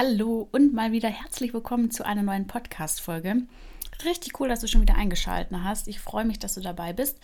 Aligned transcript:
Hallo 0.00 0.48
und 0.52 0.72
mal 0.72 0.92
wieder 0.92 1.08
herzlich 1.08 1.52
willkommen 1.52 1.90
zu 1.90 2.06
einer 2.06 2.22
neuen 2.22 2.46
Podcast-Folge. 2.46 3.42
Richtig 4.04 4.38
cool, 4.38 4.46
dass 4.46 4.60
du 4.60 4.68
schon 4.68 4.82
wieder 4.82 4.94
eingeschaltet 4.94 5.58
hast. 5.64 5.88
Ich 5.88 5.98
freue 5.98 6.24
mich, 6.24 6.38
dass 6.38 6.54
du 6.54 6.60
dabei 6.60 6.92
bist. 6.92 7.18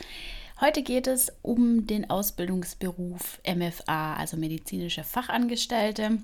Heute 0.61 0.83
geht 0.83 1.07
es 1.07 1.33
um 1.43 1.87
den 1.87 2.11
Ausbildungsberuf 2.11 3.39
MFA, 3.47 4.15
also 4.15 4.37
medizinische 4.37 5.05
Fachangestellte. 5.05 6.19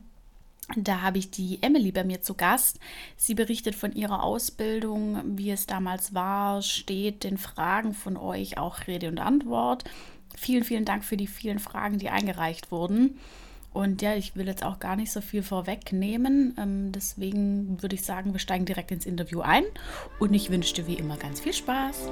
Da 0.76 1.02
habe 1.02 1.18
ich 1.18 1.30
die 1.30 1.62
Emily 1.62 1.92
bei 1.92 2.02
mir 2.02 2.20
zu 2.20 2.34
Gast. 2.34 2.80
Sie 3.16 3.36
berichtet 3.36 3.76
von 3.76 3.92
ihrer 3.92 4.24
Ausbildung, 4.24 5.22
wie 5.36 5.52
es 5.52 5.66
damals 5.66 6.14
war, 6.14 6.62
steht 6.62 7.22
den 7.22 7.38
Fragen 7.38 7.94
von 7.94 8.16
euch 8.16 8.58
auch 8.58 8.88
Rede 8.88 9.06
und 9.06 9.20
Antwort. 9.20 9.84
Vielen, 10.36 10.64
vielen 10.64 10.84
Dank 10.84 11.04
für 11.04 11.16
die 11.16 11.28
vielen 11.28 11.60
Fragen, 11.60 11.98
die 11.98 12.10
eingereicht 12.10 12.72
wurden. 12.72 13.20
Und 13.72 14.02
ja, 14.02 14.16
ich 14.16 14.34
will 14.34 14.46
jetzt 14.46 14.64
auch 14.64 14.80
gar 14.80 14.96
nicht 14.96 15.12
so 15.12 15.20
viel 15.20 15.42
vorwegnehmen. 15.42 16.54
Ähm, 16.58 16.92
deswegen 16.92 17.80
würde 17.82 17.94
ich 17.94 18.04
sagen, 18.04 18.32
wir 18.32 18.40
steigen 18.40 18.64
direkt 18.64 18.90
ins 18.90 19.06
Interview 19.06 19.40
ein. 19.40 19.64
Und 20.18 20.34
ich 20.34 20.50
wünsche 20.50 20.74
dir 20.74 20.86
wie 20.86 20.94
immer 20.94 21.16
ganz 21.16 21.40
viel 21.40 21.52
Spaß. 21.52 22.10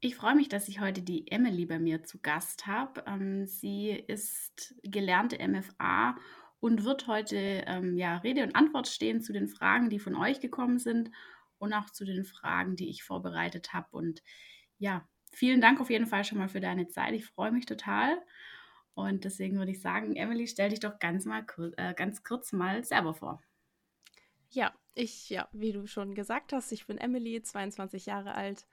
Ich 0.00 0.14
freue 0.14 0.36
mich, 0.36 0.48
dass 0.48 0.68
ich 0.68 0.80
heute 0.80 1.00
die 1.00 1.30
Emily 1.32 1.64
bei 1.64 1.78
mir 1.78 2.04
zu 2.04 2.20
Gast 2.20 2.66
habe. 2.66 3.02
Ähm, 3.06 3.46
sie 3.46 3.90
ist 3.90 4.74
gelernte 4.82 5.38
MFA 5.46 6.16
und 6.60 6.84
wird 6.84 7.06
heute 7.06 7.36
ähm, 7.36 7.96
ja, 7.96 8.18
Rede 8.18 8.42
und 8.42 8.54
Antwort 8.54 8.86
stehen 8.86 9.22
zu 9.22 9.32
den 9.32 9.48
Fragen, 9.48 9.88
die 9.88 9.98
von 9.98 10.14
euch 10.14 10.40
gekommen 10.40 10.78
sind 10.78 11.10
und 11.58 11.72
auch 11.72 11.90
zu 11.90 12.04
den 12.04 12.24
Fragen, 12.24 12.76
die 12.76 12.90
ich 12.90 13.02
vorbereitet 13.02 13.72
habe. 13.72 13.88
Und 13.90 14.22
ja, 14.78 15.08
vielen 15.36 15.60
Dank 15.60 15.80
auf 15.80 15.90
jeden 15.90 16.06
Fall 16.06 16.24
schon 16.24 16.38
mal 16.38 16.48
für 16.48 16.60
deine 16.60 16.88
Zeit. 16.88 17.12
Ich 17.12 17.26
freue 17.26 17.52
mich 17.52 17.66
total. 17.66 18.16
Und 18.94 19.24
deswegen 19.24 19.58
würde 19.58 19.72
ich 19.72 19.82
sagen, 19.82 20.16
Emily, 20.16 20.46
stell 20.46 20.70
dich 20.70 20.80
doch 20.80 20.98
ganz 20.98 21.26
mal 21.26 21.44
äh, 21.76 21.92
ganz 21.92 22.24
kurz 22.24 22.52
mal 22.52 22.82
selber 22.82 23.12
vor. 23.12 23.42
Ja, 24.50 24.72
ich, 24.94 25.28
ja, 25.28 25.48
wie 25.52 25.72
du 25.72 25.86
schon 25.86 26.14
gesagt 26.14 26.54
hast, 26.54 26.72
ich 26.72 26.86
bin 26.86 26.96
Emily, 26.96 27.42
22 27.42 28.06
Jahre 28.06 28.34
alt, 28.34 28.66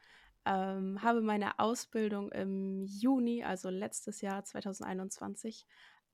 ähm, 0.45 1.01
habe 1.01 1.21
meine 1.21 1.59
Ausbildung 1.59 2.31
im 2.31 2.85
Juni, 2.85 3.43
also 3.43 3.69
letztes 3.69 4.21
Jahr 4.21 4.45
2021, 4.45 5.65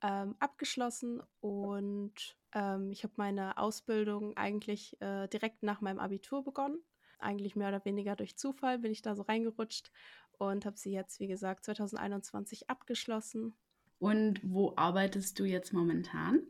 ähm, 0.02 0.34
abgeschlossen 0.40 1.22
und 1.38 2.36
ähm, 2.52 2.90
ich 2.90 3.04
habe 3.04 3.14
meine 3.16 3.58
Ausbildung 3.58 4.36
eigentlich 4.36 5.00
äh, 5.00 5.28
direkt 5.28 5.62
nach 5.62 5.80
meinem 5.80 6.00
Abitur 6.00 6.42
begonnen. 6.42 6.82
Eigentlich 7.20 7.54
mehr 7.54 7.68
oder 7.68 7.84
weniger 7.84 8.16
durch 8.16 8.36
Zufall 8.36 8.78
bin 8.78 8.92
ich 8.92 9.02
da 9.02 9.14
so 9.14 9.22
reingerutscht 9.22 9.92
und 10.40 10.64
habe 10.64 10.78
sie 10.78 10.92
jetzt, 10.92 11.20
wie 11.20 11.26
gesagt, 11.26 11.66
2021 11.66 12.70
abgeschlossen. 12.70 13.54
Und 13.98 14.40
wo 14.42 14.72
arbeitest 14.76 15.38
du 15.38 15.44
jetzt 15.44 15.74
momentan? 15.74 16.40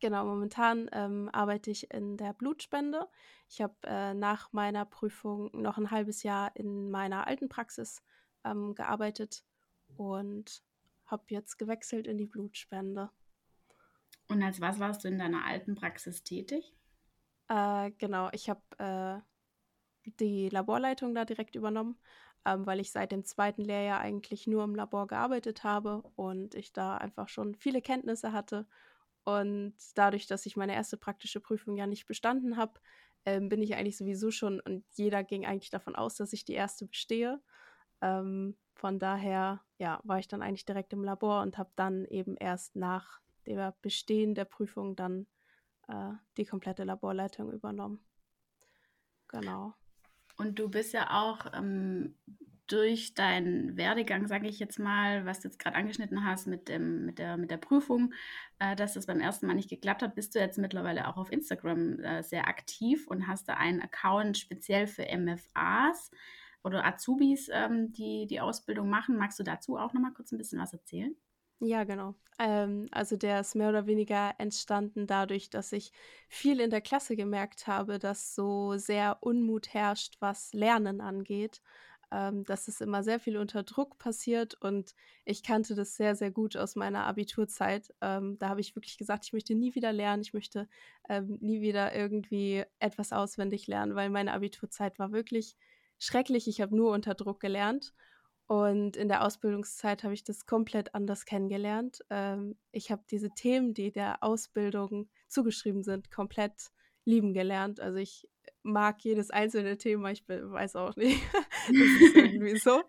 Genau, 0.00 0.24
momentan 0.24 0.88
ähm, 0.92 1.28
arbeite 1.32 1.70
ich 1.70 1.92
in 1.92 2.16
der 2.16 2.32
Blutspende. 2.32 3.06
Ich 3.48 3.60
habe 3.60 3.74
äh, 3.84 4.14
nach 4.14 4.52
meiner 4.52 4.86
Prüfung 4.86 5.50
noch 5.52 5.76
ein 5.76 5.90
halbes 5.90 6.22
Jahr 6.22 6.56
in 6.56 6.90
meiner 6.90 7.26
alten 7.26 7.50
Praxis 7.50 8.02
ähm, 8.44 8.74
gearbeitet 8.74 9.44
und 9.96 10.62
habe 11.04 11.24
jetzt 11.28 11.58
gewechselt 11.58 12.06
in 12.06 12.16
die 12.16 12.26
Blutspende. 12.26 13.10
Und 14.28 14.42
als 14.42 14.60
was 14.62 14.80
warst 14.80 15.04
du 15.04 15.08
in 15.08 15.18
deiner 15.18 15.44
alten 15.44 15.74
Praxis 15.74 16.24
tätig? 16.24 16.74
Äh, 17.48 17.90
genau, 17.98 18.30
ich 18.32 18.48
habe 18.48 18.62
äh, 18.78 20.10
die 20.18 20.48
Laborleitung 20.48 21.14
da 21.14 21.26
direkt 21.26 21.54
übernommen, 21.54 21.98
ähm, 22.44 22.66
weil 22.66 22.80
ich 22.80 22.90
seit 22.90 23.12
dem 23.12 23.24
zweiten 23.24 23.62
Lehrjahr 23.62 24.00
eigentlich 24.00 24.46
nur 24.46 24.64
im 24.64 24.74
Labor 24.74 25.06
gearbeitet 25.06 25.64
habe 25.64 26.02
und 26.16 26.54
ich 26.54 26.72
da 26.72 26.96
einfach 26.96 27.28
schon 27.28 27.54
viele 27.54 27.82
Kenntnisse 27.82 28.32
hatte. 28.32 28.66
Und 29.24 29.74
dadurch, 29.94 30.26
dass 30.26 30.46
ich 30.46 30.56
meine 30.56 30.74
erste 30.74 30.96
praktische 30.96 31.40
Prüfung 31.40 31.76
ja 31.76 31.86
nicht 31.86 32.06
bestanden 32.06 32.56
habe, 32.56 32.80
ähm, 33.24 33.48
bin 33.48 33.62
ich 33.62 33.76
eigentlich 33.76 33.96
sowieso 33.96 34.30
schon 34.30 34.60
und 34.60 34.84
jeder 34.94 35.22
ging 35.22 35.46
eigentlich 35.46 35.70
davon 35.70 35.94
aus, 35.94 36.16
dass 36.16 36.32
ich 36.32 36.44
die 36.44 36.54
erste 36.54 36.86
bestehe. 36.86 37.40
Ähm, 38.00 38.56
von 38.74 38.98
daher, 38.98 39.60
ja, 39.78 40.00
war 40.02 40.18
ich 40.18 40.26
dann 40.26 40.42
eigentlich 40.42 40.64
direkt 40.64 40.92
im 40.92 41.04
Labor 41.04 41.42
und 41.42 41.56
habe 41.58 41.70
dann 41.76 42.04
eben 42.06 42.36
erst 42.36 42.74
nach 42.74 43.20
der 43.46 43.76
Bestehen 43.80 44.34
der 44.34 44.44
Prüfung 44.44 44.96
dann 44.96 45.26
äh, 45.88 46.12
die 46.36 46.44
komplette 46.44 46.82
Laborleitung 46.82 47.52
übernommen. 47.52 48.04
Genau. 49.28 49.74
Und 50.36 50.58
du 50.58 50.68
bist 50.68 50.92
ja 50.92 51.22
auch 51.22 51.46
ähm, 51.54 52.14
durch 52.66 53.14
deinen 53.14 53.76
Werdegang, 53.76 54.26
sage 54.26 54.48
ich 54.48 54.58
jetzt 54.58 54.78
mal, 54.78 55.26
was 55.26 55.40
du 55.40 55.48
jetzt 55.48 55.58
gerade 55.58 55.76
angeschnitten 55.76 56.24
hast 56.24 56.46
mit, 56.46 56.68
dem, 56.68 57.04
mit, 57.04 57.18
der, 57.18 57.36
mit 57.36 57.50
der 57.50 57.58
Prüfung, 57.58 58.14
äh, 58.58 58.74
dass 58.76 58.94
das 58.94 59.06
beim 59.06 59.20
ersten 59.20 59.46
Mal 59.46 59.54
nicht 59.54 59.68
geklappt 59.68 60.02
hat, 60.02 60.14
bist 60.14 60.34
du 60.34 60.38
jetzt 60.38 60.58
mittlerweile 60.58 61.08
auch 61.08 61.16
auf 61.16 61.30
Instagram 61.30 62.00
äh, 62.00 62.22
sehr 62.22 62.48
aktiv 62.48 63.06
und 63.08 63.26
hast 63.26 63.48
da 63.48 63.54
einen 63.54 63.82
Account 63.82 64.38
speziell 64.38 64.86
für 64.86 65.04
MFAs 65.04 66.10
oder 66.64 66.84
Azubis, 66.86 67.50
ähm, 67.52 67.92
die 67.92 68.26
die 68.26 68.40
Ausbildung 68.40 68.88
machen. 68.88 69.16
Magst 69.16 69.38
du 69.38 69.42
dazu 69.42 69.76
auch 69.76 69.92
noch 69.92 70.00
mal 70.00 70.12
kurz 70.12 70.32
ein 70.32 70.38
bisschen 70.38 70.60
was 70.60 70.72
erzählen? 70.72 71.14
Ja, 71.64 71.84
genau. 71.84 72.14
Ähm, 72.40 72.88
also 72.90 73.16
der 73.16 73.40
ist 73.40 73.54
mehr 73.54 73.68
oder 73.68 73.86
weniger 73.86 74.34
entstanden 74.38 75.06
dadurch, 75.06 75.48
dass 75.48 75.70
ich 75.72 75.92
viel 76.28 76.58
in 76.60 76.70
der 76.70 76.80
Klasse 76.80 77.14
gemerkt 77.14 77.66
habe, 77.68 77.98
dass 78.00 78.34
so 78.34 78.76
sehr 78.78 79.18
Unmut 79.20 79.72
herrscht, 79.72 80.16
was 80.20 80.52
Lernen 80.52 81.00
angeht. 81.00 81.60
Ähm, 82.10 82.44
dass 82.44 82.68
es 82.68 82.82
immer 82.82 83.02
sehr 83.02 83.18
viel 83.20 83.38
unter 83.38 83.62
Druck 83.62 83.96
passiert 83.98 84.52
und 84.60 84.94
ich 85.24 85.42
kannte 85.42 85.74
das 85.74 85.96
sehr, 85.96 86.14
sehr 86.14 86.30
gut 86.30 86.58
aus 86.58 86.76
meiner 86.76 87.06
Abiturzeit. 87.06 87.88
Ähm, 88.02 88.36
da 88.38 88.50
habe 88.50 88.60
ich 88.60 88.76
wirklich 88.76 88.98
gesagt, 88.98 89.24
ich 89.24 89.32
möchte 89.32 89.54
nie 89.54 89.74
wieder 89.74 89.94
lernen, 89.94 90.20
ich 90.20 90.34
möchte 90.34 90.68
ähm, 91.08 91.38
nie 91.40 91.62
wieder 91.62 91.94
irgendwie 91.94 92.64
etwas 92.80 93.12
auswendig 93.14 93.66
lernen, 93.66 93.94
weil 93.94 94.10
meine 94.10 94.34
Abiturzeit 94.34 94.98
war 94.98 95.12
wirklich 95.12 95.56
schrecklich. 95.98 96.48
Ich 96.48 96.60
habe 96.60 96.76
nur 96.76 96.92
unter 96.92 97.14
Druck 97.14 97.40
gelernt. 97.40 97.94
Und 98.52 98.98
in 98.98 99.08
der 99.08 99.24
Ausbildungszeit 99.24 100.04
habe 100.04 100.12
ich 100.12 100.24
das 100.24 100.44
komplett 100.44 100.94
anders 100.94 101.24
kennengelernt. 101.24 102.04
Ähm, 102.10 102.58
ich 102.70 102.90
habe 102.90 103.02
diese 103.10 103.30
Themen, 103.30 103.72
die 103.72 103.90
der 103.90 104.22
Ausbildung 104.22 105.08
zugeschrieben 105.26 105.82
sind, 105.82 106.10
komplett 106.10 106.70
lieben 107.06 107.32
gelernt. 107.32 107.80
Also 107.80 107.96
ich 107.96 108.28
mag 108.62 109.02
jedes 109.04 109.30
einzelne 109.30 109.78
Thema, 109.78 110.10
ich 110.10 110.28
weiß 110.28 110.76
auch 110.76 110.96
nicht. 110.96 111.22
das 111.68 112.02
ist 112.02 112.14
irgendwie 112.14 112.58
so. 112.58 112.82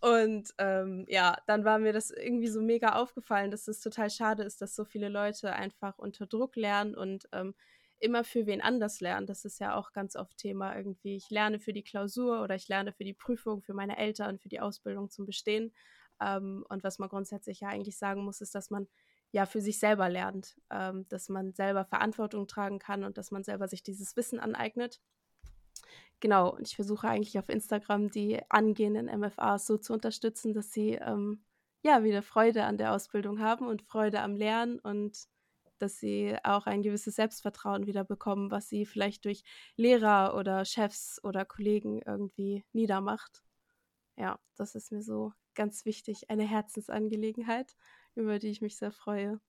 Und 0.00 0.50
ähm, 0.58 1.06
ja, 1.08 1.36
dann 1.48 1.64
war 1.64 1.80
mir 1.80 1.92
das 1.92 2.12
irgendwie 2.12 2.46
so 2.46 2.62
mega 2.62 2.90
aufgefallen, 2.90 3.50
dass 3.50 3.66
es 3.66 3.80
total 3.80 4.10
schade 4.10 4.44
ist, 4.44 4.62
dass 4.62 4.76
so 4.76 4.84
viele 4.84 5.08
Leute 5.08 5.52
einfach 5.54 5.98
unter 5.98 6.28
Druck 6.28 6.54
lernen 6.54 6.94
und 6.94 7.28
ähm, 7.32 7.56
immer 8.00 8.24
für 8.24 8.46
wen 8.46 8.60
anders 8.60 9.00
lernen. 9.00 9.26
Das 9.26 9.44
ist 9.44 9.60
ja 9.60 9.76
auch 9.76 9.92
ganz 9.92 10.16
oft 10.16 10.36
Thema 10.38 10.76
irgendwie. 10.76 11.16
Ich 11.16 11.30
lerne 11.30 11.60
für 11.60 11.72
die 11.72 11.84
Klausur 11.84 12.42
oder 12.42 12.54
ich 12.54 12.68
lerne 12.68 12.92
für 12.92 13.04
die 13.04 13.14
Prüfung, 13.14 13.62
für 13.62 13.74
meine 13.74 13.98
Eltern, 13.98 14.38
für 14.38 14.48
die 14.48 14.60
Ausbildung 14.60 15.10
zum 15.10 15.26
Bestehen. 15.26 15.72
Ähm, 16.20 16.64
und 16.68 16.82
was 16.82 16.98
man 16.98 17.08
grundsätzlich 17.08 17.60
ja 17.60 17.68
eigentlich 17.68 17.98
sagen 17.98 18.24
muss, 18.24 18.40
ist, 18.40 18.54
dass 18.54 18.70
man 18.70 18.88
ja 19.32 19.46
für 19.46 19.60
sich 19.60 19.78
selber 19.78 20.08
lernt, 20.08 20.56
ähm, 20.70 21.06
dass 21.08 21.28
man 21.28 21.52
selber 21.52 21.84
Verantwortung 21.84 22.46
tragen 22.46 22.78
kann 22.78 23.04
und 23.04 23.18
dass 23.18 23.30
man 23.30 23.44
selber 23.44 23.68
sich 23.68 23.82
dieses 23.82 24.16
Wissen 24.16 24.40
aneignet. 24.40 25.00
Genau, 26.20 26.50
und 26.54 26.68
ich 26.68 26.76
versuche 26.76 27.08
eigentlich 27.08 27.38
auf 27.38 27.48
Instagram 27.48 28.10
die 28.10 28.40
angehenden 28.48 29.06
MFAs 29.06 29.66
so 29.66 29.78
zu 29.78 29.92
unterstützen, 29.92 30.52
dass 30.52 30.72
sie 30.72 30.92
ähm, 30.94 31.44
ja 31.82 32.02
wieder 32.04 32.22
Freude 32.22 32.64
an 32.64 32.76
der 32.76 32.92
Ausbildung 32.92 33.40
haben 33.40 33.66
und 33.66 33.82
Freude 33.82 34.20
am 34.20 34.36
Lernen 34.36 34.78
und 34.80 35.28
dass 35.82 35.98
sie 35.98 36.36
auch 36.44 36.66
ein 36.66 36.82
gewisses 36.82 37.16
Selbstvertrauen 37.16 37.86
wieder 37.86 38.04
bekommen, 38.04 38.50
was 38.50 38.68
sie 38.68 38.86
vielleicht 38.86 39.24
durch 39.24 39.42
Lehrer 39.76 40.36
oder 40.36 40.64
Chefs 40.64 41.20
oder 41.22 41.44
Kollegen 41.44 42.02
irgendwie 42.04 42.64
niedermacht. 42.72 43.44
Ja, 44.16 44.38
das 44.56 44.74
ist 44.74 44.92
mir 44.92 45.02
so 45.02 45.32
ganz 45.54 45.84
wichtig, 45.84 46.30
eine 46.30 46.44
Herzensangelegenheit, 46.44 47.76
über 48.14 48.38
die 48.38 48.48
ich 48.48 48.60
mich 48.60 48.76
sehr 48.76 48.92
freue. 48.92 49.40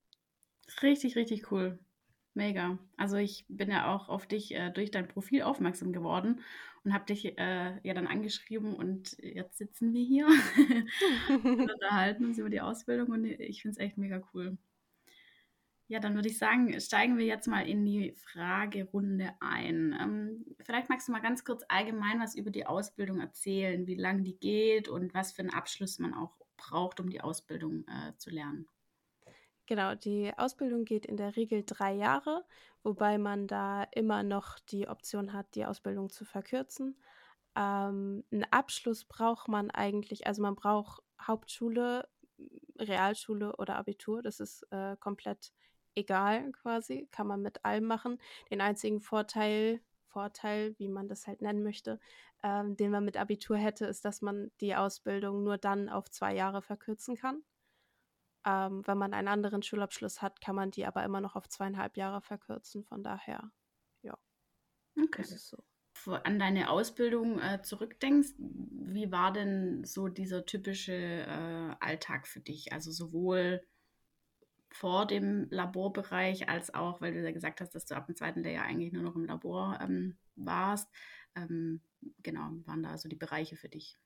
Richtig, 0.82 1.16
richtig 1.16 1.52
cool. 1.52 1.80
Mega. 2.34 2.80
Also 2.98 3.18
ich 3.18 3.46
bin 3.50 3.70
ja 3.70 3.94
auch 3.94 4.08
auf 4.08 4.26
dich 4.26 4.54
äh, 4.56 4.72
durch 4.72 4.90
dein 4.90 5.08
Profil 5.08 5.42
aufmerksam 5.42 5.92
geworden 5.92 6.42
und 6.84 6.94
habe 6.94 7.06
dich 7.06 7.38
äh, 7.38 7.80
ja 7.84 7.94
dann 7.94 8.08
angeschrieben 8.08 8.74
und 8.74 9.18
jetzt 9.20 9.58
sitzen 9.58 9.94
wir 9.94 10.04
hier 10.04 10.28
und 11.44 11.70
unterhalten 11.72 12.26
uns 12.26 12.38
über 12.38 12.50
die 12.50 12.62
Ausbildung 12.62 13.10
und 13.10 13.26
ich 13.26 13.62
finde 13.62 13.74
es 13.74 13.86
echt 13.86 13.98
mega 13.98 14.22
cool. 14.34 14.58
Ja, 15.92 16.00
dann 16.00 16.16
würde 16.16 16.30
ich 16.30 16.38
sagen, 16.38 16.80
steigen 16.80 17.18
wir 17.18 17.26
jetzt 17.26 17.48
mal 17.48 17.68
in 17.68 17.84
die 17.84 18.14
Fragerunde 18.14 19.34
ein. 19.42 19.94
Ähm, 20.00 20.46
vielleicht 20.62 20.88
magst 20.88 21.10
du 21.10 21.12
mal 21.12 21.20
ganz 21.20 21.44
kurz 21.44 21.66
allgemein 21.68 22.22
was 22.22 22.34
über 22.34 22.50
die 22.50 22.66
Ausbildung 22.66 23.20
erzählen, 23.20 23.86
wie 23.88 23.96
lange 23.96 24.24
die 24.24 24.40
geht 24.40 24.88
und 24.88 25.14
was 25.14 25.34
für 25.34 25.42
einen 25.42 25.50
Abschluss 25.50 26.00
man 26.00 26.14
auch 26.14 26.38
braucht, 26.56 27.02
um 27.02 27.10
die 27.10 27.20
Ausbildung 27.20 27.84
äh, 27.90 28.16
zu 28.16 28.30
lernen. 28.30 28.70
Genau, 29.66 29.94
die 29.94 30.32
Ausbildung 30.38 30.86
geht 30.86 31.06
in 31.06 31.18
der 31.18 31.36
Regel 31.36 31.64
drei 31.66 31.92
Jahre, 31.92 32.46
wobei 32.84 33.18
man 33.18 33.48
da 33.48 33.84
immer 33.92 34.24
noch 34.24 34.60
die 34.60 34.88
Option 34.88 35.34
hat, 35.34 35.56
die 35.56 35.66
Ausbildung 35.66 36.10
zu 36.10 36.24
verkürzen. 36.24 36.96
Ähm, 37.58 38.24
einen 38.32 38.46
Abschluss 38.50 39.04
braucht 39.04 39.50
man 39.50 39.70
eigentlich, 39.72 40.26
also 40.26 40.42
man 40.42 40.56
braucht 40.56 41.04
Hauptschule 41.22 42.08
Realschule 42.80 43.56
oder 43.58 43.76
Abitur. 43.76 44.22
Das 44.22 44.40
ist 44.40 44.66
äh, 44.72 44.96
komplett 44.98 45.52
egal 45.96 46.52
quasi, 46.52 47.08
kann 47.12 47.28
man 47.28 47.42
mit 47.42 47.64
allem 47.66 47.86
machen. 47.86 48.18
Den 48.50 48.62
einzigen 48.62 49.02
Vorteil, 49.02 49.82
Vorteil, 50.08 50.76
wie 50.78 50.88
man 50.88 51.08
das 51.08 51.28
halt 51.28 51.42
nennen 51.42 51.64
möchte, 51.64 52.00
ähm, 52.44 52.76
den 52.76 52.92
man 52.92 53.06
mit 53.06 53.18
Abitur 53.18 53.58
hätte, 53.58 53.86
ist, 53.86 54.04
dass 54.06 54.22
man 54.22 54.52
die 54.60 54.76
Ausbildung 54.76 55.44
nur 55.44 55.58
dann 55.58 55.90
auf 55.90 56.10
zwei 56.10 56.36
Jahre 56.36 56.62
verkürzen 56.62 57.16
kann. 57.16 57.44
Ähm, 58.46 58.86
wenn 58.88 58.98
man 58.98 59.14
einen 59.14 59.28
anderen 59.28 59.62
Schulabschluss 59.62 60.22
hat, 60.22 60.42
kann 60.42 60.56
man 60.56 60.72
die 60.72 60.86
aber 60.86 61.04
immer 61.04 61.22
noch 61.22 61.36
auf 61.36 61.48
zweieinhalb 61.48 61.98
Jahre 61.98 62.22
verkürzen. 62.22 62.84
Von 62.84 63.04
daher, 63.04 63.52
ja. 64.02 64.18
Okay. 64.98 65.22
Das 65.22 65.32
ist 65.32 65.50
so. 65.50 65.64
An 66.24 66.40
deine 66.40 66.72
Ausbildung 66.72 67.40
äh, 67.40 67.62
zurückdenkst, 67.62 68.32
wie 68.38 69.12
war 69.12 69.32
denn 69.32 69.84
so 69.84 70.08
dieser 70.08 70.46
typische 70.46 70.94
äh, 70.94 71.76
Alltag 71.80 72.28
für 72.28 72.40
dich? 72.40 72.74
Also 72.74 72.92
sowohl 72.92 73.62
vor 74.72 75.06
dem 75.06 75.48
Laborbereich 75.50 76.50
als 76.50 76.74
auch, 76.74 77.02
weil 77.02 77.14
du 77.14 77.24
ja 77.24 77.32
gesagt 77.32 77.62
hast, 77.62 77.76
dass 77.76 77.86
du 77.86 77.96
ab 77.96 78.08
dem 78.08 78.16
zweiten 78.16 78.44
Lehrjahr 78.44 78.66
eigentlich 78.66 78.94
nur 78.94 79.04
noch 79.04 79.16
im 79.16 79.26
Labor 79.26 79.78
ähm, 79.82 80.18
warst. 80.36 80.90
Ähm, 81.36 81.82
genau, 82.24 82.52
waren 82.66 82.84
da 82.84 82.98
so 82.98 83.10
die 83.10 83.16
Bereiche 83.16 83.56
für 83.58 83.70
dich? 83.70 83.98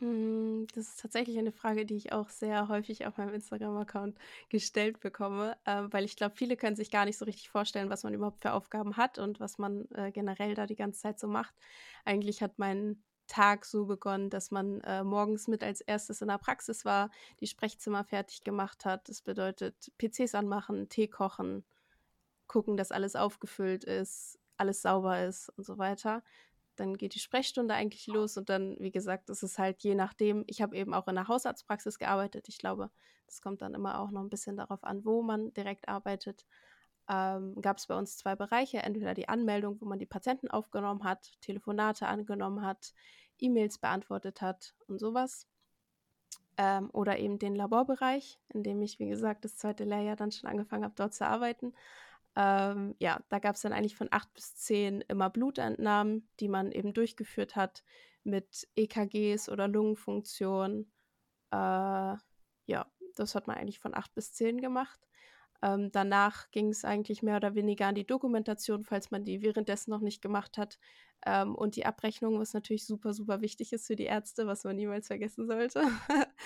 Hm, 0.00 0.66
das 0.74 0.88
ist 0.88 1.00
tatsächlich 1.00 1.38
eine 1.38 1.52
Frage, 1.52 1.86
die 1.86 1.94
ich 1.94 2.12
auch 2.12 2.28
sehr 2.28 2.66
häufig 2.68 3.06
auf 3.06 3.18
meinem 3.18 3.34
Instagram-Account 3.34 4.18
gestellt 4.48 4.98
bekomme, 5.00 5.56
äh, 5.64 5.82
weil 5.90 6.04
ich 6.04 6.16
glaube, 6.16 6.34
viele 6.34 6.56
können 6.56 6.74
sich 6.76 6.90
gar 6.90 7.04
nicht 7.04 7.18
so 7.18 7.24
richtig 7.24 7.50
vorstellen, 7.50 7.90
was 7.90 8.02
man 8.02 8.12
überhaupt 8.12 8.42
für 8.42 8.52
Aufgaben 8.52 8.96
hat 8.96 9.18
und 9.18 9.38
was 9.38 9.58
man 9.58 9.88
äh, 9.92 10.10
generell 10.10 10.54
da 10.54 10.66
die 10.66 10.76
ganze 10.76 11.02
Zeit 11.02 11.20
so 11.20 11.28
macht. 11.28 11.54
Eigentlich 12.04 12.42
hat 12.42 12.58
mein 12.58 13.02
Tag 13.32 13.64
so 13.64 13.86
begonnen, 13.86 14.30
dass 14.30 14.50
man 14.50 14.80
äh, 14.82 15.02
morgens 15.02 15.48
mit 15.48 15.64
als 15.64 15.80
erstes 15.80 16.20
in 16.20 16.28
der 16.28 16.38
Praxis 16.38 16.84
war, 16.84 17.10
die 17.40 17.46
Sprechzimmer 17.46 18.04
fertig 18.04 18.44
gemacht 18.44 18.84
hat. 18.84 19.08
Das 19.08 19.22
bedeutet 19.22 19.90
PCs 19.98 20.34
anmachen, 20.34 20.88
Tee 20.88 21.08
kochen, 21.08 21.64
gucken, 22.46 22.76
dass 22.76 22.92
alles 22.92 23.16
aufgefüllt 23.16 23.84
ist, 23.84 24.38
alles 24.56 24.82
sauber 24.82 25.24
ist 25.24 25.48
und 25.56 25.64
so 25.64 25.78
weiter 25.78 26.22
dann 26.76 26.96
geht 26.96 27.14
die 27.14 27.20
Sprechstunde 27.20 27.74
eigentlich 27.74 28.06
los 28.06 28.36
und 28.36 28.48
dann, 28.48 28.76
wie 28.78 28.90
gesagt, 28.90 29.28
ist 29.30 29.42
es 29.42 29.58
halt 29.58 29.82
je 29.82 29.94
nachdem. 29.94 30.44
Ich 30.46 30.62
habe 30.62 30.76
eben 30.76 30.94
auch 30.94 31.06
in 31.08 31.14
der 31.14 31.28
Hausarztpraxis 31.28 31.98
gearbeitet. 31.98 32.48
Ich 32.48 32.58
glaube, 32.58 32.90
das 33.26 33.40
kommt 33.40 33.62
dann 33.62 33.74
immer 33.74 34.00
auch 34.00 34.10
noch 34.10 34.22
ein 34.22 34.30
bisschen 34.30 34.56
darauf 34.56 34.82
an, 34.84 35.04
wo 35.04 35.22
man 35.22 35.52
direkt 35.52 35.88
arbeitet. 35.88 36.46
Ähm, 37.08 37.60
Gab 37.60 37.78
es 37.78 37.86
bei 37.86 37.96
uns 37.96 38.16
zwei 38.16 38.36
Bereiche, 38.36 38.78
entweder 38.78 39.14
die 39.14 39.28
Anmeldung, 39.28 39.80
wo 39.80 39.86
man 39.86 39.98
die 39.98 40.06
Patienten 40.06 40.48
aufgenommen 40.50 41.04
hat, 41.04 41.32
Telefonate 41.40 42.06
angenommen 42.06 42.64
hat, 42.64 42.94
E-Mails 43.42 43.78
beantwortet 43.78 44.40
hat 44.40 44.74
und 44.86 44.98
sowas. 44.98 45.46
Ähm, 46.58 46.90
oder 46.92 47.18
eben 47.18 47.38
den 47.38 47.54
Laborbereich, 47.54 48.38
in 48.48 48.62
dem 48.62 48.82
ich, 48.82 48.98
wie 48.98 49.08
gesagt, 49.08 49.44
das 49.44 49.56
zweite 49.56 49.84
Lehrjahr 49.84 50.16
dann 50.16 50.32
schon 50.32 50.50
angefangen 50.50 50.84
habe, 50.84 50.94
dort 50.96 51.14
zu 51.14 51.26
arbeiten. 51.26 51.74
Ähm, 52.36 52.94
ja, 52.98 53.20
da 53.28 53.38
gab 53.38 53.56
es 53.56 53.62
dann 53.62 53.72
eigentlich 53.72 53.96
von 53.96 54.08
acht 54.10 54.32
bis 54.34 54.56
zehn 54.56 55.02
immer 55.02 55.30
Blutentnahmen, 55.30 56.28
die 56.40 56.48
man 56.48 56.72
eben 56.72 56.94
durchgeführt 56.94 57.56
hat 57.56 57.82
mit 58.24 58.68
EKGs 58.76 59.48
oder 59.48 59.68
Lungenfunktion. 59.68 60.90
Äh, 61.50 62.16
ja, 62.66 62.86
das 63.16 63.34
hat 63.34 63.46
man 63.46 63.56
eigentlich 63.56 63.80
von 63.80 63.94
acht 63.94 64.14
bis 64.14 64.32
zehn 64.32 64.60
gemacht. 64.60 65.00
Ähm, 65.62 65.92
danach 65.92 66.50
ging 66.50 66.70
es 66.70 66.84
eigentlich 66.84 67.22
mehr 67.22 67.36
oder 67.36 67.54
weniger 67.54 67.86
an 67.86 67.94
die 67.94 68.06
Dokumentation, 68.06 68.82
falls 68.84 69.10
man 69.10 69.24
die 69.24 69.42
währenddessen 69.42 69.90
noch 69.90 70.00
nicht 70.00 70.22
gemacht 70.22 70.58
hat. 70.58 70.78
Ähm, 71.26 71.54
und 71.54 71.76
die 71.76 71.86
Abrechnung, 71.86 72.38
was 72.40 72.54
natürlich 72.54 72.86
super, 72.86 73.14
super 73.14 73.40
wichtig 73.40 73.72
ist 73.72 73.86
für 73.86 73.96
die 73.96 74.04
Ärzte, 74.04 74.46
was 74.46 74.64
man 74.64 74.76
niemals 74.76 75.06
vergessen 75.08 75.46
sollte. 75.46 75.82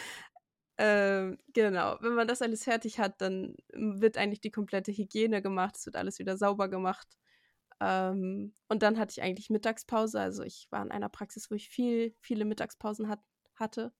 Ähm, 0.78 1.38
genau, 1.55 1.96
wenn 2.00 2.14
man 2.14 2.28
das 2.28 2.43
alles 2.43 2.64
fertig 2.64 2.99
hat, 2.99 3.20
dann 3.20 3.56
wird 3.73 4.19
eigentlich 4.19 4.40
die 4.43 4.50
komplette 4.50 4.93
Hygiene 4.93 5.40
gemacht, 5.40 5.76
es 5.76 5.87
wird 5.87 5.96
alles 5.96 6.19
wieder 6.19 6.37
sauber 6.37 6.69
gemacht. 6.69 7.17
Ähm, 7.81 8.55
und 8.69 8.82
dann 8.82 8.99
hatte 8.99 9.12
ich 9.12 9.23
eigentlich 9.23 9.50
Mittagspause. 9.50 10.20
Also 10.20 10.43
ich 10.43 10.69
war 10.70 10.82
in 10.82 10.90
einer 10.90 11.08
Praxis, 11.08 11.50
wo 11.50 11.55
ich 11.55 11.69
viel, 11.69 12.14
viele 12.20 12.44
Mittagspausen 12.44 13.08
hat, 13.08 13.20
hatte. 13.55 13.93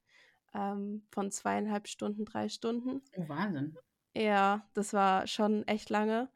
Ähm, 0.55 1.07
von 1.11 1.31
zweieinhalb 1.31 1.89
Stunden, 1.89 2.25
drei 2.25 2.49
Stunden. 2.49 3.03
Oh, 3.17 3.29
Wahnsinn. 3.29 3.77
Ja, 4.15 4.69
das 4.75 4.93
war 4.93 5.27
schon 5.27 5.67
echt 5.67 5.91
lange. 5.91 6.31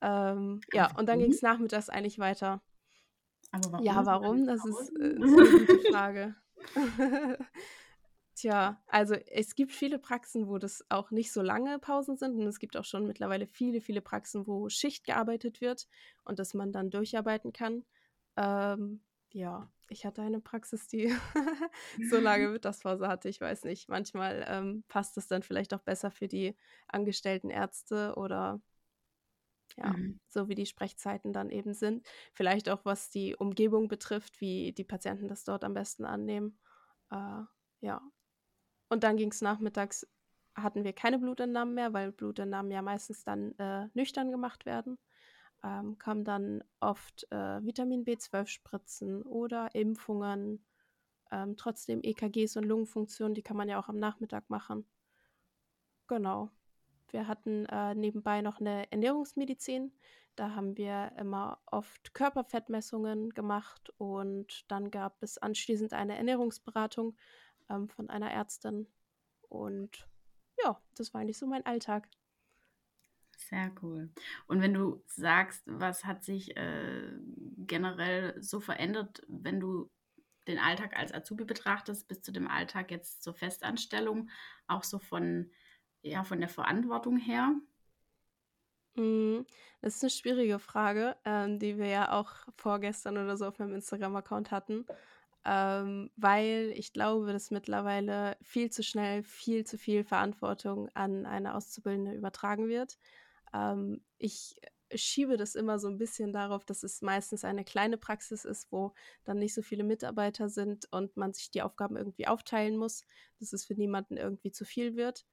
Ähm, 0.00 0.60
ja, 0.72 0.90
und 0.96 1.08
dann 1.08 1.20
ging 1.20 1.30
es 1.30 1.42
nachmittags 1.42 1.88
eigentlich 1.88 2.18
weiter. 2.18 2.62
Aber 3.50 3.72
warum? 3.72 3.84
Ja, 3.84 4.06
warum? 4.06 4.46
Das 4.46 4.64
ist, 4.64 4.90
äh, 4.96 5.14
ist 5.14 5.22
eine 5.22 5.66
gute 5.66 5.90
Frage. 5.90 6.34
Tja, 8.34 8.82
also 8.86 9.14
es 9.14 9.54
gibt 9.54 9.72
viele 9.72 9.98
Praxen, 9.98 10.48
wo 10.48 10.56
das 10.58 10.84
auch 10.88 11.10
nicht 11.10 11.32
so 11.32 11.42
lange 11.42 11.78
Pausen 11.78 12.16
sind 12.16 12.36
und 12.36 12.46
es 12.46 12.58
gibt 12.58 12.76
auch 12.76 12.84
schon 12.84 13.06
mittlerweile 13.06 13.46
viele, 13.46 13.80
viele 13.80 14.00
Praxen, 14.00 14.46
wo 14.46 14.68
Schicht 14.68 15.04
gearbeitet 15.04 15.60
wird 15.60 15.88
und 16.24 16.38
dass 16.38 16.54
man 16.54 16.72
dann 16.72 16.90
durcharbeiten 16.90 17.52
kann. 17.52 17.84
Ähm, 18.36 19.02
ja, 19.32 19.70
ich 19.90 20.06
hatte 20.06 20.22
eine 20.22 20.40
Praxis, 20.40 20.86
die 20.86 21.14
so 22.10 22.18
lange 22.18 22.48
Mittagspause 22.50 23.08
hatte, 23.08 23.28
ich 23.28 23.40
weiß 23.40 23.64
nicht. 23.64 23.88
Manchmal 23.88 24.44
ähm, 24.48 24.84
passt 24.88 25.18
es 25.18 25.26
dann 25.26 25.42
vielleicht 25.42 25.74
auch 25.74 25.82
besser 25.82 26.10
für 26.10 26.28
die 26.28 26.56
angestellten 26.88 27.50
Ärzte 27.50 28.14
oder 28.16 28.60
ja, 29.76 29.90
mhm. 29.90 30.20
so 30.28 30.48
wie 30.48 30.54
die 30.54 30.66
Sprechzeiten 30.66 31.32
dann 31.32 31.50
eben 31.50 31.74
sind. 31.74 32.06
Vielleicht 32.32 32.68
auch 32.68 32.84
was 32.84 33.10
die 33.10 33.36
Umgebung 33.36 33.88
betrifft, 33.88 34.40
wie 34.40 34.72
die 34.72 34.84
Patienten 34.84 35.28
das 35.28 35.44
dort 35.44 35.64
am 35.64 35.74
besten 35.74 36.04
annehmen. 36.04 36.58
Äh, 37.10 37.42
ja, 37.80 38.02
und 38.88 39.04
dann 39.04 39.16
ging 39.16 39.30
es 39.30 39.40
nachmittags, 39.40 40.06
hatten 40.54 40.84
wir 40.84 40.92
keine 40.92 41.18
Blutentnahmen 41.18 41.74
mehr, 41.74 41.92
weil 41.92 42.12
Blutentnahmen 42.12 42.72
ja 42.72 42.82
meistens 42.82 43.24
dann 43.24 43.56
äh, 43.58 43.88
nüchtern 43.94 44.32
gemacht 44.32 44.66
werden. 44.66 44.98
Ähm, 45.62 45.98
kam 45.98 46.24
dann 46.24 46.64
oft 46.80 47.30
äh, 47.30 47.64
Vitamin 47.64 48.04
B12-Spritzen 48.04 49.22
oder 49.22 49.74
Impfungen. 49.74 50.64
Ähm, 51.30 51.56
trotzdem 51.56 52.00
EKGs 52.02 52.56
und 52.56 52.64
Lungenfunktionen, 52.64 53.34
die 53.34 53.42
kann 53.42 53.56
man 53.56 53.68
ja 53.68 53.78
auch 53.78 53.88
am 53.88 53.98
Nachmittag 53.98 54.50
machen. 54.50 54.86
Genau. 56.08 56.50
Wir 57.12 57.26
hatten 57.26 57.66
äh, 57.66 57.94
nebenbei 57.94 58.42
noch 58.42 58.60
eine 58.60 58.90
Ernährungsmedizin. 58.90 59.92
Da 60.36 60.54
haben 60.54 60.76
wir 60.76 61.12
immer 61.18 61.58
oft 61.66 62.14
Körperfettmessungen 62.14 63.30
gemacht 63.30 63.92
und 63.98 64.70
dann 64.70 64.90
gab 64.90 65.22
es 65.22 65.38
anschließend 65.38 65.92
eine 65.92 66.16
Ernährungsberatung, 66.16 67.16
ähm, 67.70 67.88
von 67.88 68.10
einer 68.10 68.30
Ärztin. 68.30 68.86
Und 69.48 70.08
ja, 70.62 70.80
das 70.94 71.14
war 71.14 71.20
eigentlich 71.20 71.38
so 71.38 71.46
mein 71.46 71.64
Alltag. 71.64 72.08
Sehr 73.36 73.72
cool. 73.82 74.10
Und 74.46 74.60
wenn 74.60 74.74
du 74.74 75.02
sagst, 75.06 75.62
was 75.66 76.04
hat 76.04 76.24
sich 76.24 76.56
äh, 76.56 77.12
generell 77.66 78.40
so 78.42 78.60
verändert, 78.60 79.22
wenn 79.28 79.60
du 79.60 79.90
den 80.46 80.58
Alltag 80.58 80.96
als 80.96 81.12
Azubi 81.12 81.44
betrachtest, 81.44 82.06
bis 82.06 82.22
zu 82.22 82.32
dem 82.32 82.48
Alltag 82.48 82.90
jetzt 82.90 83.22
zur 83.22 83.34
Festanstellung, 83.34 84.28
auch 84.66 84.84
so 84.84 84.98
von, 84.98 85.50
ja, 86.02 86.24
von 86.24 86.40
der 86.40 86.48
Verantwortung 86.48 87.16
her? 87.16 87.54
Mm, 88.94 89.40
das 89.80 89.96
ist 89.96 90.02
eine 90.02 90.10
schwierige 90.10 90.58
Frage, 90.58 91.16
ähm, 91.24 91.58
die 91.58 91.78
wir 91.78 91.86
ja 91.86 92.12
auch 92.12 92.32
vorgestern 92.56 93.16
oder 93.18 93.36
so 93.36 93.46
auf 93.46 93.58
meinem 93.58 93.74
Instagram-Account 93.74 94.50
hatten 94.50 94.86
ähm, 95.44 96.10
weil 96.16 96.72
ich 96.76 96.92
glaube, 96.92 97.32
dass 97.32 97.50
mittlerweile 97.50 98.36
viel 98.42 98.70
zu 98.70 98.82
schnell 98.82 99.22
viel 99.22 99.64
zu 99.64 99.78
viel 99.78 100.04
Verantwortung 100.04 100.88
an 100.94 101.24
eine 101.26 101.54
Auszubildende 101.54 102.12
übertragen 102.12 102.68
wird. 102.68 102.98
Ähm, 103.54 104.02
ich 104.18 104.60
schiebe 104.94 105.36
das 105.36 105.54
immer 105.54 105.78
so 105.78 105.88
ein 105.88 105.98
bisschen 105.98 106.32
darauf, 106.32 106.64
dass 106.64 106.82
es 106.82 107.00
meistens 107.00 107.44
eine 107.44 107.64
kleine 107.64 107.96
Praxis 107.96 108.44
ist, 108.44 108.70
wo 108.70 108.92
dann 109.24 109.38
nicht 109.38 109.54
so 109.54 109.62
viele 109.62 109.84
Mitarbeiter 109.84 110.48
sind 110.48 110.86
und 110.92 111.16
man 111.16 111.32
sich 111.32 111.50
die 111.50 111.62
Aufgaben 111.62 111.96
irgendwie 111.96 112.26
aufteilen 112.26 112.76
muss, 112.76 113.04
dass 113.38 113.52
es 113.52 113.64
für 113.64 113.74
niemanden 113.74 114.16
irgendwie 114.16 114.50
zu 114.50 114.64
viel 114.64 114.96
wird. 114.96 115.24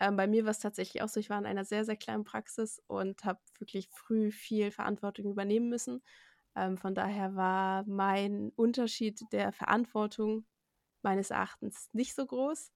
Ähm, 0.00 0.16
bei 0.16 0.26
mir 0.26 0.44
war 0.44 0.50
es 0.50 0.58
tatsächlich 0.58 1.02
auch 1.02 1.08
so, 1.08 1.20
ich 1.20 1.30
war 1.30 1.38
in 1.38 1.46
einer 1.46 1.64
sehr, 1.64 1.84
sehr 1.84 1.96
kleinen 1.96 2.24
Praxis 2.24 2.82
und 2.86 3.24
habe 3.24 3.40
wirklich 3.58 3.88
früh 3.90 4.30
viel 4.32 4.70
Verantwortung 4.70 5.30
übernehmen 5.30 5.68
müssen 5.68 6.02
ähm, 6.56 6.76
von 6.76 6.94
daher 6.94 7.34
war 7.36 7.84
mein 7.86 8.50
Unterschied 8.56 9.20
der 9.32 9.52
Verantwortung 9.52 10.46
meines 11.02 11.30
Erachtens 11.30 11.88
nicht 11.92 12.14
so 12.14 12.26
groß. 12.26 12.72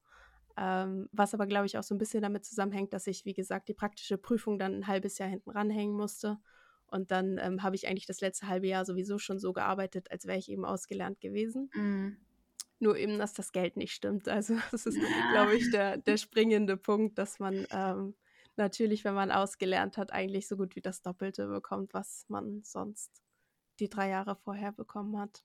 Ähm, 0.56 1.08
was 1.12 1.34
aber, 1.34 1.46
glaube 1.46 1.66
ich, 1.66 1.76
auch 1.78 1.82
so 1.82 1.94
ein 1.94 1.98
bisschen 1.98 2.22
damit 2.22 2.44
zusammenhängt, 2.44 2.92
dass 2.92 3.06
ich, 3.08 3.24
wie 3.24 3.34
gesagt, 3.34 3.68
die 3.68 3.74
praktische 3.74 4.18
Prüfung 4.18 4.58
dann 4.58 4.74
ein 4.74 4.86
halbes 4.86 5.18
Jahr 5.18 5.28
hinten 5.28 5.50
ranhängen 5.50 5.96
musste. 5.96 6.38
Und 6.86 7.10
dann 7.10 7.38
ähm, 7.38 7.62
habe 7.64 7.74
ich 7.74 7.88
eigentlich 7.88 8.06
das 8.06 8.20
letzte 8.20 8.46
halbe 8.46 8.68
Jahr 8.68 8.84
sowieso 8.84 9.18
schon 9.18 9.40
so 9.40 9.52
gearbeitet, 9.52 10.12
als 10.12 10.26
wäre 10.26 10.38
ich 10.38 10.48
eben 10.48 10.64
ausgelernt 10.64 11.20
gewesen. 11.20 11.70
Mhm. 11.74 12.16
Nur 12.80 12.96
eben, 12.96 13.18
dass 13.18 13.32
das 13.32 13.52
Geld 13.52 13.76
nicht 13.76 13.92
stimmt. 13.92 14.28
Also 14.28 14.56
das 14.70 14.86
ist, 14.86 14.96
ja. 14.96 15.32
glaube 15.32 15.56
ich, 15.56 15.70
der, 15.70 15.96
der 15.98 16.16
springende 16.16 16.76
Punkt, 16.76 17.18
dass 17.18 17.38
man 17.38 17.66
ähm, 17.70 18.14
natürlich, 18.56 19.04
wenn 19.04 19.14
man 19.14 19.30
ausgelernt 19.30 19.96
hat, 19.96 20.12
eigentlich 20.12 20.48
so 20.48 20.56
gut 20.56 20.76
wie 20.76 20.80
das 20.80 21.02
Doppelte 21.02 21.46
bekommt, 21.46 21.94
was 21.94 22.26
man 22.28 22.62
sonst 22.62 23.22
die 23.80 23.88
drei 23.88 24.08
Jahre 24.08 24.36
vorher 24.36 24.72
bekommen 24.72 25.18
hat. 25.18 25.44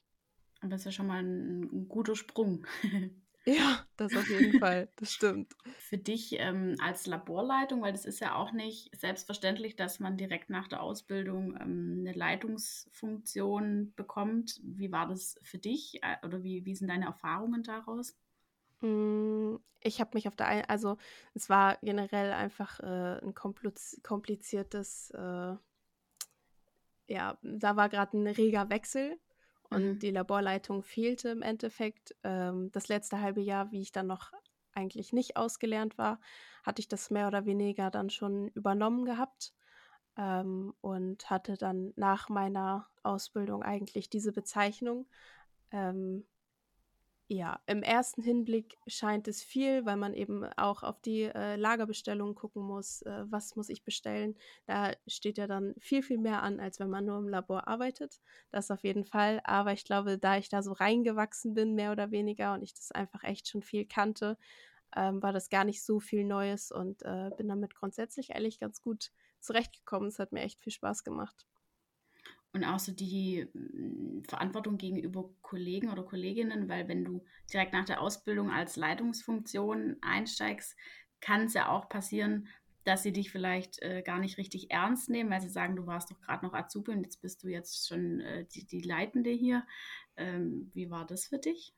Aber 0.62 0.72
das 0.72 0.82
ist 0.82 0.86
ja 0.86 0.92
schon 0.92 1.08
mal 1.08 1.24
ein, 1.24 1.62
ein 1.64 1.88
guter 1.88 2.16
Sprung. 2.16 2.66
Ja, 3.46 3.86
das 3.98 4.16
auf 4.16 4.30
jeden 4.30 4.54
Fall, 4.54 4.92
das 4.96 5.12
stimmt. 5.14 5.56
Für 5.78 5.98
dich 5.98 6.34
ähm, 6.40 6.76
als 6.80 7.06
Laborleitung, 7.08 7.82
weil 7.82 7.92
das 7.92 8.06
ist 8.06 8.20
ja 8.20 8.36
auch 8.36 8.52
nicht 8.52 8.96
selbstverständlich, 9.00 9.76
dass 9.76 10.00
man 10.00 10.18
direkt 10.18 10.50
nach 10.50 10.68
der 10.68 10.82
Ausbildung 10.82 11.56
ähm, 11.60 11.98
eine 12.00 12.14
Leitungsfunktion 12.14 13.94
bekommt. 13.96 14.60
Wie 14.64 14.92
war 14.92 15.08
das 15.08 15.36
für 15.44 15.58
dich 15.58 16.02
äh, 16.04 16.18
oder 16.26 16.44
wie, 16.44 16.66
wie 16.66 16.76
sind 16.76 16.88
deine 16.90 17.06
Erfahrungen 17.06 17.64
daraus? 17.64 18.18
Hm, 18.82 19.60
ich 19.82 20.00
habe 20.00 20.12
mich 20.14 20.28
auf 20.28 20.36
der 20.36 20.48
einen 20.48 20.66
also, 20.66 20.98
es 21.34 21.50
war 21.50 21.78
generell 21.82 22.32
einfach, 22.32 22.80
äh, 22.80 23.20
'n 23.24 23.34
kompluz 23.34 24.00
kompliziertes, 24.04 25.12
äh 25.12 25.56
ja, 27.08 27.38
da 27.42 27.76
war 27.76 27.90
gerade 27.90 28.18
ein 28.18 28.28
reger 28.28 28.70
Wechsel 28.70 29.20
und 29.70 29.94
Mhm. 29.94 30.00
die 30.00 30.12
Laborleitung 30.12 30.84
fehlte 30.84 31.30
im 31.30 31.42
Endeffekt. 31.42 32.16
Ähm, 32.24 32.72
das 32.72 32.88
letzte 32.88 33.22
halbe 33.22 33.42
Jahr, 33.42 33.72
wie 33.72 33.82
ich 33.82 33.92
dann 33.92 34.08
noch 34.08 34.32
eigentlich 34.74 35.14
nicht 35.14 35.38
ausgelernt 35.38 35.98
war, 35.98 36.20
hatte 36.64 36.82
ich 36.82 36.88
das 36.88 37.10
mehr 37.12 37.28
oder 37.28 37.46
weniger 37.46 37.92
dann 37.92 38.10
schon 38.10 38.50
übernommen 38.50 39.06
gehabt, 39.06 39.54
ähm, 40.18 40.74
und 40.82 41.30
hatte 41.30 41.58
dann 41.58 41.94
nach 41.96 42.30
meiner 42.30 42.88
Ausbildung 43.04 43.64
eigentlich 43.64 44.10
diese 44.10 44.32
Bezeichnung. 44.34 45.08
Ähm 45.72 46.26
ja, 47.32 47.62
im 47.68 47.84
ersten 47.84 48.24
Hinblick 48.24 48.80
scheint 48.88 49.28
es 49.28 49.44
viel, 49.44 49.86
weil 49.86 49.98
man 49.98 50.16
eben 50.16 50.44
auch 50.58 50.82
auf 50.82 51.00
die, 51.00 51.24
äh, 51.24 51.56
Lagerbestellungen 51.58 52.34
gucken 52.34 52.64
muss. 52.64 53.04
Äh, 53.04 53.26
was 53.30 53.56
muss 53.56 53.70
ich 53.70 53.84
bestellen? 53.84 54.36
Da 54.66 54.94
steht 55.06 55.38
ja 55.38 55.46
dann 55.46 55.76
viel, 55.78 56.02
viel 56.02 56.18
mehr 56.18 56.42
an, 56.42 56.60
als 56.60 56.80
wenn 56.80 56.90
man 56.90 57.06
nur 57.06 57.20
im 57.20 57.30
Labor 57.30 57.68
arbeitet. 57.68 58.20
Das 58.50 58.72
auf 58.72 58.84
jeden 58.84 59.06
Fall. 59.06 59.42
Aber 59.44 59.74
ich 59.74 59.86
glaube, 59.86 60.18
da 60.18 60.38
ich 60.38 60.50
da 60.50 60.64
so 60.64 60.72
reingewachsen 60.74 61.54
bin, 61.54 61.76
mehr 61.76 61.92
oder 61.92 62.10
weniger, 62.10 62.54
und 62.56 62.64
ich 62.64 62.74
das 62.74 62.92
einfach 62.92 63.24
echt 63.24 63.48
schon 63.48 63.62
viel 63.62 63.86
kannte, 63.86 64.36
ähm, 64.96 65.22
war 65.24 65.34
das 65.34 65.50
gar 65.50 65.66
nicht 65.66 65.84
so 65.84 66.00
viel 66.00 66.26
Neues 66.26 66.72
und, 66.72 67.04
äh, 67.04 67.32
bin 67.38 67.48
damit 67.50 67.76
grundsätzlich 67.76 68.36
eigentlich 68.36 68.60
ganz 68.60 68.82
gut 68.82 69.12
zurechtgekommen. 69.40 70.10
Es 70.10 70.20
hat 70.20 70.32
mir 70.32 70.42
echt 70.42 70.62
viel 70.62 70.74
Spaß 70.74 71.04
gemacht. 71.04 71.46
Und 72.52 72.64
auch 72.64 72.80
so 72.80 72.92
die 72.92 73.48
mm, 73.54 74.24
Verantwortung 74.28 74.78
gegenüber 74.78 75.30
Kollegen 75.42 75.90
oder 75.92 76.04
Kolleginnen, 76.04 76.68
weil 76.68 76.88
wenn 76.88 77.06
du 77.06 77.24
direkt 77.52 77.74
nach 77.74 77.86
der 77.86 78.02
Ausbildung 78.02 78.50
als 78.50 78.76
Leitungsfunktion 78.76 79.98
einsteigst, 80.02 80.76
kann 81.22 81.44
es 81.44 81.54
ja 81.54 81.70
auch 81.70 81.90
passieren, 81.90 82.48
dass 82.86 83.04
sie 83.04 83.14
dich 83.14 83.32
vielleicht 83.32 83.82
äh, 83.82 84.02
gar 84.02 84.20
nicht 84.20 84.38
richtig 84.38 84.72
ernst 84.72 85.10
nehmen, 85.10 85.30
weil 85.30 85.42
sie 85.42 85.50
sagen, 85.50 85.76
du 85.76 85.86
warst 85.86 86.10
doch 86.10 86.20
gerade 86.22 86.46
noch 86.46 86.54
Azubi 86.54 86.92
und 86.92 87.04
jetzt 87.04 87.22
bist 87.22 87.44
du 87.44 87.48
jetzt 87.48 87.88
schon 87.88 88.22
äh, 88.22 88.46
die, 88.46 88.66
die 88.66 88.82
Leitende 88.82 89.30
hier. 89.30 89.66
Ähm, 90.16 90.72
wie 90.74 90.90
war 90.90 91.06
das 91.06 91.28
für 91.28 91.38
dich? 91.38 91.76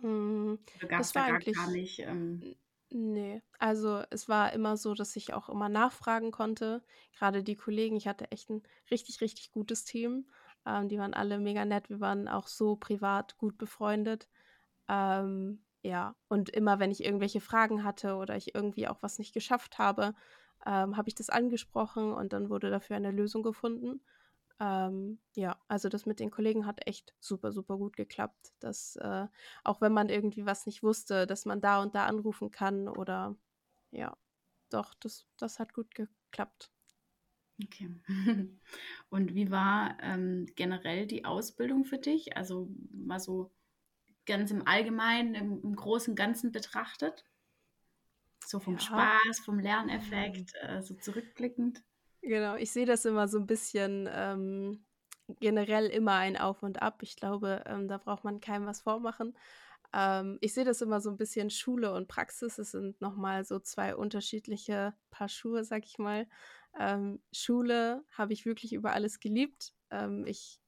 Hm, 0.00 0.58
das 0.88 1.12
da 1.12 1.20
war 1.20 1.28
gar, 1.28 1.38
gar 1.38 1.68
eigentlich 1.68 1.98
nicht? 1.98 1.98
Ähm, 2.00 2.56
Ne, 2.94 3.42
also 3.58 4.02
es 4.10 4.28
war 4.28 4.52
immer 4.52 4.76
so, 4.76 4.92
dass 4.94 5.16
ich 5.16 5.32
auch 5.32 5.48
immer 5.48 5.70
nachfragen 5.70 6.30
konnte. 6.30 6.82
Gerade 7.16 7.42
die 7.42 7.56
Kollegen, 7.56 7.96
ich 7.96 8.06
hatte 8.06 8.30
echt 8.30 8.50
ein 8.50 8.62
richtig, 8.90 9.22
richtig 9.22 9.50
gutes 9.50 9.84
Team. 9.84 10.26
Ähm, 10.66 10.88
die 10.90 10.98
waren 10.98 11.14
alle 11.14 11.38
mega 11.38 11.64
nett. 11.64 11.88
Wir 11.88 12.00
waren 12.00 12.28
auch 12.28 12.48
so 12.48 12.76
privat 12.76 13.38
gut 13.38 13.56
befreundet. 13.56 14.28
Ähm, 14.88 15.64
ja, 15.82 16.16
und 16.28 16.50
immer 16.50 16.80
wenn 16.80 16.90
ich 16.90 17.04
irgendwelche 17.04 17.40
Fragen 17.40 17.84
hatte 17.84 18.16
oder 18.16 18.36
ich 18.36 18.54
irgendwie 18.54 18.88
auch 18.88 19.02
was 19.02 19.18
nicht 19.18 19.32
geschafft 19.34 19.78
habe, 19.78 20.14
ähm, 20.66 20.96
habe 20.96 21.08
ich 21.08 21.14
das 21.14 21.30
angesprochen 21.30 22.12
und 22.12 22.32
dann 22.34 22.50
wurde 22.50 22.70
dafür 22.70 22.96
eine 22.96 23.10
Lösung 23.10 23.42
gefunden. 23.42 24.02
Ähm, 24.62 25.18
ja, 25.34 25.58
also 25.68 25.88
das 25.90 26.06
mit 26.06 26.20
den 26.20 26.30
Kollegen 26.30 26.66
hat 26.66 26.86
echt 26.86 27.14
super, 27.20 27.52
super 27.52 27.78
gut 27.78 27.96
geklappt. 27.96 28.52
Dass, 28.60 28.96
äh, 28.96 29.26
auch 29.64 29.80
wenn 29.82 29.92
man 29.92 30.08
irgendwie 30.08 30.46
was 30.46 30.66
nicht 30.66 30.84
wusste, 30.84 31.26
dass 31.26 31.46
man 31.46 31.60
da 31.60 31.82
und 31.82 31.96
da 31.96 32.06
anrufen 32.06 32.52
kann 32.52 32.88
oder 32.88 33.36
ja, 33.92 34.16
doch, 34.70 34.94
das, 34.94 35.26
das 35.38 35.58
hat 35.58 35.74
gut 35.74 35.94
geklappt. 35.96 36.70
okay. 37.62 37.90
Und 39.10 39.34
wie 39.34 39.50
war 39.50 39.96
ähm, 40.00 40.46
generell 40.56 41.06
die 41.06 41.24
Ausbildung 41.24 41.84
für 41.84 41.98
dich? 41.98 42.36
Also 42.36 42.68
mal 42.92 43.20
so 43.20 43.52
ganz 44.26 44.50
im 44.50 44.66
Allgemeinen, 44.66 45.34
im, 45.34 45.62
im 45.62 45.76
Großen 45.76 46.12
und 46.12 46.16
Ganzen 46.16 46.52
betrachtet? 46.52 47.24
So 48.46 48.60
vom 48.60 48.78
Ja, 48.78 48.78
Spaß, 48.78 49.40
vom 49.44 49.58
ähm, 49.58 49.64
Lerneffekt, 49.64 50.54
äh, 50.60 50.80
so 50.82 50.94
zurückblickend. 50.94 51.82
Genau. 52.22 52.56
Ich 52.56 52.72
sehe 52.72 52.86
das 52.86 53.04
immer 53.04 53.28
so 53.28 53.38
ein 53.38 53.46
bisschen 53.46 54.08
ähm, 54.12 54.84
generell 55.40 55.86
immer 55.86 56.14
ein 56.14 56.36
Auf 56.36 56.62
und 56.62 56.82
Ab. 56.82 57.02
Ich 57.02 57.16
glaube, 57.16 57.62
ähm, 57.66 57.88
da 57.88 57.98
braucht 57.98 58.24
man 58.24 58.40
keinem 58.40 58.66
was 58.66 58.82
vormachen. 58.82 59.36
Ähm, 59.92 60.38
ich 60.40 60.54
sehe 60.54 60.64
das 60.64 60.80
immer 60.80 61.00
so 61.00 61.10
ein 61.10 61.16
bisschen 61.16 61.50
Schule 61.50 61.92
und 61.92 62.08
Praxis. 62.08 62.58
Es 62.58 62.72
sind 62.72 63.00
noch 63.00 63.16
mal 63.16 63.44
so 63.44 63.58
2 63.58 63.96
unterschiedliche 63.96 64.94
Paar 65.10 65.28
Schuhe, 65.28 65.64
sag 65.64 65.84
ich 65.84 65.98
mal. 65.98 66.26
Ähm, 66.78 67.22
Schule 67.32 68.04
habe 68.16 68.32
ich 68.32 68.46
wirklich 68.46 68.72
über 68.72 68.92
alles 68.92 69.20
geliebt. 69.20 69.74
Ähm, 69.90 70.24
ich 70.26 70.60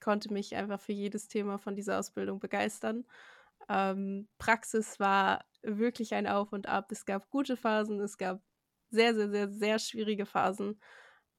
konnte 0.00 0.32
mich 0.32 0.56
einfach 0.56 0.80
für 0.80 0.92
jedes 0.92 1.28
Thema 1.28 1.58
von 1.58 1.76
dieser 1.76 1.98
Ausbildung 1.98 2.40
begeistern. 2.40 3.06
Ähm, 3.68 4.28
Praxis 4.38 5.00
war 5.00 5.44
wirklich 5.62 6.14
ein 6.14 6.26
Auf 6.26 6.52
und 6.52 6.68
Ab. 6.68 6.90
Es 6.92 7.06
gab 7.06 7.30
gute 7.30 7.56
Phasen, 7.56 8.00
es 8.00 8.18
gab 8.18 8.42
sehr, 8.94 9.14
sehr, 9.14 9.30
sehr, 9.30 9.48
sehr 9.50 9.78
schwierige 9.78 10.26
Phasen, 10.26 10.80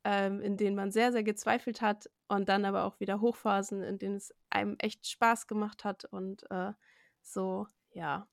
ähm, 0.03 0.41
in 0.41 0.57
denen 0.57 0.75
man 0.75 0.91
sehr, 0.91 1.11
sehr 1.11 1.23
gezweifelt 1.23 1.81
hat 1.81 2.09
und 2.27 2.49
dann 2.49 2.65
aber 2.65 2.85
auch 2.85 2.99
wieder 2.99 3.21
Hochphasen, 3.21 3.81
in 3.83 3.99
denen 3.99 4.17
es 4.17 4.33
einem 4.49 4.75
echt 4.79 5.07
Spaß 5.07 5.47
gemacht 5.47 5.83
hat 5.85 6.05
und 6.05 6.49
äh, 6.51 6.73
so, 7.23 7.67
ja, 7.91 8.27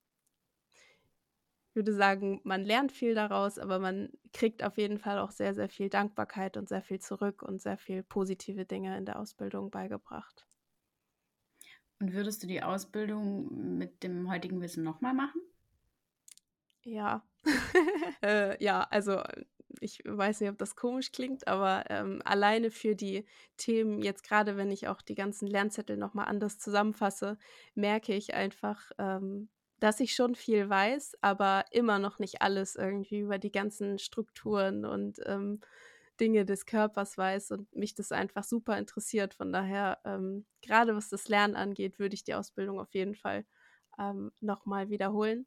ich 1.71 1.77
würde 1.77 1.93
sagen, 1.95 2.41
man 2.45 2.65
lernt 2.65 2.93
viel 2.93 3.15
daraus, 3.15 3.59
aber 3.59 3.79
man 3.79 4.11
kriegt 4.33 4.63
auf 4.63 4.77
jeden 4.79 4.99
Fall 4.99 5.19
auch 5.19 5.31
sehr, 5.33 5.55
sehr 5.55 5.69
viel 5.69 5.89
Dankbarkeit 5.91 6.57
und 6.57 6.69
sehr 6.69 6.83
viel 6.83 7.01
zurück 7.01 7.43
und 7.43 7.61
sehr 7.63 7.79
viel 7.79 8.03
positive 8.03 8.65
Dinge 8.67 8.97
in 8.97 9.05
der 9.07 9.19
Ausbildung 9.19 9.71
beigebracht. 9.71 10.47
Und 11.99 12.13
würdest 12.13 12.43
du 12.43 12.47
die 12.47 12.63
Ausbildung 12.63 13.79
mit 13.79 14.03
dem 14.03 14.29
heutigen 14.31 14.61
Wissen 14.61 14.83
nochmal 14.85 15.15
machen? 15.15 15.41
Ja. 16.85 17.23
Äh, 18.23 18.63
ja, 18.65 18.83
also, 18.91 19.15
äh, 19.19 19.45
ich 19.81 20.01
weiß 20.05 20.41
nicht, 20.41 20.51
ob 20.51 20.59
das 20.59 20.77
komisch 20.77 21.11
klingt, 21.11 21.49
aber, 21.49 21.85
ähm, 21.91 22.23
alleine 22.25 22.71
für 22.71 22.95
die 22.95 23.27
Themen 23.57 24.01
jetzt 24.01 24.23
gerade, 24.23 24.57
wenn 24.57 24.71
ich 24.71 24.87
auch 24.87 25.03
die 25.03 25.17
ganzen 25.17 25.49
Lernzettel 25.49 25.97
noch 25.97 26.15
mal 26.15 26.25
anders 26.25 26.59
zusammenfasse, 26.61 27.37
merke 27.75 28.15
ich 28.15 28.35
einfach, 28.35 28.93
ähm, 28.99 29.49
dass 29.81 29.99
ich 29.99 30.15
schon 30.15 30.37
viel 30.37 30.69
weiß, 30.71 31.17
aber 31.21 31.65
immer 31.73 31.99
noch 31.99 32.21
nicht 32.21 32.43
alles 32.43 32.77
irgendwie 32.77 33.19
über 33.21 33.39
die 33.39 33.51
ganzen 33.51 33.99
Strukturen 33.99 34.85
und, 34.85 35.19
ähm, 35.27 35.61
Dinge 36.21 36.45
des 36.45 36.67
Körpers 36.67 37.19
weiß 37.19 37.51
und 37.53 37.75
mich 37.75 37.95
das 37.95 38.13
einfach 38.13 38.45
super 38.45 38.79
interessiert. 38.79 39.35
Von 39.35 39.53
daher, 39.53 39.99
ähm, 40.05 40.47
grade 40.65 40.95
was 40.95 41.09
das 41.09 41.27
Lernen 41.29 41.57
angeht, 41.57 41.99
würde 41.99 42.15
ich 42.15 42.23
die 42.25 42.35
Ausbildung 42.35 42.79
auf 42.79 42.95
jeden 42.95 43.15
Fall, 43.17 43.45
ähm, 43.99 44.31
noch 44.41 44.65
mal 44.67 44.91
wiederholen. 44.91 45.47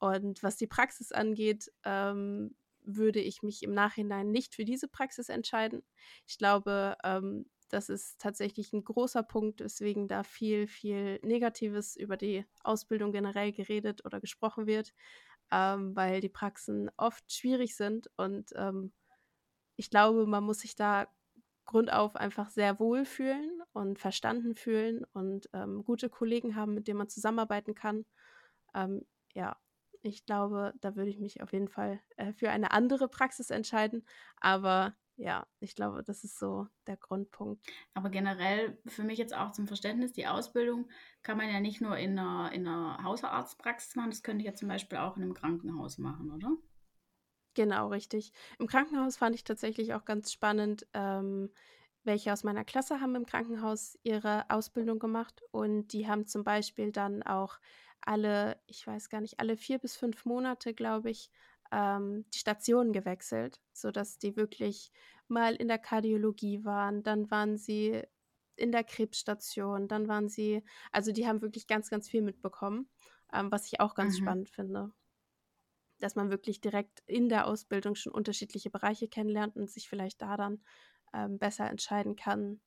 Und 0.00 0.42
was 0.42 0.56
die 0.56 0.66
Praxis 0.66 1.12
angeht, 1.12 1.72
ähm, 1.84 2.56
würde 2.82 3.20
ich 3.20 3.42
mich 3.42 3.62
im 3.62 3.72
Nachhinein 3.74 4.30
nicht 4.30 4.54
für 4.54 4.64
diese 4.64 4.88
Praxis 4.88 5.28
entscheiden. 5.28 5.82
Ich 6.26 6.38
glaube, 6.38 6.96
ähm, 7.04 7.46
das 7.68 7.88
ist 7.88 8.20
tatsächlich 8.20 8.72
ein 8.72 8.84
großer 8.84 9.24
Punkt, 9.24 9.60
weswegen 9.60 10.06
da 10.06 10.22
viel, 10.22 10.68
viel 10.68 11.18
Negatives 11.22 11.96
über 11.96 12.16
die 12.16 12.46
Ausbildung 12.62 13.10
generell 13.12 13.52
geredet 13.52 14.04
oder 14.04 14.20
gesprochen 14.20 14.66
wird, 14.68 14.94
ähm, 15.52 15.96
weil 15.96 16.20
die 16.20 16.28
Praxen 16.28 16.90
oft 16.96 17.32
schwierig 17.32 17.76
sind 17.76 18.08
und, 18.16 18.52
ähm, 18.56 18.92
ich 19.76 19.90
glaube, 19.90 20.26
man 20.26 20.44
muss 20.44 20.60
sich 20.60 20.74
da 20.76 21.08
grundauf 21.66 22.16
einfach 22.16 22.50
sehr 22.50 22.78
wohl 22.80 23.04
fühlen 23.04 23.62
und 23.72 23.98
verstanden 23.98 24.54
fühlen 24.54 25.04
und, 25.12 25.48
ähm, 25.52 25.84
gute 25.84 26.08
Kollegen 26.10 26.56
haben, 26.56 26.74
mit 26.74 26.88
denen 26.88 26.98
man 26.98 27.08
zusammenarbeiten 27.08 27.74
kann. 27.74 28.06
Ähm, 28.74 29.06
ja, 29.34 29.58
ich 30.06 30.24
glaube, 30.24 30.72
da 30.80 30.96
würde 30.96 31.10
ich 31.10 31.18
mich 31.18 31.42
auf 31.42 31.52
jeden 31.52 31.68
Fall, 31.68 32.00
äh, 32.16 32.32
für 32.32 32.50
eine 32.50 32.70
andere 32.70 33.08
Praxis 33.08 33.50
entscheiden. 33.50 34.06
Aber 34.40 34.96
ja, 35.16 35.46
ich 35.60 35.74
glaube, 35.74 36.02
das 36.02 36.24
ist 36.24 36.38
so 36.38 36.66
der 36.86 36.96
Grundpunkt. 36.96 37.66
Aber 37.94 38.10
generell 38.10 38.78
für 38.86 39.02
mich 39.02 39.18
jetzt 39.18 39.34
auch 39.34 39.52
zum 39.52 39.66
Verständnis, 39.66 40.12
die 40.12 40.26
Ausbildung 40.26 40.88
kann 41.22 41.38
man 41.38 41.48
ja 41.48 41.60
nicht 41.60 41.80
nur 41.80 41.96
in 41.96 42.18
einer, 42.18 42.52
in 42.52 42.66
einer 42.66 43.02
Hausarztpraxis 43.02 43.96
machen, 43.96 44.10
das 44.10 44.22
könnte 44.22 44.40
ich 44.40 44.46
ja 44.46 44.54
zum 44.54 44.68
Beispiel 44.68 44.98
auch 44.98 45.16
in 45.16 45.22
einem 45.22 45.34
Krankenhaus 45.34 45.98
machen, 45.98 46.30
oder? 46.30 46.52
Genau, 47.54 47.88
richtig. 47.88 48.32
Im 48.58 48.66
Krankenhaus 48.66 49.16
fand 49.16 49.34
ich 49.34 49.42
tatsächlich 49.42 49.94
auch 49.94 50.04
ganz 50.04 50.30
spannend, 50.30 50.86
ähm, 50.92 51.50
welche 52.04 52.32
aus 52.32 52.44
meiner 52.44 52.64
Klasse 52.64 53.00
haben 53.00 53.14
im 53.16 53.26
Krankenhaus 53.26 53.98
ihre 54.02 54.48
Ausbildung 54.50 54.98
gemacht 54.98 55.42
und 55.50 55.88
die 55.88 56.06
haben 56.06 56.26
zum 56.26 56.44
Beispiel 56.44 56.92
dann 56.92 57.22
auch 57.22 57.58
alle, 58.06 58.60
ich 58.66 58.86
weiß 58.86 59.08
gar 59.08 59.20
nicht, 59.20 59.40
alle 59.40 59.56
4 59.56 59.78
bis 59.78 59.96
5 59.96 60.24
Monate, 60.24 60.74
glaube 60.74 61.10
ich, 61.10 61.30
ähm, 61.72 62.24
die 62.34 62.38
Station 62.38 62.92
gewechselt, 62.92 63.60
sodass 63.72 64.18
die 64.18 64.36
wirklich 64.36 64.92
mal 65.28 65.54
in 65.56 65.68
der 65.68 65.78
Kardiologie 65.78 66.64
waren, 66.64 67.02
dann 67.02 67.30
waren 67.30 67.56
sie 67.58 68.02
in 68.56 68.72
der 68.72 68.84
Krebsstation, 68.84 69.88
dann 69.88 70.08
waren 70.08 70.28
sie 70.28 70.62
also, 70.92 71.12
die 71.12 71.26
haben 71.26 71.42
wirklich 71.42 71.66
ganz, 71.66 71.90
ganz 71.90 72.08
viel 72.08 72.22
mitbekommen. 72.22 72.88
ähm, 73.32 73.50
was 73.50 73.66
ich 73.66 73.80
auch 73.80 73.94
ganz 73.94 74.14
mhm. 74.18 74.22
spannend 74.22 74.48
finde. 74.48 74.92
Dass 75.98 76.14
man 76.14 76.30
wirklich 76.30 76.60
direkt 76.60 77.02
in 77.06 77.28
der 77.28 77.46
Ausbildung 77.46 77.94
schon 77.94 78.12
unterschiedliche 78.12 78.70
Bereiche 78.70 79.08
kennenlernt 79.08 79.56
und 79.56 79.70
sich 79.70 79.88
vielleicht 79.88 80.22
da 80.22 80.36
dann 80.36 80.62
ähm, 81.12 81.38
besser 81.38 81.68
entscheiden 81.70 82.16
kann, 82.16 82.60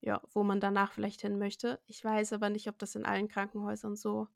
ja, 0.00 0.22
wo 0.32 0.44
man 0.44 0.60
danach 0.60 0.92
vielleicht 0.92 1.22
hin 1.22 1.38
möchte. 1.38 1.80
Ich 1.86 2.04
weiß 2.04 2.32
aber 2.34 2.50
nicht, 2.50 2.68
ob 2.68 2.78
das 2.78 2.94
in 2.94 3.06
allen 3.06 3.28
Krankenhäusern 3.28 3.96
so, 3.96 4.28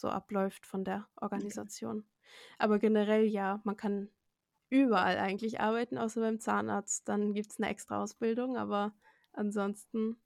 so 0.00 0.08
abläuft 0.08 0.66
von 0.66 0.84
der 0.84 1.08
Organisation. 1.16 1.98
Okay. 1.98 2.06
Aber 2.58 2.78
generell 2.78 3.24
ja, 3.24 3.60
man 3.64 3.76
kann 3.76 4.10
überall 4.68 5.18
eigentlich 5.18 5.60
arbeiten, 5.60 5.98
außer 5.98 6.20
beim 6.20 6.40
Zahnarzt. 6.40 7.08
Dann 7.08 7.34
gibt 7.34 7.52
es 7.52 7.58
eine 7.58 7.68
extra 7.68 8.02
Ausbildung, 8.02 8.56
aber 8.56 8.94
ansonsten, 9.32 10.16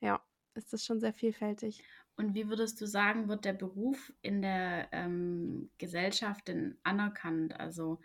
ja, 0.00 0.20
ist 0.54 0.72
das 0.72 0.84
schon 0.84 1.00
sehr 1.00 1.14
vielfältig. 1.14 1.84
Und 2.16 2.34
wie 2.34 2.48
würdest 2.48 2.80
du 2.80 2.86
sagen, 2.86 3.28
wird 3.28 3.44
der 3.44 3.52
Beruf 3.52 4.12
in 4.22 4.42
der 4.42 4.88
ähm, 4.92 5.70
Gesellschaft 5.78 6.48
denn 6.48 6.76
anerkannt? 6.82 7.58
Also 7.58 8.00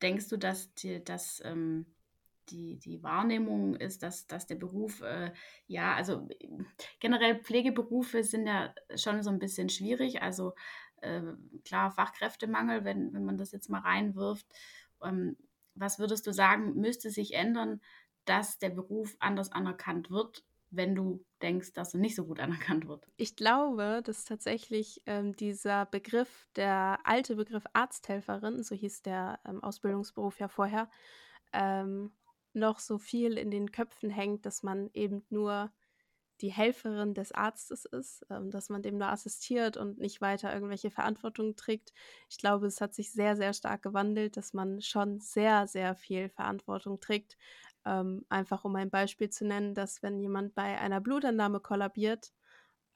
denkst 0.00 0.28
du, 0.28 0.36
dass, 0.36 0.72
die, 0.74 1.02
dass 1.02 1.42
ähm, 1.44 1.86
die, 2.50 2.78
die 2.78 3.02
Wahrnehmung 3.02 3.76
ist, 3.76 4.02
dass, 4.02 4.26
dass 4.26 4.46
der 4.46 4.56
Beruf, 4.56 5.00
äh, 5.02 5.32
ja, 5.66 5.94
also 5.94 6.28
generell 6.98 7.36
Pflegeberufe 7.36 8.24
sind 8.24 8.46
ja 8.46 8.74
schon 8.96 9.22
so 9.22 9.30
ein 9.30 9.38
bisschen 9.38 9.68
schwierig. 9.68 10.22
Also 10.22 10.54
äh, 11.00 11.22
klar, 11.64 11.90
Fachkräftemangel, 11.90 12.84
wenn, 12.84 13.12
wenn 13.12 13.24
man 13.24 13.38
das 13.38 13.52
jetzt 13.52 13.70
mal 13.70 13.80
reinwirft. 13.80 14.46
Ähm, 15.02 15.36
was 15.74 15.98
würdest 15.98 16.26
du 16.26 16.32
sagen, 16.32 16.74
müsste 16.74 17.10
sich 17.10 17.34
ändern, 17.34 17.80
dass 18.24 18.58
der 18.58 18.70
Beruf 18.70 19.16
anders 19.18 19.50
anerkannt 19.50 20.10
wird, 20.10 20.44
wenn 20.70 20.94
du 20.94 21.24
denkst, 21.42 21.72
dass 21.72 21.94
er 21.94 22.00
nicht 22.00 22.14
so 22.14 22.24
gut 22.24 22.40
anerkannt 22.40 22.86
wird? 22.86 23.06
Ich 23.16 23.36
glaube, 23.36 24.02
dass 24.04 24.24
tatsächlich 24.24 25.02
ähm, 25.06 25.34
dieser 25.36 25.86
Begriff, 25.86 26.46
der 26.56 26.98
alte 27.04 27.36
Begriff 27.36 27.64
Arzthelferin, 27.72 28.62
so 28.62 28.74
hieß 28.74 29.02
der 29.02 29.40
ähm, 29.46 29.62
Ausbildungsberuf 29.62 30.38
ja 30.38 30.48
vorher, 30.48 30.88
ähm, 31.52 32.12
noch 32.54 32.78
so 32.78 32.98
viel 32.98 33.38
in 33.38 33.50
den 33.50 33.70
Köpfen 33.72 34.10
hängt, 34.10 34.46
dass 34.46 34.62
man 34.62 34.90
eben 34.92 35.24
nur 35.30 35.72
die 36.40 36.52
Helferin 36.52 37.14
des 37.14 37.32
Arztes 37.32 37.84
ist, 37.84 38.26
ähm, 38.30 38.50
dass 38.50 38.70
man 38.70 38.82
dem 38.82 38.96
nur 38.98 39.08
assistiert 39.08 39.76
und 39.76 39.98
nicht 39.98 40.20
weiter 40.20 40.52
irgendwelche 40.54 40.90
Verantwortung 40.90 41.54
trägt. 41.56 41.92
Ich 42.30 42.38
glaube, 42.38 42.66
es 42.66 42.80
hat 42.80 42.94
sich 42.94 43.12
sehr, 43.12 43.36
sehr 43.36 43.52
stark 43.52 43.82
gewandelt, 43.82 44.36
dass 44.36 44.54
man 44.54 44.80
schon 44.80 45.20
sehr, 45.20 45.66
sehr 45.66 45.94
viel 45.94 46.28
Verantwortung 46.30 46.98
trägt. 47.00 47.36
Ähm, 47.84 48.24
einfach 48.28 48.64
um 48.64 48.74
ein 48.76 48.90
Beispiel 48.90 49.30
zu 49.30 49.46
nennen, 49.46 49.74
dass 49.74 50.02
wenn 50.02 50.18
jemand 50.18 50.54
bei 50.54 50.78
einer 50.78 51.00
Blutentnahme 51.00 51.60
kollabiert, 51.60 52.32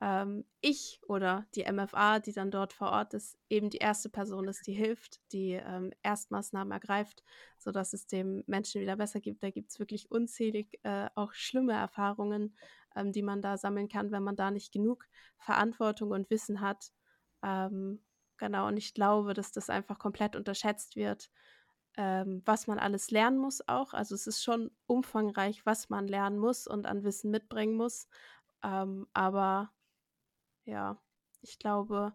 ähm, 0.04 0.44
ich 0.60 1.00
oder 1.08 1.46
die 1.54 1.64
MFA, 1.64 2.18
die 2.18 2.32
dann 2.32 2.50
dort 2.50 2.74
vor 2.74 2.90
Ort 2.90 3.14
ist, 3.14 3.38
eben 3.48 3.70
die 3.70 3.78
erste 3.78 4.10
Person 4.10 4.48
ist, 4.48 4.66
die 4.66 4.74
hilft, 4.74 5.18
die 5.32 5.52
ähm, 5.52 5.94
Erstmaßnahmen 6.02 6.72
ergreift, 6.72 7.24
sodass 7.56 7.94
es 7.94 8.06
dem 8.06 8.44
Menschen 8.46 8.82
wieder 8.82 8.96
besser 8.96 9.20
gibt. 9.20 9.42
Da 9.42 9.48
gibt 9.48 9.70
es 9.70 9.78
wirklich 9.78 10.10
unzählig 10.10 10.78
äh, 10.82 11.08
auch 11.14 11.32
schlimme 11.32 11.72
Erfahrungen, 11.72 12.54
ähm, 12.94 13.12
die 13.12 13.22
man 13.22 13.40
da 13.40 13.56
sammeln 13.56 13.88
kann, 13.88 14.12
wenn 14.12 14.22
man 14.22 14.36
da 14.36 14.50
nicht 14.50 14.72
genug 14.72 15.06
Verantwortung 15.38 16.10
und 16.10 16.28
Wissen 16.28 16.60
hat. 16.60 16.92
Ähm, 17.42 18.04
genau, 18.36 18.68
und 18.68 18.76
ich 18.76 18.92
glaube, 18.92 19.32
dass 19.32 19.52
das 19.52 19.70
einfach 19.70 19.98
komplett 19.98 20.36
unterschätzt 20.36 20.96
wird, 20.96 21.30
ähm, 21.96 22.42
was 22.44 22.66
man 22.66 22.78
alles 22.78 23.10
lernen 23.10 23.38
muss 23.38 23.66
auch. 23.68 23.94
Also 23.94 24.14
es 24.14 24.26
ist 24.26 24.44
schon 24.44 24.70
umfangreich, 24.86 25.64
was 25.64 25.88
man 25.88 26.08
lernen 26.08 26.38
muss 26.38 26.66
und 26.66 26.84
an 26.84 27.04
Wissen 27.04 27.30
mitbringen 27.30 27.74
muss. 27.74 28.06
Ähm, 28.62 29.06
aber 29.14 29.70
ja, 30.64 31.00
ich 31.42 31.58
glaube, 31.58 32.12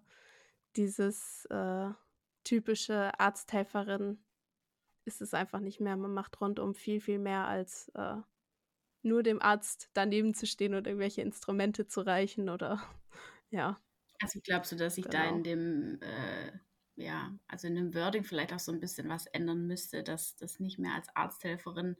dieses 0.75 1.46
äh, 1.46 1.89
typische 2.44 3.20
Arzthelferin 3.20 4.24
ist 5.06 5.22
es 5.22 5.34
einfach 5.34 5.60
nicht 5.60 5.79
mehr. 5.79 5.98
Man 5.98 6.13
macht 6.13 6.39
rundum 6.41 6.75
viel, 6.75 7.01
viel 7.01 7.20
mehr 7.20 7.48
als 7.48 7.89
äh, 7.96 8.18
nur 9.01 9.24
dem 9.24 9.41
Arzt 9.41 9.89
daneben 9.93 10.34
zu 10.34 10.45
stehen 10.45 10.73
und 10.73 10.88
irgendwelche 10.88 11.21
Instrumente 11.21 11.88
zu 11.88 12.02
reichen 12.02 12.50
oder 12.50 12.82
ja. 13.50 13.78
Also 14.21 14.39
glaubst 14.43 14.71
du, 14.71 14.76
dass 14.76 14.95
sich 14.95 15.06
genau. 15.06 15.23
da 15.23 15.30
in 15.30 15.43
dem, 15.43 16.02
äh, 16.02 16.52
ja, 16.95 17.34
also 17.47 17.67
in 17.67 17.76
dem 17.76 17.93
Wording 17.93 18.23
vielleicht 18.23 18.54
auch 18.54 18.60
so 18.60 18.71
ein 18.71 18.82
bisschen 18.82 19.08
was 19.08 19.26
ändern 19.28 19.65
müsste, 19.65 20.04
dass 20.04 20.36
das 20.36 20.60
nicht 20.60 20.78
mehr 20.78 20.93
als 20.93 21.08
Arzthelferin 21.15 21.95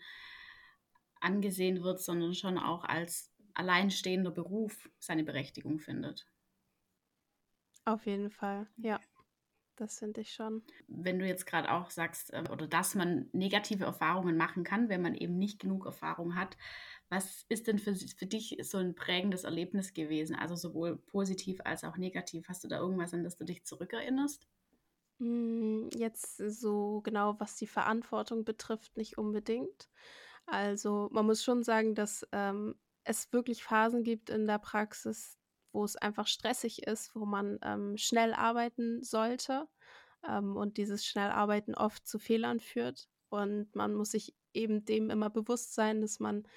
angesehen 1.22 1.84
wird, 1.84 2.02
sondern 2.02 2.34
schon 2.34 2.58
auch 2.58 2.84
als 2.84 3.34
alleinstehender 3.54 4.32
Beruf 4.32 4.90
seine 5.00 5.24
Berechtigung 5.24 5.80
findet? 5.80 6.28
Auf 7.90 8.06
jeden 8.06 8.30
Fall, 8.30 8.68
ja. 8.78 9.00
Das 9.76 9.98
finde 9.98 10.22
ich 10.22 10.32
schon. 10.32 10.62
Wenn 10.88 11.18
du 11.18 11.26
jetzt 11.26 11.48
gerade 11.48 11.72
auch 11.72 11.90
sagst, 11.90 12.32
äh, 12.34 12.44
oder 12.52 12.68
dass 12.68 12.94
man 12.94 13.30
negative 13.32 13.86
Erfahrungen 13.86 14.38
machen 14.38 14.64
kann, 14.64 14.90
wenn 14.90 15.02
man 15.02 15.16
eben 15.16 15.40
nicht 15.40 15.58
genug 15.60 15.88
Erfahrung 15.88 16.36
hat, 16.36 16.56
was 17.10 17.46
ist 17.50 17.66
denn 17.66 17.80
für, 17.80 17.96
für 17.96 18.28
dich 18.28 18.58
so 18.62 18.78
ein 18.78 18.94
prägendes 18.94 19.44
Erlebnis 19.44 19.96
gewesen? 19.96 20.36
Also 20.36 20.56
sowohl 20.56 20.98
positiv 20.98 21.62
als 21.64 21.84
auch 21.84 21.98
negativ. 21.98 22.48
Hast 22.48 22.64
du 22.64 22.68
da 22.68 22.78
irgendwas, 22.78 23.12
an 23.16 23.24
das 23.24 23.38
du 23.38 23.46
dich 23.46 23.66
zurückerinnerst? 23.66 24.48
Hm, 25.20 25.90
jetzt 25.96 26.38
so 26.38 27.02
genau, 27.02 27.40
was 27.40 27.56
die 27.56 27.68
Verantwortung 27.68 28.46
betrifft, 28.46 28.96
nicht 28.96 29.18
unbedingt. 29.18 29.90
Also 30.46 31.10
man 31.12 31.26
muss 31.26 31.44
schon 31.44 31.64
sagen, 31.64 31.96
dass 31.96 32.28
ähm, 32.32 32.76
es 33.04 33.34
wirklich 33.34 33.64
Phasen 33.64 34.04
gibt 34.04 34.30
in 34.30 34.48
der 34.48 34.60
Praxis, 34.60 35.39
wo 35.72 35.84
es 35.84 35.96
einfach 35.96 36.28
stressig 36.28 36.88
ist, 36.88 37.16
wo 37.16 37.26
man 37.26 37.60
ähm, 37.64 37.98
schnell 37.98 38.34
arbeiten 38.34 39.04
sollte 39.04 39.68
ähm, 40.28 40.56
und 40.58 40.78
dieses 40.78 41.06
Schnellarbeiten 41.06 41.76
oft 41.76 42.08
zu 42.08 42.20
Fehlern 42.20 42.60
führt. 42.60 43.08
Und 43.30 43.76
man 43.76 43.94
muss 43.94 44.12
sich 44.12 44.36
eben 44.54 44.86
dem 44.86 45.10
immer 45.10 45.30
bewusst 45.30 45.76
sein, 45.76 46.02
dass 46.02 46.20
man 46.20 46.48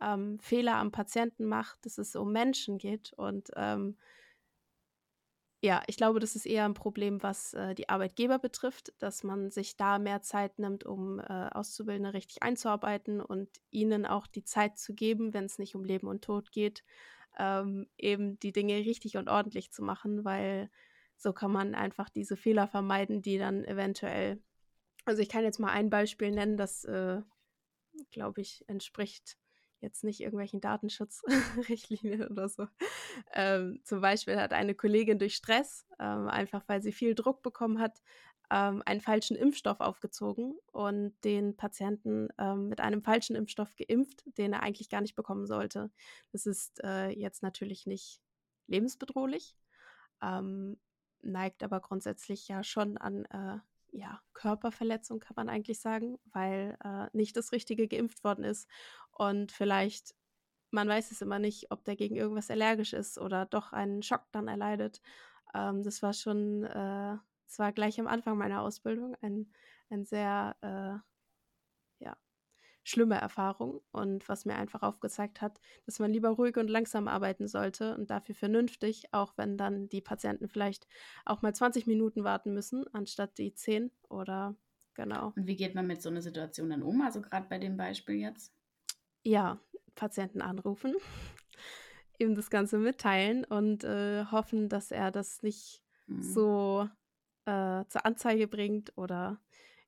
ähm, 0.00 0.38
Fehler 0.40 0.76
am 0.76 0.92
Patienten 0.92 1.46
macht, 1.46 1.84
dass 1.84 1.98
es 1.98 2.16
um 2.16 2.32
Menschen 2.32 2.78
geht. 2.78 3.12
Und 3.12 3.50
ähm, 3.56 3.96
ja, 5.64 5.82
ich 5.86 5.96
glaube, 5.96 6.18
das 6.18 6.34
ist 6.34 6.44
eher 6.44 6.64
ein 6.64 6.74
Problem, 6.74 7.22
was 7.22 7.54
äh, 7.54 7.74
die 7.76 7.88
Arbeitgeber 7.88 8.40
betrifft, 8.40 8.92
dass 8.98 9.22
man 9.22 9.50
sich 9.50 9.76
da 9.76 10.00
mehr 10.00 10.20
Zeit 10.22 10.58
nimmt, 10.58 10.84
um 10.84 11.20
äh, 11.20 11.50
Auszubildende 11.52 12.14
richtig 12.14 12.42
einzuarbeiten 12.42 13.20
und 13.20 13.48
ihnen 13.70 14.04
auch 14.04 14.26
die 14.26 14.42
Zeit 14.42 14.76
zu 14.76 14.92
geben, 14.92 15.34
wenn 15.34 15.44
es 15.44 15.60
nicht 15.60 15.76
um 15.76 15.84
Leben 15.84 16.08
und 16.08 16.24
Tod 16.24 16.50
geht, 16.50 16.82
ähm, 17.38 17.86
eben 17.96 18.38
die 18.40 18.52
Dinge 18.52 18.76
richtig 18.76 19.16
und 19.16 19.28
ordentlich 19.28 19.72
zu 19.72 19.82
machen, 19.82 20.24
weil 20.24 20.70
so 21.16 21.32
kann 21.32 21.52
man 21.52 21.74
einfach 21.74 22.08
diese 22.10 22.36
Fehler 22.36 22.66
vermeiden, 22.66 23.22
die 23.22 23.38
dann 23.38 23.64
eventuell. 23.64 24.42
Also 25.04 25.22
ich 25.22 25.28
kann 25.28 25.44
jetzt 25.44 25.58
mal 25.58 25.72
ein 25.72 25.90
Beispiel 25.90 26.30
nennen, 26.30 26.56
das, 26.56 26.84
äh, 26.84 27.22
glaube 28.10 28.40
ich, 28.40 28.64
entspricht 28.68 29.36
jetzt 29.80 30.04
nicht 30.04 30.20
irgendwelchen 30.20 30.60
Datenschutzrichtlinien 30.60 32.26
oder 32.30 32.48
so. 32.48 32.66
Ähm, 33.34 33.80
zum 33.84 34.00
Beispiel 34.00 34.36
hat 34.36 34.52
eine 34.52 34.74
Kollegin 34.74 35.18
durch 35.18 35.34
Stress, 35.34 35.86
ähm, 35.98 36.28
einfach 36.28 36.62
weil 36.68 36.82
sie 36.82 36.92
viel 36.92 37.14
Druck 37.14 37.42
bekommen 37.42 37.80
hat, 37.80 38.00
ähm, 38.52 38.82
einen 38.84 39.00
falschen 39.00 39.34
Impfstoff 39.34 39.80
aufgezogen 39.80 40.54
und 40.72 41.14
den 41.24 41.56
Patienten 41.56 42.28
ähm, 42.38 42.68
mit 42.68 42.80
einem 42.80 43.02
falschen 43.02 43.34
Impfstoff 43.34 43.74
geimpft, 43.76 44.24
den 44.36 44.52
er 44.52 44.62
eigentlich 44.62 44.90
gar 44.90 45.00
nicht 45.00 45.14
bekommen 45.14 45.46
sollte. 45.46 45.90
Das 46.32 46.44
ist 46.44 46.84
äh, 46.84 47.08
jetzt 47.08 47.42
natürlich 47.42 47.86
nicht 47.86 48.20
lebensbedrohlich, 48.66 49.56
ähm, 50.20 50.78
neigt 51.22 51.62
aber 51.62 51.80
grundsätzlich 51.80 52.46
ja 52.48 52.62
schon 52.62 52.98
an 52.98 53.24
äh, 53.26 53.58
ja, 53.96 54.20
Körperverletzung, 54.34 55.20
kann 55.20 55.34
man 55.36 55.48
eigentlich 55.48 55.80
sagen, 55.80 56.18
weil 56.26 56.76
äh, 56.84 57.06
nicht 57.14 57.36
das 57.38 57.52
Richtige 57.52 57.88
geimpft 57.88 58.22
worden 58.22 58.44
ist 58.44 58.68
und 59.12 59.50
vielleicht 59.50 60.14
man 60.74 60.88
weiß 60.88 61.10
es 61.10 61.20
immer 61.20 61.38
nicht, 61.38 61.70
ob 61.70 61.84
der 61.84 61.96
gegen 61.96 62.16
irgendwas 62.16 62.50
allergisch 62.50 62.94
ist 62.94 63.18
oder 63.18 63.44
doch 63.44 63.74
einen 63.74 64.02
Schock 64.02 64.24
dann 64.32 64.48
erleidet. 64.48 65.02
Ähm, 65.54 65.82
das 65.82 66.02
war 66.02 66.14
schon 66.14 66.64
äh, 66.64 67.18
es 67.52 67.58
war 67.58 67.70
gleich 67.72 68.00
am 68.00 68.06
Anfang 68.06 68.38
meiner 68.38 68.62
Ausbildung 68.62 69.14
ein, 69.20 69.52
ein 69.90 70.06
sehr 70.06 70.56
äh, 70.62 72.02
ja, 72.02 72.16
schlimme 72.82 73.16
Erfahrung 73.16 73.82
und 73.90 74.26
was 74.26 74.46
mir 74.46 74.54
einfach 74.54 74.80
aufgezeigt 74.80 75.42
hat, 75.42 75.60
dass 75.84 75.98
man 75.98 76.10
lieber 76.10 76.30
ruhig 76.30 76.56
und 76.56 76.68
langsam 76.68 77.08
arbeiten 77.08 77.48
sollte 77.48 77.94
und 77.94 78.08
dafür 78.08 78.34
vernünftig, 78.34 79.12
auch 79.12 79.36
wenn 79.36 79.58
dann 79.58 79.90
die 79.90 80.00
Patienten 80.00 80.48
vielleicht 80.48 80.86
auch 81.26 81.42
mal 81.42 81.54
20 81.54 81.86
Minuten 81.86 82.24
warten 82.24 82.54
müssen, 82.54 82.86
anstatt 82.94 83.36
die 83.36 83.52
10 83.52 83.90
oder 84.08 84.56
genau. 84.94 85.34
Und 85.36 85.46
wie 85.46 85.56
geht 85.56 85.74
man 85.74 85.86
mit 85.86 86.00
so 86.00 86.08
einer 86.08 86.22
Situation 86.22 86.70
dann 86.70 86.82
um? 86.82 87.02
Also 87.02 87.20
gerade 87.20 87.48
bei 87.50 87.58
dem 87.58 87.76
Beispiel 87.76 88.14
jetzt? 88.14 88.54
Ja, 89.24 89.60
Patienten 89.94 90.40
anrufen, 90.40 90.94
ihm 92.18 92.34
das 92.34 92.48
Ganze 92.48 92.78
mitteilen 92.78 93.44
und 93.44 93.84
äh, 93.84 94.24
hoffen, 94.24 94.70
dass 94.70 94.90
er 94.90 95.10
das 95.10 95.42
nicht 95.42 95.82
mhm. 96.06 96.22
so 96.22 96.88
äh, 97.82 97.88
zur 97.88 98.06
Anzeige 98.06 98.48
bringt 98.48 98.96
oder 98.96 99.40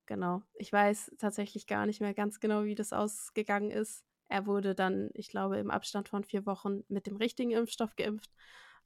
genau. 0.06 0.42
Ich 0.54 0.72
weiß 0.72 1.12
tatsächlich 1.18 1.66
gar 1.66 1.86
nicht 1.86 2.00
mehr 2.00 2.14
ganz 2.14 2.40
genau, 2.40 2.64
wie 2.64 2.74
das 2.74 2.92
ausgegangen 2.92 3.70
ist. 3.70 4.04
Er 4.28 4.46
wurde 4.46 4.74
dann, 4.74 5.10
ich 5.14 5.28
glaube, 5.28 5.58
im 5.58 5.70
Abstand 5.70 6.08
von 6.08 6.24
vier 6.24 6.46
Wochen 6.46 6.82
mit 6.88 7.06
dem 7.06 7.16
richtigen 7.16 7.50
Impfstoff 7.52 7.96
geimpft. 7.96 8.30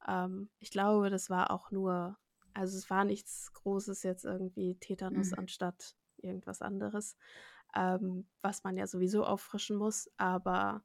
Ähm, 0.06 0.50
ich 0.58 0.70
glaube, 0.70 1.10
das 1.10 1.30
war 1.30 1.50
auch 1.50 1.70
nur, 1.70 2.18
also 2.54 2.76
es 2.76 2.90
war 2.90 3.04
nichts 3.04 3.52
Großes 3.52 4.02
jetzt 4.02 4.24
irgendwie 4.24 4.76
Tetanus 4.76 5.32
Mhm. 5.32 5.38
anstatt 5.38 5.94
irgendwas 6.18 6.62
anderes, 6.62 7.16
ähm, 7.74 8.28
was 8.42 8.64
man 8.64 8.76
ja 8.76 8.86
sowieso 8.86 9.24
auffrischen 9.24 9.76
muss, 9.76 10.10
aber 10.16 10.84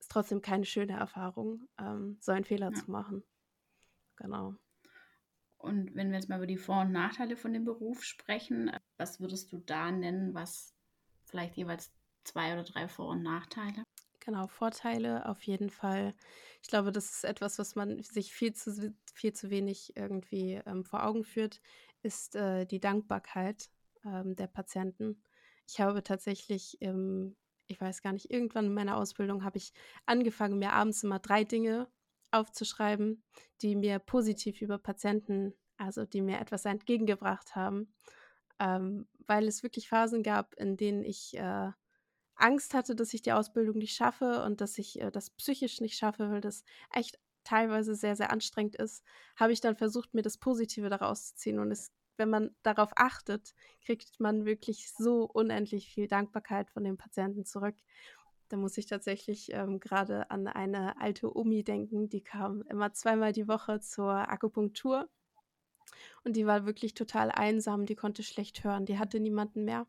ist 0.00 0.10
trotzdem 0.10 0.40
keine 0.42 0.64
schöne 0.64 0.92
Erfahrung, 0.98 1.68
ähm, 1.78 2.18
so 2.20 2.32
einen 2.32 2.44
Fehler 2.44 2.72
Ja. 2.72 2.80
zu 2.80 2.90
machen. 2.90 3.24
Genau. 4.16 4.54
Und 5.58 5.94
wenn 5.94 6.10
wir 6.10 6.18
jetzt 6.18 6.28
mal 6.28 6.36
über 6.36 6.46
die 6.46 6.56
Vor- 6.56 6.82
und 6.82 6.92
Nachteile 6.92 7.36
von 7.36 7.52
dem 7.52 7.64
Beruf 7.64 8.04
sprechen, 8.04 8.70
was 8.96 9.20
würdest 9.20 9.52
du 9.52 9.58
da 9.58 9.90
nennen, 9.90 10.34
was 10.34 10.72
vielleicht 11.24 11.56
jeweils 11.56 11.92
zwei 12.24 12.52
oder 12.52 12.64
drei 12.64 12.88
Vor- 12.88 13.08
und 13.08 13.22
Nachteile? 13.22 13.82
Genau, 14.20 14.46
Vorteile 14.46 15.26
auf 15.26 15.42
jeden 15.42 15.70
Fall. 15.70 16.14
Ich 16.62 16.68
glaube, 16.68 16.92
das 16.92 17.10
ist 17.10 17.24
etwas, 17.24 17.58
was 17.58 17.74
man 17.74 18.02
sich 18.02 18.32
viel 18.32 18.52
zu, 18.52 18.94
viel 19.14 19.32
zu 19.32 19.50
wenig 19.50 19.96
irgendwie 19.96 20.60
ähm, 20.66 20.84
vor 20.84 21.04
Augen 21.04 21.24
führt, 21.24 21.60
ist 22.02 22.36
äh, 22.36 22.66
die 22.66 22.80
Dankbarkeit 22.80 23.70
ähm, 24.04 24.36
der 24.36 24.46
Patienten. 24.46 25.22
Ich 25.66 25.80
habe 25.80 26.02
tatsächlich, 26.02 26.76
ähm, 26.80 27.36
ich 27.66 27.80
weiß 27.80 28.02
gar 28.02 28.12
nicht, 28.12 28.30
irgendwann 28.30 28.66
in 28.66 28.74
meiner 28.74 28.96
Ausbildung 28.96 29.44
habe 29.44 29.58
ich 29.58 29.72
angefangen, 30.06 30.58
mir 30.58 30.72
abends 30.72 31.02
immer 31.02 31.18
drei 31.18 31.44
Dinge 31.44 31.88
aufzuschreiben, 32.30 33.22
die 33.62 33.76
mir 33.76 33.98
positiv 33.98 34.60
über 34.62 34.78
Patienten, 34.78 35.54
also 35.76 36.04
die 36.04 36.20
mir 36.20 36.40
etwas 36.40 36.64
entgegengebracht 36.64 37.56
haben, 37.56 37.92
ähm, 38.58 39.06
weil 39.26 39.46
es 39.46 39.62
wirklich 39.62 39.88
Phasen 39.88 40.22
gab, 40.22 40.54
in 40.54 40.76
denen 40.76 41.04
ich 41.04 41.36
äh, 41.36 41.70
Angst 42.38 42.74
hatte, 42.74 42.94
dass 42.94 43.14
ich 43.14 43.22
die 43.22 43.32
Ausbildung 43.32 43.78
nicht 43.78 43.94
schaffe 43.94 44.42
und 44.44 44.60
dass 44.60 44.78
ich 44.78 45.00
äh, 45.00 45.10
das 45.10 45.30
psychisch 45.30 45.80
nicht 45.80 45.96
schaffe, 45.96 46.30
weil 46.30 46.40
das 46.40 46.64
echt 46.92 47.18
teilweise 47.44 47.94
sehr, 47.94 48.14
sehr 48.14 48.30
anstrengend 48.30 48.76
ist, 48.76 49.02
habe 49.36 49.52
ich 49.52 49.60
dann 49.60 49.76
versucht, 49.76 50.14
mir 50.14 50.22
das 50.22 50.38
Positive 50.38 50.88
daraus 50.88 51.28
zu 51.28 51.36
ziehen. 51.36 51.58
Und 51.58 51.70
es, 51.70 51.90
wenn 52.16 52.30
man 52.30 52.54
darauf 52.62 52.90
achtet, 52.96 53.54
kriegt 53.84 54.20
man 54.20 54.44
wirklich 54.44 54.92
so 54.92 55.24
unendlich 55.24 55.88
viel 55.88 56.08
Dankbarkeit 56.08 56.70
von 56.70 56.84
den 56.84 56.98
Patienten 56.98 57.44
zurück. 57.44 57.76
Da 58.48 58.56
muss 58.56 58.78
ich 58.78 58.86
tatsächlich 58.86 59.52
ähm, 59.52 59.78
gerade 59.80 60.30
an 60.30 60.46
eine 60.46 61.00
alte 61.00 61.36
Omi 61.36 61.64
denken, 61.64 62.08
die 62.08 62.22
kam 62.22 62.62
immer 62.62 62.92
zweimal 62.92 63.32
die 63.32 63.48
Woche 63.48 63.80
zur 63.80 64.10
Akupunktur. 64.10 65.08
Und 66.24 66.36
die 66.36 66.46
war 66.46 66.66
wirklich 66.66 66.94
total 66.94 67.30
einsam, 67.30 67.86
die 67.86 67.96
konnte 67.96 68.22
schlecht 68.22 68.64
hören, 68.64 68.86
die 68.86 68.98
hatte 68.98 69.20
niemanden 69.20 69.64
mehr. 69.64 69.86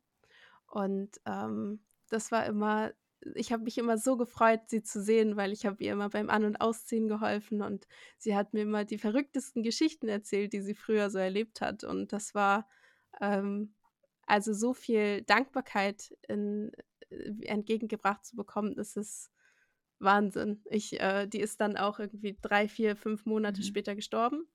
Und 0.68 1.20
ähm, 1.26 1.82
das 2.10 2.32
war 2.32 2.46
immer, 2.46 2.92
ich 3.36 3.52
habe 3.52 3.64
mich 3.64 3.78
immer 3.78 3.98
so 3.98 4.18
gefreut, 4.18 4.62
sie 4.68 4.84
zu 4.84 5.02
sehen, 5.02 5.36
weil 5.36 5.52
ich 5.52 5.66
habe 5.66 5.84
ihr 5.84 5.94
immer 5.94 6.10
beim 6.10 6.30
An- 6.30 6.46
und 6.46 6.62
Ausziehen 6.62 7.08
geholfen 7.08 7.62
und 7.62 7.88
sie 8.18 8.36
hat 8.36 8.54
mir 8.54 8.62
immer 8.62 8.86
die 8.86 8.98
verrücktesten 8.98 9.64
Geschichten 9.64 10.08
erzählt, 10.08 10.54
die 10.54 10.62
sie 10.62 10.76
früher 10.76 11.10
so 11.10 11.18
erlebt 11.18 11.62
hat. 11.62 11.84
Und 11.84 12.14
das 12.14 12.36
war 12.36 12.68
ähm, 13.22 13.74
also 14.26 14.54
so 14.54 14.74
viel 14.74 15.24
Dankbarkeit 15.24 16.16
in, 16.28 16.72
entgegengebracht 17.10 18.26
zu 18.26 18.36
bekommen, 18.36 18.76
das 18.76 18.96
ist 18.98 19.32
Wahnsinn. 20.00 20.64
Ich, 20.70 21.00
äh, 21.00 21.28
die 21.28 21.40
ist 21.42 21.62
dann 21.62 21.78
auch 21.78 22.00
irgendwie 22.00 22.38
drei, 22.42 22.68
vier, 22.68 22.96
fünf 22.96 23.26
Monate 23.26 23.62
Mhm. 23.62 23.66
später 23.66 23.96
gestorben, 23.96 24.48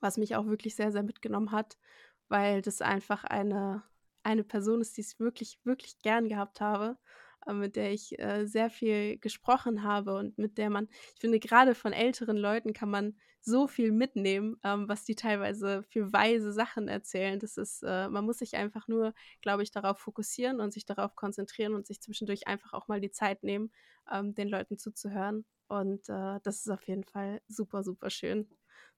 was 0.00 0.16
mich 0.18 0.36
auch 0.36 0.46
wirklich 0.46 0.74
sehr, 0.76 0.92
sehr 0.92 1.02
mitgenommen 1.02 1.52
hat, 1.52 1.78
weil 2.28 2.62
das 2.62 2.82
einfach 2.82 3.24
eine, 3.24 3.82
eine 4.22 4.44
Person 4.44 4.80
ist, 4.80 4.96
die 4.96 5.02
ich 5.02 5.18
wirklich, 5.18 5.58
wirklich 5.64 5.98
gern 6.00 6.28
gehabt 6.28 6.60
habe, 6.60 6.92
äh, 6.92 6.96
mit 7.46 7.76
der 7.76 7.92
ich 7.92 8.18
äh, 8.18 8.46
sehr 8.46 8.70
viel 8.70 9.18
gesprochen 9.18 9.82
habe 9.82 10.16
und 10.16 10.38
mit 10.38 10.58
der 10.58 10.70
man, 10.70 10.88
ich 11.14 11.20
finde, 11.20 11.40
gerade 11.40 11.74
von 11.74 11.92
älteren 11.92 12.36
Leuten 12.36 12.72
kann 12.72 12.90
man 12.90 13.16
so 13.40 13.66
viel 13.66 13.92
mitnehmen, 13.92 14.58
ähm, 14.64 14.88
was 14.88 15.04
die 15.04 15.14
teilweise 15.14 15.82
für 15.84 16.12
weise 16.12 16.52
Sachen 16.52 16.88
erzählen. 16.88 17.38
Das 17.38 17.56
ist, 17.56 17.82
äh, 17.82 18.08
man 18.08 18.24
muss 18.24 18.38
sich 18.38 18.56
einfach 18.56 18.86
nur, 18.86 19.14
glaube 19.40 19.62
ich, 19.62 19.70
darauf 19.70 19.98
fokussieren 19.98 20.60
und 20.60 20.72
sich 20.72 20.84
darauf 20.84 21.16
konzentrieren 21.16 21.74
und 21.74 21.86
sich 21.86 22.00
zwischendurch 22.02 22.46
einfach 22.46 22.74
auch 22.74 22.88
mal 22.88 23.00
die 23.00 23.10
Zeit 23.10 23.42
nehmen, 23.42 23.72
ähm, 24.10 24.34
den 24.34 24.48
Leuten 24.48 24.76
zuzuhören. 24.76 25.46
Und 25.68 26.08
äh, 26.08 26.40
das 26.42 26.58
ist 26.60 26.70
auf 26.70 26.82
jeden 26.82 27.04
Fall 27.04 27.40
super, 27.48 27.82
super 27.82 28.10
schön. 28.10 28.48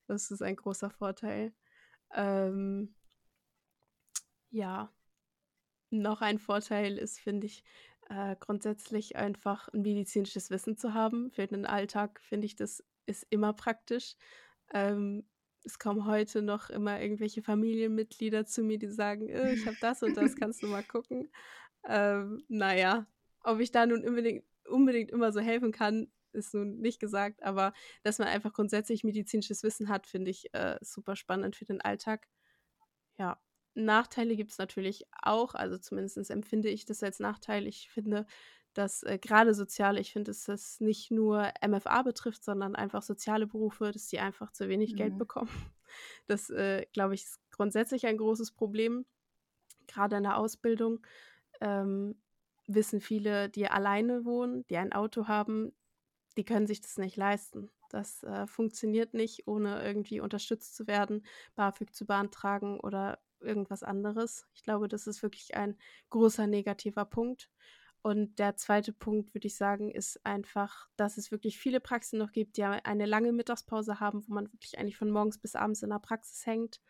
Das 0.09 0.31
ist 0.31 0.43
ein 0.43 0.57
großer 0.57 0.91
Vorteil. 0.91 1.53
Ähm, 2.15 2.95
ja, 4.51 4.93
noch 5.91 6.21
ein 6.21 6.39
Vorteil 6.39 6.99
ist, 6.99 7.21
finde 7.21 7.47
ich, 7.47 7.65
äh, 8.09 8.37
grundsätzlich 8.39 9.17
einfach 9.17 9.69
ein 9.69 9.83
medizinisches 9.83 10.51
Wissen 10.51 10.77
zu 10.77 10.95
haben. 10.95 11.31
Für 11.31 11.47
den 11.47 11.67
Alltag 11.67 12.21
finde 12.21 12.47
ich, 12.47 12.57
das 12.57 12.85
ist 13.07 13.27
immer 13.31 13.53
praktisch. 13.53 14.17
Ähm, 14.73 15.25
es 15.65 15.79
kommen 15.79 16.07
heute 16.07 16.43
noch 16.43 16.71
immer 16.71 17.01
irgendwelche 17.01 17.43
Familienmitglieder 17.43 18.47
zu 18.47 18.63
mir, 18.63 18.79
die 18.79 18.89
sagen, 18.89 19.29
äh, 19.29 19.53
ich 19.53 19.67
habe 19.67 19.77
das 19.81 20.03
und 20.03 20.17
das, 20.17 20.37
kannst 20.37 20.63
du 20.63 20.67
mal 20.67 20.83
gucken. 20.83 21.31
Ähm, 21.89 22.43
naja, 22.49 23.07
ob 23.43 23.61
ich 23.61 23.71
da 23.71 23.87
nun 23.87 24.07
unbedingt, 24.07 24.45
unbedingt 24.69 25.11
immer 25.11 25.33
so 25.33 25.41
helfen 25.41 25.73
kann, 25.73 26.11
ist 26.33 26.55
nun 26.55 26.79
nicht 26.81 27.01
gesagt, 27.01 27.43
aber 27.43 27.73
dass 28.03 28.19
man 28.19 28.29
einfach 28.29 28.53
grundsätzlich 28.53 29.05
medizinisches 29.05 29.63
Wissen 29.63 29.89
hat, 29.89 30.07
finde 30.07 30.31
ich 30.31 30.53
äh, 30.55 30.79
super 30.81 31.17
spannend 31.17 31.57
für 31.57 31.65
den 31.65 31.81
Alltag. 31.81 32.27
Ja, 33.19 33.39
Nachteile 33.75 34.37
gibt 34.37 34.53
es 34.53 34.59
natürlich 34.59 35.07
auch, 35.23 35.55
also 35.55 35.79
zumindest 35.79 36.31
empfinde 36.31 36.69
ich 36.69 36.85
das 36.85 37.03
als 37.03 37.21
Nachteil. 37.21 37.67
Ich 37.67 37.89
finde, 37.91 38.27
dass 38.75 39.03
äh, 39.03 39.19
gerade 39.19 39.55
soziale, 39.55 40.01
ich 40.01 40.13
finde, 40.13 40.31
dass 40.31 40.45
das 40.45 40.81
nicht 40.81 41.11
nur 41.11 41.51
MFA 41.61 42.03
betrifft, 42.03 42.45
sondern 42.45 42.75
einfach 42.77 43.03
soziale 43.03 43.47
Berufe, 43.47 43.91
dass 43.93 44.07
die 44.09 44.19
einfach 44.19 44.53
zu 44.53 44.69
wenig 44.69 44.97
Geld 44.97 45.13
Mhm. 45.15 45.19
bekommen. 45.19 45.51
Das, 46.27 46.49
äh, 46.49 46.87
glaube 46.95 47.15
ich, 47.15 47.25
ist 47.25 47.39
grundsätzlich 47.51 48.07
ein 48.07 48.17
großes 48.17 48.53
Problem. 48.53 49.05
Gerade 49.87 50.17
in 50.17 50.23
der 50.23 50.39
Ausbildung 50.39 51.07
ähm, 51.61 52.21
wissen 52.67 53.01
viele, 53.01 53.51
die 53.51 53.69
alleine 53.69 54.25
wohnen, 54.25 54.65
die 54.69 54.77
ein 54.79 54.93
Auto 54.93 55.29
haben, 55.29 55.73
die 56.37 56.45
können 56.45 56.67
sich 56.67 56.81
das 56.81 56.97
nicht 56.99 57.17
leisten. 57.17 57.71
Das 57.91 58.23
äh, 58.23 58.47
funktioniert 58.47 59.15
nicht, 59.15 59.47
ohne 59.47 59.83
irgendwie 59.85 60.21
unterstützt 60.21 60.77
zu 60.77 60.87
werden, 60.87 61.27
BAföG 61.57 61.95
zu 61.95 62.07
beantragen 62.07 62.81
oder 62.81 63.21
irgendwas 63.43 63.83
anderes. 63.83 64.47
Ich 64.55 64.63
glaube, 64.63 64.89
das 64.89 65.07
ist 65.07 65.23
wirklich 65.23 65.55
ein 65.55 65.77
großer 66.11 66.47
negativer 66.47 67.05
Punkt. 67.05 67.51
Und 68.03 68.41
der 68.41 68.57
zweite 68.57 68.93
Punkt, 68.93 69.33
würde 69.33 69.47
ich 69.47 69.57
sagen, 69.57 69.91
ist 69.91 70.25
einfach, 70.27 70.89
dass 70.97 71.19
es 71.19 71.31
wirklich 71.31 71.59
viele 71.59 71.79
Praxen 71.79 72.19
noch 72.19 72.33
gibt, 72.33 72.57
die 72.57 72.65
eine 72.65 73.07
lange 73.07 73.33
Mittagspause 73.33 74.01
haben, 74.01 74.27
wo 74.27 74.35
man 74.35 74.53
wirklich 74.53 74.77
eigentlich 74.79 74.97
von 74.97 75.11
morgens 75.11 75.39
bis 75.39 75.55
abends 75.55 75.83
in 75.83 75.91
der 75.91 76.01
Praxis 76.01 76.45
hängt. 76.45 76.81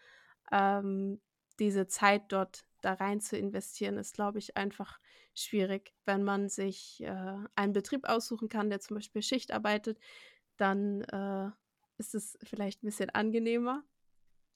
Ähm, 0.51 1.21
diese 1.59 1.87
Zeit 1.87 2.33
dort 2.33 2.65
da 2.81 2.95
rein 2.95 3.21
zu 3.21 3.37
investieren, 3.37 3.99
ist, 3.99 4.15
glaube 4.15 4.39
ich, 4.39 4.57
einfach 4.57 4.99
schwierig. 5.35 5.93
Wenn 6.07 6.23
man 6.23 6.49
sich 6.49 7.03
äh, 7.03 7.37
einen 7.55 7.73
Betrieb 7.75 8.09
aussuchen 8.09 8.49
kann, 8.49 8.71
der 8.71 8.81
zum 8.81 8.97
Beispiel 8.97 9.23
Schicht 9.23 9.53
arbeitet, 9.53 9.99
dann 10.57 11.03
äh, 11.03 11.51
ist 11.99 12.15
es 12.15 12.39
vielleicht 12.43 12.83
ein 12.83 12.87
bisschen 12.87 13.11
angenehmer. 13.11 13.85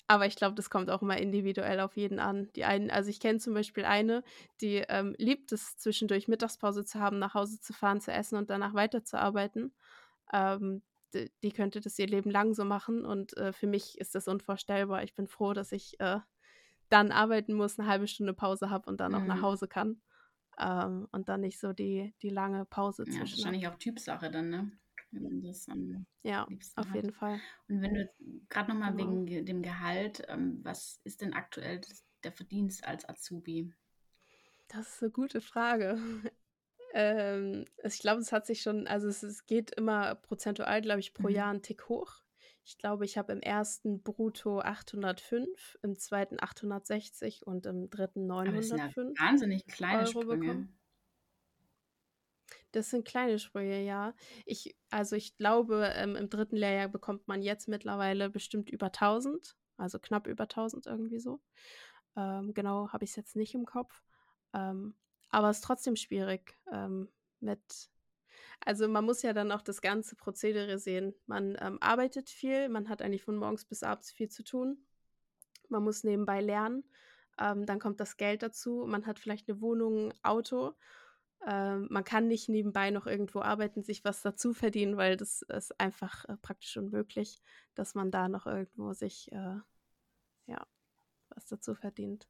Aber 0.08 0.26
ich 0.26 0.36
glaube, 0.36 0.54
das 0.54 0.70
kommt 0.70 0.88
auch 0.90 1.02
immer 1.02 1.18
individuell 1.18 1.80
auf 1.80 1.96
jeden 1.96 2.20
an. 2.20 2.50
Die 2.54 2.64
einen, 2.64 2.90
also 2.90 3.10
ich 3.10 3.18
kenne 3.20 3.38
zum 3.40 3.54
Beispiel 3.54 3.84
eine, 3.84 4.22
die 4.60 4.76
ähm, 4.88 5.14
liebt 5.18 5.50
es, 5.52 5.78
zwischendurch 5.78 6.28
Mittagspause 6.28 6.84
zu 6.84 7.00
haben, 7.00 7.18
nach 7.18 7.34
Hause 7.34 7.60
zu 7.60 7.72
fahren, 7.72 8.00
zu 8.00 8.12
essen 8.12 8.36
und 8.36 8.50
danach 8.50 8.74
weiterzuarbeiten. 8.74 9.74
Ähm, 10.32 10.82
die, 11.14 11.32
die 11.42 11.52
könnte 11.52 11.80
das 11.80 11.98
ihr 11.98 12.06
Leben 12.06 12.30
lang 12.30 12.54
so 12.54 12.64
machen 12.64 13.04
und 13.04 13.36
äh, 13.36 13.52
für 13.52 13.66
mich 13.66 13.98
ist 13.98 14.14
das 14.14 14.28
unvorstellbar. 14.28 15.02
Ich 15.04 15.14
bin 15.14 15.26
froh, 15.28 15.52
dass 15.54 15.72
ich 15.72 15.98
äh, 16.00 16.20
dann 16.88 17.12
arbeiten 17.12 17.54
muss, 17.54 17.78
eine 17.78 17.88
halbe 17.88 18.08
Stunde 18.08 18.34
Pause 18.34 18.70
habe 18.70 18.88
und 18.90 19.00
dann 19.00 19.14
auch 19.14 19.26
nach 19.26 19.40
Mhm. 19.40 19.42
Hause 19.42 19.68
kann. 19.68 20.02
Ähm, 20.60 21.08
und 21.12 21.28
dann 21.28 21.42
nicht 21.42 21.60
so 21.60 21.72
die, 21.72 22.14
die 22.22 22.30
lange 22.30 22.66
Pause 22.66 23.06
Ja, 23.06 23.30
zwischen 23.30 23.30
wahrscheinlich 23.30 23.66
auch 23.68 23.76
Typsache 23.78 24.30
dann, 24.30 24.50
ne? 24.50 24.78
Wenn 25.16 25.22
man 25.22 25.42
das 25.42 25.68
am 25.68 26.06
Ja, 26.22 26.46
liebsten 26.48 26.80
auf 26.80 26.88
hat. 26.88 26.94
jeden 26.96 27.12
Fall. 27.12 27.40
Und 27.68 27.80
wenn 27.82 27.94
du 27.94 28.10
gerade 28.48 28.70
nochmal 28.70 28.94
Genau. 28.94 29.10
wegen 29.10 29.26
ge- 29.26 29.42
dem 29.42 29.62
Gehalt, 29.62 30.22
ähm, 30.28 30.60
was 30.62 31.00
ist 31.04 31.20
denn 31.22 31.32
aktuell 31.34 31.80
der 32.22 32.32
Verdienst 32.32 32.86
als 32.86 33.08
Azubi? 33.08 33.72
Das 34.68 34.94
ist 34.94 35.02
eine 35.02 35.12
gute 35.12 35.40
Frage. 35.40 35.96
ähm, 36.94 37.64
ich 37.84 37.98
glaube, 37.98 38.20
es 38.20 38.32
hat 38.32 38.46
sich 38.46 38.62
schon, 38.62 38.86
also 38.86 39.08
es, 39.08 39.22
es 39.22 39.46
geht 39.46 39.70
immer 39.72 40.14
prozentual, 40.16 40.82
glaube 40.82 41.00
ich, 41.00 41.14
pro 41.14 41.28
Mhm. 41.28 41.34
Jahr 41.34 41.50
einen 41.50 41.62
Tick 41.62 41.88
hoch. 41.88 42.20
Ich 42.64 42.78
glaube, 42.78 43.04
ich 43.04 43.16
habe 43.16 43.32
im 43.32 43.40
ersten 43.40 44.02
brutto 44.02 44.60
805, 44.60 45.78
im 45.82 45.96
zweiten 45.98 46.36
860 46.40 47.46
und 47.46 47.64
im 47.66 47.90
dritten 47.90 48.26
Aber 48.26 48.50
das 48.52 48.68
sind 48.68 48.78
ja 48.78 48.84
905 48.86 49.20
wahnsinnig 49.20 49.66
kleine 49.66 50.00
Euro 50.00 50.20
Sprünge. 50.22 50.40
bekommen. 50.40 50.78
Das 52.76 52.90
sind 52.90 53.06
kleine 53.06 53.38
Sprünge, 53.38 53.82
ja. 53.82 54.12
Ich, 54.44 54.76
also 54.90 55.16
ich 55.16 55.38
glaube, 55.38 55.92
ähm, 55.94 56.14
im 56.14 56.28
dritten 56.28 56.56
Lehrjahr 56.56 56.88
bekommt 56.88 57.26
man 57.26 57.40
jetzt 57.40 57.68
mittlerweile 57.68 58.28
bestimmt 58.28 58.68
über 58.68 58.88
1000, 58.88 59.56
also 59.78 59.98
knapp 59.98 60.26
über 60.26 60.42
1000 60.42 60.84
irgendwie 60.84 61.18
so. 61.18 61.40
Ähm, 62.16 62.52
genau, 62.52 62.90
habe 62.92 63.04
ich 63.04 63.10
es 63.12 63.16
jetzt 63.16 63.34
nicht 63.34 63.54
im 63.54 63.64
Kopf. 63.64 64.02
Ähm, 64.52 64.94
aber 65.30 65.48
es 65.48 65.56
ist 65.56 65.64
trotzdem 65.64 65.96
schwierig 65.96 66.58
ähm, 66.70 67.08
mit. 67.40 67.88
Also 68.60 68.88
man 68.88 69.06
muss 69.06 69.22
ja 69.22 69.32
dann 69.32 69.52
auch 69.52 69.62
das 69.62 69.80
ganze 69.80 70.14
Prozedere 70.14 70.78
sehen. 70.78 71.14
Man 71.24 71.56
ähm, 71.58 71.78
arbeitet 71.80 72.28
viel, 72.28 72.68
man 72.68 72.90
hat 72.90 73.00
eigentlich 73.00 73.22
von 73.22 73.38
morgens 73.38 73.64
bis 73.64 73.82
abends 73.84 74.10
viel 74.10 74.28
zu 74.28 74.44
tun. 74.44 74.86
Man 75.70 75.82
muss 75.82 76.04
nebenbei 76.04 76.42
lernen. 76.42 76.84
Ähm, 77.40 77.64
dann 77.64 77.78
kommt 77.78 78.00
das 78.00 78.18
Geld 78.18 78.42
dazu. 78.42 78.84
Man 78.86 79.06
hat 79.06 79.18
vielleicht 79.18 79.48
eine 79.48 79.62
Wohnung, 79.62 80.10
ein 80.10 80.24
Auto. 80.24 80.74
Ähm, 81.46 81.86
man 81.90 82.04
kann 82.04 82.28
nicht 82.28 82.48
nebenbei 82.48 82.90
noch 82.90 83.06
irgendwo 83.06 83.40
arbeiten, 83.40 83.82
sich 83.82 84.04
was 84.04 84.22
dazu 84.22 84.52
verdienen, 84.52 84.96
weil 84.96 85.16
das 85.16 85.42
ist 85.42 85.78
einfach 85.80 86.24
äh, 86.26 86.36
praktisch 86.36 86.76
unmöglich, 86.76 87.40
dass 87.74 87.94
man 87.94 88.10
da 88.10 88.28
noch 88.28 88.46
irgendwo 88.46 88.92
sich 88.92 89.30
äh, 89.32 89.58
ja 90.46 90.66
was 91.28 91.46
dazu 91.46 91.74
verdient. 91.74 92.28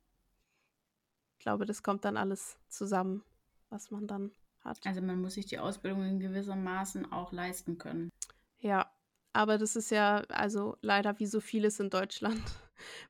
Ich 1.38 1.38
glaube, 1.38 1.66
das 1.66 1.82
kommt 1.82 2.04
dann 2.04 2.16
alles 2.16 2.58
zusammen, 2.68 3.22
was 3.70 3.90
man 3.90 4.06
dann 4.06 4.32
hat. 4.60 4.84
Also 4.84 5.00
man 5.00 5.20
muss 5.20 5.34
sich 5.34 5.46
die 5.46 5.58
Ausbildung 5.58 6.04
in 6.04 6.20
gewissermaßen 6.20 7.12
auch 7.12 7.32
leisten 7.32 7.78
können. 7.78 8.10
Ja, 8.58 8.90
aber 9.32 9.58
das 9.58 9.76
ist 9.76 9.90
ja 9.90 10.18
also 10.28 10.76
leider 10.80 11.18
wie 11.18 11.26
so 11.26 11.40
vieles 11.40 11.78
in 11.78 11.90
Deutschland, 11.90 12.42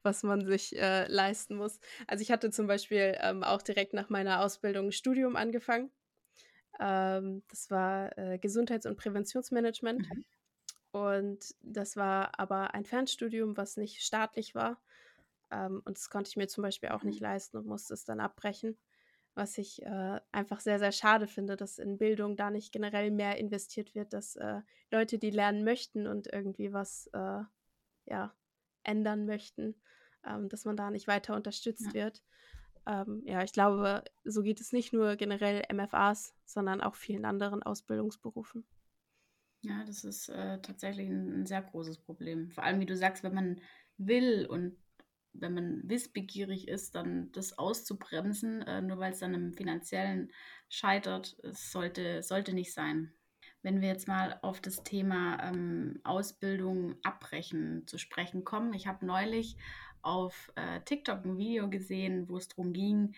was 0.03 0.23
man 0.23 0.47
sich 0.47 0.77
äh, 0.77 1.07
leisten 1.09 1.57
muss. 1.57 1.79
Also 2.07 2.23
ich 2.23 2.31
hatte 2.31 2.51
zum 2.51 2.67
Beispiel 2.67 3.17
ähm, 3.21 3.43
auch 3.43 3.63
direkt 3.63 3.93
nach 3.93 4.09
meiner 4.09 4.41
Ausbildung 4.41 4.87
ein 4.87 4.93
Studium 4.93 5.37
angefangen. 5.37 5.91
Ähm, 6.81 7.43
das 7.49 7.71
war 7.71 8.17
äh, 8.19 8.39
Gesundheits- 8.39 8.87
und 8.87 8.97
Präventionsmanagement. 8.97 10.09
Mhm. 10.09 10.25
Und 10.93 11.55
das 11.61 11.97
war 11.97 12.39
aber 12.39 12.75
ein 12.75 12.85
Fernstudium, 12.85 13.57
was 13.57 13.77
nicht 13.77 14.03
staatlich 14.03 14.55
war. 14.55 14.81
Ähm, 15.51 15.83
und 15.85 15.97
das 15.97 16.11
konnte 16.11 16.29
ich 16.29 16.37
mir 16.37 16.49
zum 16.49 16.63
Beispiel 16.63 16.91
auch 16.91 17.03
nicht 17.03 17.21
mhm. 17.21 17.27
leisten 17.27 17.57
und 17.59 17.67
musste 17.67 17.95
es 17.95 18.05
dann 18.05 18.21
abbrechen 18.21 18.77
was 19.37 19.59
ich 19.59 19.83
äh, 19.83 20.21
einfach 20.33 20.61
sehr, 20.61 20.79
sehr 20.79 20.93
schade 20.93 21.27
finde, 21.29 21.57
dass 21.57 21.79
in 21.79 21.99
Bildung 21.99 22.37
da 22.37 22.51
nicht 22.51 22.73
generell 22.73 23.11
mehr 23.11 23.37
investiert 23.37 23.95
wird, 23.95 24.15
dass 24.15 24.35
äh, 24.37 24.63
Leute, 24.91 25.19
die 25.19 25.31
lernen 25.31 25.63
möchten 25.63 26.07
und 26.07 26.27
irgendwie 26.33 26.73
was 26.73 27.09
äh, 27.13 27.43
ja, 28.07 28.35
ändern 28.87 29.27
möchten, 29.27 29.75
ähm, 30.27 30.49
dass 30.49 30.65
man 30.65 30.77
da 30.77 30.91
nicht 30.91 31.07
weiter 31.07 31.35
unterstützt 31.35 31.87
ja. 31.87 31.95
wird. 31.95 32.23
Ähm, 32.87 33.23
ja, 33.27 33.43
ich 33.43 33.53
glaube, 33.53 34.05
so 34.25 34.43
geht 34.43 34.61
es 34.61 34.73
nicht 34.73 34.93
nur 34.93 35.17
generell 35.17 35.63
MFAs, 35.73 36.35
sondern 36.45 36.81
auch 36.81 36.95
vielen 36.95 37.25
anderen 37.25 37.63
Ausbildungsberufen. 37.63 38.65
Ja, 39.63 39.85
das 39.85 40.05
ist 40.05 40.29
äh, 40.29 40.61
tatsächlich 40.61 41.09
ein, 41.09 41.41
ein 41.41 41.47
sehr 41.47 41.63
großes 41.63 41.99
Problem. 41.99 42.51
Vor 42.51 42.63
allem, 42.63 42.81
wie 42.81 42.87
du 42.87 42.97
sagst, 42.97 43.25
wenn 43.25 43.35
man 43.35 43.61
will 43.97 44.47
und 44.47 44.77
wenn 45.33 45.55
man 45.55 45.83
wissbegierig 45.89 46.69
ist, 46.69 46.95
dann 46.95 47.31
das 47.33 47.59
auszubremsen, 47.59 48.63
äh, 48.63 48.81
nur 48.81 48.99
weil 48.99 49.13
es 49.13 49.19
dann 49.19 49.35
im 49.35 49.53
finanziellen 49.55 50.33
scheitert, 50.69 51.37
sollte, 51.43 52.23
sollte 52.23 52.55
nicht 52.55 52.73
sein. 52.73 53.13
Wenn 53.67 53.81
wir 53.81 53.89
jetzt 53.89 54.07
mal 54.07 54.39
auf 54.43 54.61
das 54.61 54.85
Thema 54.85 55.43
ähm, 55.43 55.99
Ausbildung 56.05 56.95
abbrechen 57.03 57.85
zu 57.89 57.99
sprechen 57.99 58.45
kommen. 58.45 58.73
Ich 58.75 58.87
habe 58.87 59.05
neulich 59.05 59.57
auf 60.03 60.53
äh, 60.55 60.83
TikTok 60.83 61.25
ein 61.25 61.37
Video 61.37 61.69
gesehen, 61.69 62.29
wo 62.29 62.37
es 62.37 62.47
darum 62.47 62.73
ging, 62.73 63.17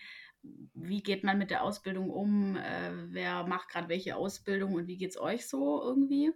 wie 0.73 1.03
geht 1.03 1.23
man 1.23 1.37
mit 1.37 1.51
der 1.51 1.61
Ausbildung 1.61 2.09
um, 2.09 2.55
äh, 2.55 2.91
wer 3.13 3.45
macht 3.45 3.69
gerade 3.69 3.89
welche 3.89 4.15
Ausbildung 4.15 4.73
und 4.73 4.87
wie 4.87 4.97
geht 4.97 5.11
es 5.11 5.19
euch 5.19 5.47
so 5.47 5.83
irgendwie. 5.83 6.31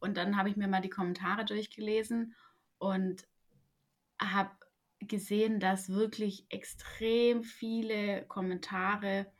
Und 0.00 0.16
dann 0.16 0.36
habe 0.36 0.48
ich 0.48 0.56
mir 0.56 0.66
mal 0.66 0.82
die 0.82 0.90
Kommentare 0.90 1.44
durchgelesen 1.44 2.34
und 2.78 3.28
habe 4.20 4.50
gesehen, 4.98 5.60
dass 5.60 5.88
wirklich 5.88 6.46
extrem 6.48 7.44
viele 7.44 8.24
Kommentare 8.24 9.30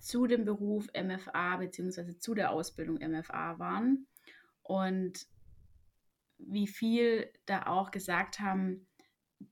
zu 0.00 0.26
dem 0.26 0.44
Beruf 0.44 0.88
MFA 0.94 1.56
bzw. 1.58 2.16
zu 2.18 2.34
der 2.34 2.50
Ausbildung 2.50 2.96
MFA 2.96 3.58
waren 3.58 4.06
und 4.62 5.26
wie 6.38 6.66
viel 6.66 7.30
da 7.46 7.66
auch 7.66 7.90
gesagt 7.90 8.40
haben, 8.40 8.86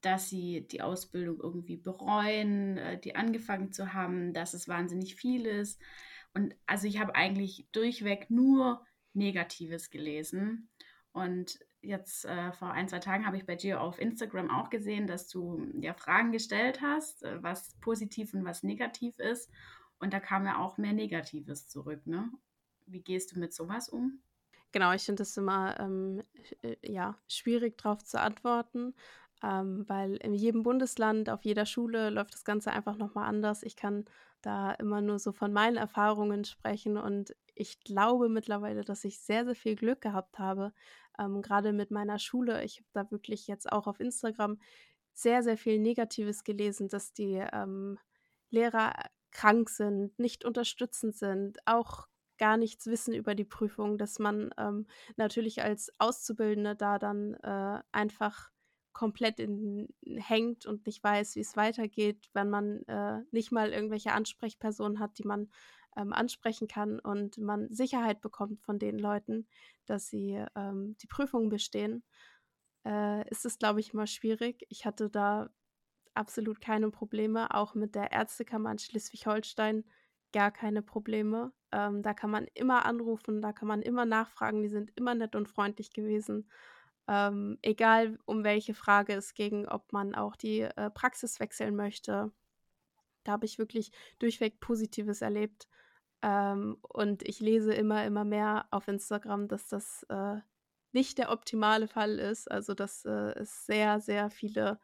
dass 0.01 0.29
sie 0.29 0.67
die 0.69 0.83
Ausbildung 0.83 1.41
irgendwie 1.41 1.77
bereuen, 1.77 2.77
äh, 2.79 3.01
die 3.01 3.17
angefangen 3.17 3.73
zu 3.73 3.95
haben, 3.95 4.33
dass 4.33 4.55
es 4.55 4.69
wahnsinnig 4.69 5.15
viel 5.15 5.47
ist. 5.47 5.81
Und 6.35 6.55
also 6.67 6.87
ich 6.87 7.01
habe 7.01 7.15
eigentlich 7.15 7.69
durchweg 7.73 8.31
nur 8.31 8.85
Negatives 9.15 9.91
gelesen. 9.91 10.69
Und 11.13 11.59
jetzt 11.81 12.27
äh, 12.27 12.53
vor 12.53 12.73
ein, 12.73 12.89
zwei 12.89 12.99
Tagen 12.99 13.27
habe 13.27 13.39
ich 13.39 13.47
bei 13.47 13.57
dir 13.57 13.81
auf 13.81 13.99
Instagram 13.99 14.51
auch 14.51 14.69
gesehen, 14.69 15.07
dass 15.07 15.29
du 15.29 15.67
ja 15.81 15.95
Fragen 15.95 16.33
gestellt 16.33 16.81
hast, 16.83 17.23
äh, 17.23 17.43
was 17.43 17.75
positiv 17.81 18.35
und 18.35 18.45
was 18.45 18.63
negativ 18.63 19.19
ist. 19.19 19.51
Und 20.01 20.13
da 20.13 20.21
kam 20.21 20.47
ja 20.47 20.59
auch 20.59 20.79
mehr 20.79 20.93
Negatives 20.93 21.69
zurück. 21.69 22.07
Ne? 22.07 22.31
Wie 22.87 23.01
gehst 23.01 23.35
du 23.35 23.39
mit 23.39 23.53
sowas 23.53 23.89
um? 23.89 24.21
Genau, 24.73 24.93
ich 24.93 25.03
finde 25.03 25.23
es 25.23 25.37
immer 25.37 25.79
ähm, 25.81 26.23
äh, 26.63 26.77
ja, 26.83 27.17
schwierig 27.27 27.79
darauf 27.79 28.05
zu 28.05 28.21
antworten, 28.21 28.95
ähm, 29.43 29.85
weil 29.89 30.17
in 30.17 30.35
jedem 30.35 30.63
Bundesland, 30.63 31.31
auf 31.31 31.43
jeder 31.43 31.65
Schule 31.65 32.11
läuft 32.11 32.35
das 32.35 32.45
Ganze 32.45 32.73
einfach 32.73 32.97
nochmal 32.97 33.29
anders. 33.29 33.63
Ich 33.63 33.77
kann 33.77 34.05
da 34.43 34.73
immer 34.73 35.01
nur 35.01 35.19
so 35.19 35.33
von 35.33 35.53
meinen 35.53 35.77
Erfahrungen 35.77 36.45
sprechen 36.45 36.97
und 36.97 37.35
ich 37.55 37.81
glaube 37.81 38.29
mittlerweile, 38.29 38.85
dass 38.85 39.05
ich 39.05 39.21
sehr, 39.21 39.45
sehr 39.45 39.57
viel 39.57 39.75
Glück 39.75 40.01
gehabt 40.01 40.39
habe, 40.39 40.73
ähm, 41.19 41.43
gerade 41.43 41.73
mit 41.73 41.91
meiner 41.91 42.19
Schule. 42.19 42.63
Ich 42.63 42.79
habe 42.79 42.89
da 42.93 43.11
wirklich 43.11 43.47
jetzt 43.47 43.73
auch 43.73 43.87
auf 43.87 44.01
Instagram 44.01 44.59
sehr, 45.13 45.43
sehr 45.43 45.57
viel 45.57 45.81
Negatives 45.81 46.45
gelesen, 46.45 46.89
dass 46.89 47.13
die 47.13 47.43
ähm, 47.53 47.99
Lehrer 48.51 48.93
krank 49.31 49.69
sind, 49.69 50.19
nicht 50.19 50.45
unterstützend 50.45 51.17
sind, 51.17 51.59
auch 51.67 52.09
gar 52.39 52.57
nichts 52.57 52.87
wissen 52.87 53.15
über 53.15 53.35
die 53.35 53.45
Prüfung, 53.45 53.99
dass 53.99 54.19
man 54.19 54.51
ähm, 54.59 54.87
natürlich 55.17 55.63
als 55.63 55.93
Auszubildende 55.99 56.77
da 56.77 56.99
dann 56.99 57.35
äh, 57.35 57.83
einfach 57.93 58.51
komplett 58.93 59.39
in, 59.39 59.89
hängt 60.05 60.67
und 60.67 60.87
nicht 60.87 61.03
weiß, 61.05 61.37
wie 61.37 61.41
es 61.41 61.57
weitergeht, 61.57 62.29
wenn 62.33 62.51
man 62.51 62.83
äh, 62.89 63.23
nicht 63.31 63.53
mal 63.53 63.73
irgendwelche 63.73 64.13
Ansprechpersonen 64.13 64.99
hat, 64.99 65.19
die 65.19 65.27
man 65.27 65.51
ähm, 65.97 66.13
ansprechen 66.13 66.69
kann 66.69 66.99
und 66.99 67.39
man 67.39 67.73
Sicherheit 67.73 68.21
bekommt 68.21 68.61
von 68.61 68.79
den 68.79 68.99
Leuten, 68.99 69.47
dass 69.87 70.09
sie 70.09 70.45
ähm, 70.57 70.97
die 71.03 71.07
Prüfungen 71.07 71.49
bestehen, 71.49 72.05
äh, 72.85 73.29
ist 73.31 73.45
es, 73.45 73.59
glaube 73.59 73.81
ich, 73.81 73.93
immer 73.93 74.07
schwierig. 74.07 74.65
Ich 74.69 74.87
hatte 74.87 75.11
da 75.11 75.51
absolut 76.19 76.61
keine 76.61 76.91
Probleme, 76.91 77.55
auch 77.55 77.75
mit 77.75 77.95
der 77.95 78.13
Ärztekammer 78.13 78.73
in 78.73 78.79
Schleswig-Holstein 78.79 79.85
gar 80.33 80.51
keine 80.51 80.83
Probleme. 80.83 81.53
Ähm, 81.73 82.03
da 82.03 82.15
kann 82.15 82.31
man 82.31 82.47
immer 82.55 82.85
anrufen, 82.85 83.41
da 83.41 83.53
kann 83.53 83.69
man 83.69 83.83
immer 83.83 84.05
nachfragen, 84.05 84.63
die 84.63 84.69
sind 84.69 84.93
immer 84.97 85.15
nett 85.15 85.35
und 85.37 85.49
freundlich 85.49 85.93
gewesen. 85.93 86.51
Ähm, 87.07 87.59
egal 87.63 88.19
um 88.27 88.45
welche 88.45 88.75
Frage 88.75 89.15
es 89.15 89.33
ging, 89.33 89.67
ob 89.67 89.93
man 89.93 90.15
auch 90.15 90.37
die 90.37 90.61
äh, 90.61 90.91
Praxis 90.91 91.41
wechseln 91.41 91.75
möchte. 91.75 92.31
Da 93.25 93.33
habe 93.33 93.47
ich 93.47 93.59
wirklich 93.59 93.93
durchweg 94.19 94.61
Positives 94.61 95.23
erlebt. 95.23 95.69
Ähm, 96.23 96.79
und 96.83 97.27
ich 97.27 97.41
lese 97.41 97.73
immer, 97.73 98.05
immer 98.05 98.25
mehr 98.25 98.67
auf 98.71 98.89
Instagram, 98.89 99.49
dass 99.49 99.69
das 99.69 100.05
äh, 100.11 100.37
nicht 100.93 101.19
der 101.19 101.31
optimale 101.31 101.89
Fall 101.89 102.19
ist. 102.19 102.51
Also, 102.51 102.75
dass 102.75 103.05
äh, 103.05 103.33
es 103.39 103.67
sehr, 103.67 104.01
sehr 104.01 104.31
viele 104.31 104.79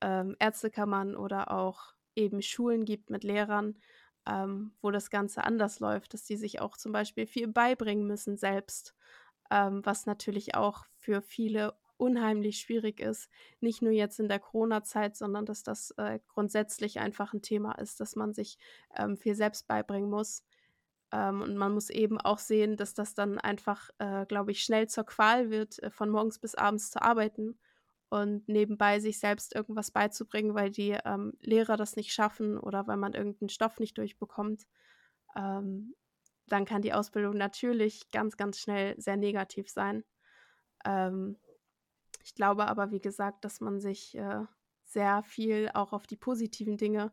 ähm, 0.00 0.36
Ärztekammern 0.38 1.16
oder 1.16 1.50
auch 1.50 1.94
eben 2.16 2.42
Schulen 2.42 2.84
gibt 2.84 3.10
mit 3.10 3.24
Lehrern, 3.24 3.78
ähm, 4.26 4.72
wo 4.82 4.90
das 4.90 5.10
Ganze 5.10 5.44
anders 5.44 5.80
läuft, 5.80 6.14
dass 6.14 6.24
die 6.24 6.36
sich 6.36 6.60
auch 6.60 6.76
zum 6.76 6.92
Beispiel 6.92 7.26
viel 7.26 7.48
beibringen 7.48 8.06
müssen 8.06 8.36
selbst 8.36 8.94
ähm, 9.50 9.84
was 9.84 10.06
natürlich 10.06 10.54
auch 10.54 10.86
für 10.96 11.20
viele 11.20 11.74
unheimlich 11.96 12.60
schwierig 12.60 13.00
ist. 13.00 13.28
Nicht 13.60 13.82
nur 13.82 13.92
jetzt 13.92 14.20
in 14.20 14.28
der 14.28 14.38
Corona-Zeit, 14.38 15.16
sondern 15.16 15.44
dass 15.44 15.62
das 15.62 15.90
äh, 15.98 16.20
grundsätzlich 16.28 16.98
einfach 17.00 17.34
ein 17.34 17.42
Thema 17.42 17.72
ist, 17.72 18.00
dass 18.00 18.16
man 18.16 18.32
sich 18.32 18.56
ähm, 18.96 19.16
viel 19.16 19.34
selbst 19.34 19.68
beibringen 19.68 20.08
muss. 20.08 20.42
Ähm, 21.12 21.42
und 21.42 21.56
man 21.56 21.74
muss 21.74 21.90
eben 21.90 22.18
auch 22.18 22.38
sehen, 22.38 22.76
dass 22.76 22.94
das 22.94 23.14
dann 23.14 23.38
einfach, 23.38 23.90
äh, 23.98 24.24
glaube 24.26 24.52
ich, 24.52 24.62
schnell 24.62 24.88
zur 24.88 25.04
Qual 25.04 25.50
wird, 25.50 25.82
äh, 25.82 25.90
von 25.90 26.08
morgens 26.08 26.38
bis 26.38 26.54
abends 26.54 26.90
zu 26.90 27.02
arbeiten 27.02 27.58
und 28.10 28.48
nebenbei 28.48 28.98
sich 28.98 29.20
selbst 29.20 29.54
irgendwas 29.54 29.92
beizubringen, 29.92 30.54
weil 30.54 30.70
die 30.70 30.98
ähm, 31.04 31.32
Lehrer 31.40 31.76
das 31.76 31.96
nicht 31.96 32.12
schaffen 32.12 32.58
oder 32.58 32.86
weil 32.88 32.96
man 32.96 33.14
irgendeinen 33.14 33.48
Stoff 33.48 33.78
nicht 33.78 33.96
durchbekommt. 33.98 34.66
Ähm, 35.36 35.94
dann 36.48 36.64
kann 36.64 36.82
die 36.82 36.92
Ausbildung 36.92 37.36
natürlich 37.36 38.10
ganz, 38.10 38.36
ganz 38.36 38.58
schnell 38.58 39.00
sehr 39.00 39.16
negativ 39.16 39.70
sein. 39.70 40.04
Ähm, 40.84 41.36
ich 42.24 42.34
glaube 42.34 42.66
aber, 42.66 42.90
wie 42.90 43.00
gesagt, 43.00 43.44
dass 43.44 43.60
man 43.60 43.80
sich 43.80 44.16
äh, 44.16 44.44
sehr 44.84 45.22
viel 45.22 45.70
auch 45.72 45.92
auf 45.92 46.08
die 46.08 46.16
positiven 46.16 46.76
Dinge 46.76 47.12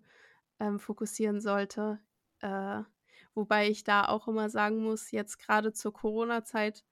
ähm, 0.59 0.79
fokussieren 0.79 1.41
sollte. 1.41 1.99
Äh, 2.39 2.81
wobei 3.35 3.69
ich 3.69 3.83
da 3.83 4.07
auch 4.07 4.27
immer 4.27 4.49
sagen 4.49 4.83
muss, 4.83 5.11
jetzt 5.11 5.37
gerade 5.37 5.73
zur 5.73 5.93
Corona-Zeit 5.93 6.83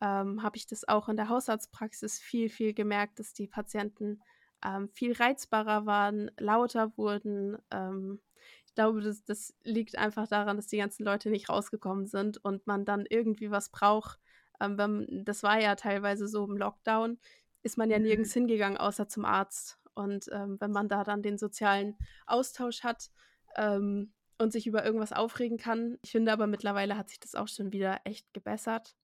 ähm, 0.00 0.42
habe 0.42 0.56
ich 0.56 0.66
das 0.66 0.86
auch 0.88 1.08
in 1.08 1.16
der 1.16 1.28
Hausarztpraxis 1.28 2.18
viel, 2.18 2.48
viel 2.48 2.74
gemerkt, 2.74 3.18
dass 3.18 3.32
die 3.32 3.46
Patienten 3.46 4.20
ähm, 4.64 4.88
viel 4.88 5.12
reizbarer 5.12 5.86
waren, 5.86 6.30
lauter 6.38 6.96
wurden. 6.96 7.58
Ähm, 7.70 8.20
ich 8.66 8.74
glaube, 8.74 9.00
das, 9.00 9.24
das 9.24 9.54
liegt 9.62 9.98
einfach 9.98 10.28
daran, 10.28 10.56
dass 10.56 10.68
die 10.68 10.78
ganzen 10.78 11.04
Leute 11.04 11.30
nicht 11.30 11.48
rausgekommen 11.48 12.06
sind 12.06 12.42
und 12.44 12.66
man 12.66 12.84
dann 12.84 13.04
irgendwie 13.08 13.50
was 13.50 13.70
braucht. 13.70 14.18
Ähm, 14.60 14.78
wenn, 14.78 15.24
das 15.24 15.42
war 15.42 15.60
ja 15.60 15.74
teilweise 15.74 16.28
so 16.28 16.44
im 16.44 16.56
Lockdown, 16.56 17.18
ist 17.62 17.78
man 17.78 17.90
ja 17.90 17.98
mhm. 17.98 18.04
nirgends 18.04 18.32
hingegangen, 18.32 18.78
außer 18.78 19.08
zum 19.08 19.24
Arzt. 19.24 19.78
Und 19.94 20.26
ähm, 20.32 20.56
wenn 20.60 20.70
man 20.70 20.88
da 20.88 21.04
dann 21.04 21.22
den 21.22 21.36
sozialen 21.36 21.96
Austausch 22.26 22.84
hat 22.84 23.10
ähm, 23.56 24.12
und 24.38 24.52
sich 24.52 24.66
über 24.66 24.84
irgendwas 24.84 25.12
aufregen 25.12 25.58
kann, 25.58 25.98
ich 26.02 26.12
finde 26.12 26.32
aber 26.32 26.46
mittlerweile 26.46 26.96
hat 26.96 27.10
sich 27.10 27.20
das 27.20 27.34
auch 27.34 27.48
schon 27.48 27.72
wieder 27.72 28.00
echt 28.04 28.32
gebessert. 28.32 28.94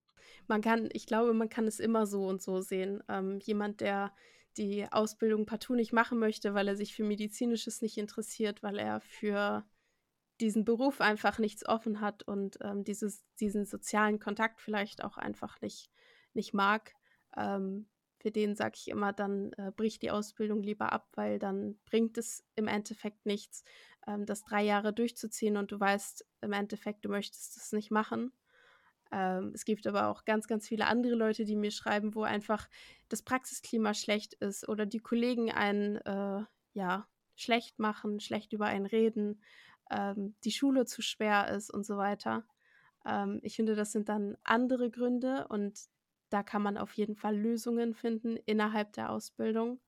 Man 0.47 0.61
kann, 0.61 0.89
ich 0.93 1.07
glaube, 1.07 1.35
man 1.35 1.49
kann 1.49 1.67
es 1.67 1.81
immer 1.81 2.07
so 2.07 2.27
und 2.27 2.43
so 2.43 2.61
sehen. 2.61 3.03
Ähm, 3.09 3.39
jemand, 3.41 3.81
der 3.81 4.13
die 4.57 4.91
Ausbildung 4.91 5.47
partout 5.47 5.75
nicht 5.75 5.93
machen 5.93 6.19
möchte, 6.19 6.55
weil 6.55 6.69
er 6.69 6.77
sich 6.77 6.95
für 6.95 7.05
Medizinisches 7.05 7.83
nicht 7.83 7.99
interessiert, 7.99 8.63
weil 8.63 8.79
er 8.79 9.01
für 9.01 9.67
diesen 10.41 10.65
Beruf 10.65 11.01
einfach 11.01 11.39
nichts 11.39 11.67
offen 11.67 12.01
hat 12.01 12.23
und 12.23 12.59
ähm, 12.63 12.85
dieses, 12.85 13.25
diesen 13.41 13.65
sozialen 13.65 14.19
Kontakt 14.19 14.61
vielleicht 14.61 15.03
auch 15.03 15.17
einfach 15.17 15.61
nicht, 15.61 15.91
nicht 16.35 16.53
mag, 16.53 16.95
ähm, 17.37 17.89
für 18.19 18.31
den 18.31 18.57
sage 18.57 18.75
ich 18.77 18.89
immer, 18.89 19.13
dann 19.13 19.53
äh, 19.53 19.71
bricht 19.71 20.03
die 20.03 20.11
Ausbildung 20.11 20.63
lieber 20.63 20.93
ab, 20.93 21.09
weil 21.15 21.39
dann 21.39 21.79
bringt 21.85 22.19
es 22.19 22.45
im 22.55 22.67
Endeffekt 22.67 23.25
nichts, 23.25 23.63
ähm, 24.07 24.27
das 24.27 24.43
drei 24.43 24.63
Jahre 24.63 24.93
durchzuziehen 24.93 25.57
und 25.57 25.71
du 25.71 25.79
weißt 25.79 26.27
im 26.41 26.53
Endeffekt, 26.53 27.05
du 27.05 27.09
möchtest 27.09 27.57
es 27.57 27.73
nicht 27.73 27.91
machen. 27.91 28.33
Ähm, 29.13 29.53
es 29.55 29.65
gibt 29.65 29.87
aber 29.87 30.09
auch 30.09 30.25
ganz, 30.25 30.47
ganz 30.49 30.67
viele 30.69 30.87
andere 30.87 31.15
Leute, 31.15 31.45
die 31.45 31.57
mir 31.57 31.71
schreiben, 31.71 32.15
wo 32.15 32.23
einfach 32.23 32.69
das 33.09 33.23
Praxisklima 33.23 33.95
schlecht 33.95 34.35
ist 34.35 34.69
oder 34.69 34.87
die 34.87 35.01
Kollegen 35.01 35.51
einen 35.51 35.97
äh, 35.97 36.45
ja 36.73 37.09
schlecht 37.37 37.79
machen, 37.79 38.21
schlecht 38.21 38.53
über 38.53 38.67
einen 38.67 38.87
reden, 38.87 39.43
ähm, 39.91 40.35
die 40.45 40.53
Schule 40.53 40.87
zu 40.87 41.03
schwer 41.03 41.49
ist 41.51 41.71
und 41.73 41.85
so 41.85 41.97
weiter. 41.97 42.45
Ähm, 43.07 43.41
ich 43.43 43.57
finde, 43.57 43.75
das 43.75 43.93
sind 43.93 44.09
dann 44.09 44.37
andere 44.43 44.91
Gründe 44.91 45.47
und 45.49 45.79
da 46.31 46.43
kann 46.43 46.63
man 46.63 46.77
auf 46.77 46.93
jeden 46.95 47.15
Fall 47.15 47.37
Lösungen 47.37 47.95
finden 47.95 48.37
innerhalb 48.47 48.93
der 48.95 49.11
Ausbildung. 49.11 49.81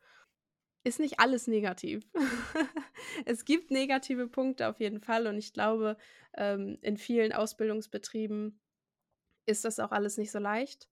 Ist 0.85 1.00
nicht 1.00 1.18
alles 1.18 1.48
negativ. 1.48 2.07
es 3.26 3.44
gibt 3.44 3.70
negative 3.70 4.28
Punkte 4.28 4.68
auf 4.68 4.78
jeden 4.78 5.00
Fall 5.00 5.26
und 5.26 5.37
ich 5.37 5.52
glaube, 5.52 5.96
ähm, 6.37 6.78
in 6.83 6.96
vielen 6.96 7.33
Ausbildungsbetrieben 7.33 8.61
ist 9.49 9.65
das 9.65 9.81
auch 9.81 9.93
alles 9.93 10.19
nicht 10.19 10.31
so 10.31 10.39
leicht. 10.39 10.89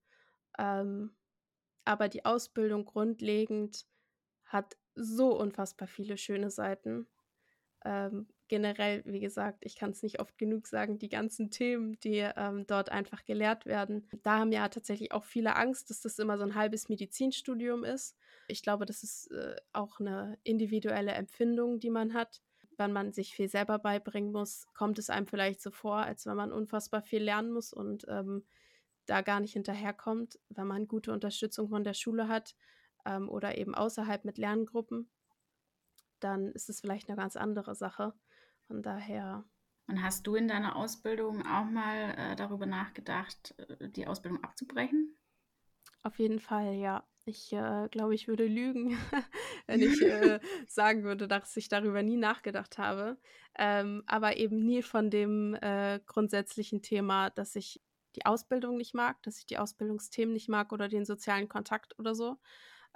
Ähm, 0.58 1.16
aber 1.84 2.08
die 2.08 2.24
Ausbildung 2.24 2.84
grundlegend 2.84 3.86
hat 4.44 4.76
so 4.94 5.38
unfassbar 5.38 5.88
viele 5.88 6.18
schöne 6.18 6.50
Seiten. 6.50 7.06
Ähm, 7.84 8.28
generell, 8.48 9.02
wie 9.06 9.20
gesagt, 9.20 9.58
ich 9.64 9.76
kann 9.76 9.90
es 9.90 10.02
nicht 10.02 10.20
oft 10.20 10.38
genug 10.38 10.66
sagen, 10.66 10.98
die 10.98 11.08
ganzen 11.08 11.50
Themen, 11.50 11.98
die 12.00 12.18
ähm, 12.36 12.66
dort 12.66 12.90
einfach 12.90 13.24
gelehrt 13.24 13.66
werden. 13.66 14.08
Da 14.22 14.38
haben 14.38 14.52
ja 14.52 14.68
tatsächlich 14.68 15.12
auch 15.12 15.24
viele 15.24 15.56
Angst, 15.56 15.90
dass 15.90 16.00
das 16.00 16.18
immer 16.18 16.38
so 16.38 16.44
ein 16.44 16.54
halbes 16.54 16.88
Medizinstudium 16.88 17.84
ist. 17.84 18.16
Ich 18.48 18.62
glaube, 18.62 18.86
das 18.86 19.02
ist 19.02 19.30
äh, 19.32 19.56
auch 19.72 20.00
eine 20.00 20.38
individuelle 20.42 21.12
Empfindung, 21.12 21.80
die 21.80 21.90
man 21.90 22.14
hat. 22.14 22.42
Wenn 22.76 22.92
man 22.92 23.12
sich 23.12 23.34
viel 23.34 23.48
selber 23.48 23.78
beibringen 23.78 24.32
muss, 24.32 24.66
kommt 24.74 24.98
es 24.98 25.10
einem 25.10 25.26
vielleicht 25.26 25.62
so 25.62 25.70
vor, 25.70 25.96
als 25.96 26.26
wenn 26.26 26.36
man 26.36 26.52
unfassbar 26.52 27.02
viel 27.02 27.22
lernen 27.22 27.52
muss 27.52 27.72
und 27.72 28.04
ähm, 28.08 28.44
da 29.06 29.22
gar 29.22 29.40
nicht 29.40 29.52
hinterherkommt, 29.52 30.38
wenn 30.48 30.66
man 30.66 30.88
gute 30.88 31.12
Unterstützung 31.12 31.68
von 31.68 31.84
der 31.84 31.94
Schule 31.94 32.28
hat 32.28 32.54
ähm, 33.04 33.28
oder 33.28 33.56
eben 33.56 33.74
außerhalb 33.74 34.24
mit 34.24 34.36
Lerngruppen 34.38 35.10
dann 36.20 36.52
ist 36.52 36.68
es 36.68 36.80
vielleicht 36.80 37.08
eine 37.08 37.16
ganz 37.16 37.36
andere 37.36 37.74
Sache. 37.74 38.14
Von 38.66 38.82
daher. 38.82 39.44
Und 39.86 40.02
hast 40.02 40.26
du 40.26 40.34
in 40.34 40.48
deiner 40.48 40.76
Ausbildung 40.76 41.46
auch 41.46 41.66
mal 41.66 42.14
äh, 42.16 42.36
darüber 42.36 42.66
nachgedacht, 42.66 43.54
äh, 43.58 43.88
die 43.88 44.06
Ausbildung 44.06 44.42
abzubrechen? 44.42 45.16
Auf 46.02 46.18
jeden 46.18 46.40
Fall, 46.40 46.74
ja. 46.74 47.06
Ich 47.28 47.52
äh, 47.52 47.88
glaube, 47.90 48.14
ich 48.14 48.28
würde 48.28 48.46
lügen, 48.46 48.96
wenn 49.66 49.82
ich 49.82 50.00
äh, 50.00 50.38
sagen 50.68 51.02
würde, 51.02 51.26
dass 51.26 51.56
ich 51.56 51.68
darüber 51.68 52.00
nie 52.04 52.16
nachgedacht 52.16 52.78
habe. 52.78 53.18
Ähm, 53.58 54.04
aber 54.06 54.36
eben 54.36 54.64
nie 54.64 54.80
von 54.80 55.10
dem 55.10 55.54
äh, 55.54 55.98
grundsätzlichen 56.06 56.82
Thema, 56.82 57.30
dass 57.30 57.56
ich 57.56 57.82
die 58.14 58.24
Ausbildung 58.26 58.76
nicht 58.76 58.94
mag, 58.94 59.20
dass 59.24 59.38
ich 59.38 59.46
die 59.46 59.58
Ausbildungsthemen 59.58 60.32
nicht 60.32 60.48
mag 60.48 60.72
oder 60.72 60.86
den 60.88 61.04
sozialen 61.04 61.48
Kontakt 61.48 61.98
oder 61.98 62.14
so, 62.14 62.36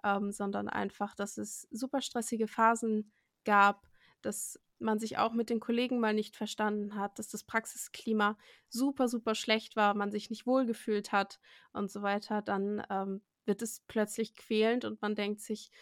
ähm, 0.05 0.31
sondern 0.31 0.69
einfach, 0.69 1.17
dass 1.17 1.37
es 1.37 1.67
super 1.73 2.01
stressige 2.01 2.47
Phasen 2.47 3.13
gab, 3.45 3.89
dass 4.23 4.61
man 4.79 5.01
sich 5.01 5.19
auch 5.19 5.33
mit 5.33 5.51
den 5.51 5.59
Kollegen 5.59 5.99
mal 5.99 6.15
nicht 6.15 6.37
verstanden 6.37 6.95
hat, 6.95 7.19
dass 7.19 7.29
das 7.29 7.43
Praxisklima 7.43 8.39
super, 8.69 9.09
super 9.09 9.35
schlecht 9.35 9.75
war, 9.75 9.95
man 9.95 10.13
sich 10.13 10.31
nicht 10.31 10.47
wohlgefühlt 10.47 11.11
hat 11.11 11.41
und 11.73 11.91
so 11.91 12.03
weiter, 12.03 12.43
dann 12.43 12.87
ähm, 12.91 13.23
wird 13.51 13.63
es 13.63 13.81
plötzlich 13.89 14.37
quälend 14.37 14.85
und 14.85 15.03
man 15.03 15.17
denkt 15.17 15.41
sich, 15.41 15.73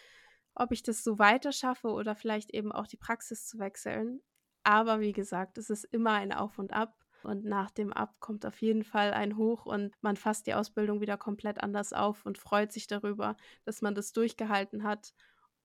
ob 0.54 0.72
ich 0.72 0.82
das 0.82 1.04
so 1.04 1.18
weiter 1.18 1.52
schaffe 1.52 1.88
oder 1.88 2.14
vielleicht 2.14 2.50
eben 2.54 2.72
auch 2.72 2.86
die 2.86 2.96
Praxis 2.96 3.46
zu 3.46 3.58
wechseln. 3.58 4.22
Aber 4.62 5.00
wie 5.00 5.12
gesagt, 5.12 5.58
es 5.58 5.68
ist 5.68 5.84
immer 5.84 6.12
ein 6.12 6.32
Auf 6.32 6.58
und 6.58 6.72
Ab. 6.72 6.94
Und 7.22 7.44
nach 7.44 7.70
dem 7.70 7.92
Ab 7.92 8.14
kommt 8.20 8.46
auf 8.46 8.62
jeden 8.62 8.84
Fall 8.84 9.12
ein 9.12 9.36
Hoch 9.36 9.66
und 9.66 9.94
man 10.00 10.16
fasst 10.16 10.46
die 10.46 10.54
Ausbildung 10.54 11.02
wieder 11.02 11.18
komplett 11.18 11.62
anders 11.62 11.92
auf 11.92 12.24
und 12.24 12.38
freut 12.38 12.72
sich 12.72 12.86
darüber, 12.86 13.36
dass 13.64 13.82
man 13.82 13.94
das 13.94 14.12
durchgehalten 14.12 14.82
hat. 14.82 15.12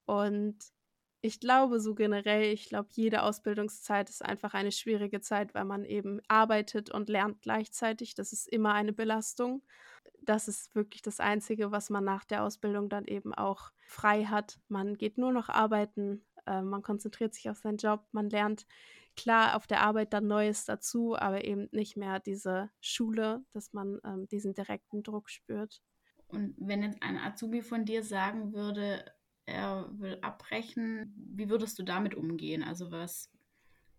Und 0.05 0.57
ich 1.25 1.39
glaube 1.39 1.79
so 1.79 1.95
generell, 1.95 2.51
ich 2.51 2.67
glaube, 2.67 2.89
jede 2.91 3.23
Ausbildungszeit 3.23 4.09
ist 4.09 4.23
einfach 4.25 4.53
eine 4.53 4.73
schwierige 4.73 5.21
Zeit, 5.21 5.53
weil 5.53 5.63
man 5.63 5.85
eben 5.85 6.19
arbeitet 6.27 6.91
und 6.91 7.07
lernt 7.07 7.41
gleichzeitig. 7.41 8.13
Das 8.13 8.33
ist 8.33 8.45
immer 8.45 8.73
eine 8.73 8.91
Belastung. 8.91 9.63
Das 10.21 10.49
ist 10.49 10.75
wirklich 10.75 11.01
das 11.01 11.21
Einzige, 11.21 11.71
was 11.71 11.89
man 11.89 12.03
nach 12.03 12.25
der 12.25 12.43
Ausbildung 12.43 12.89
dann 12.89 13.05
eben 13.05 13.33
auch 13.33 13.71
frei 13.87 14.25
hat. 14.25 14.59
Man 14.67 14.97
geht 14.97 15.17
nur 15.17 15.31
noch 15.31 15.47
arbeiten, 15.47 16.25
äh, 16.45 16.61
man 16.61 16.81
konzentriert 16.81 17.33
sich 17.33 17.49
auf 17.49 17.57
seinen 17.57 17.77
Job, 17.77 18.05
man 18.11 18.29
lernt 18.29 18.65
klar 19.15 19.55
auf 19.55 19.65
der 19.65 19.81
Arbeit 19.81 20.11
dann 20.11 20.27
Neues 20.27 20.65
dazu, 20.65 21.15
aber 21.15 21.45
eben 21.45 21.69
nicht 21.71 21.95
mehr 21.95 22.19
diese 22.19 22.69
Schule, 22.81 23.45
dass 23.53 23.71
man 23.71 24.01
ähm, 24.03 24.27
diesen 24.27 24.53
direkten 24.53 25.03
Druck 25.03 25.29
spürt. 25.29 25.81
Und 26.27 26.53
wenn 26.57 26.83
jetzt 26.83 27.01
ein 27.01 27.17
Azubi 27.17 27.61
von 27.61 27.85
dir 27.85 28.03
sagen 28.03 28.51
würde, 28.51 29.05
er 29.45 29.89
will 29.99 30.17
abbrechen. 30.21 31.13
Wie 31.15 31.49
würdest 31.49 31.77
du 31.79 31.83
damit 31.83 32.15
umgehen? 32.15 32.63
Also 32.63 32.91
was 32.91 33.31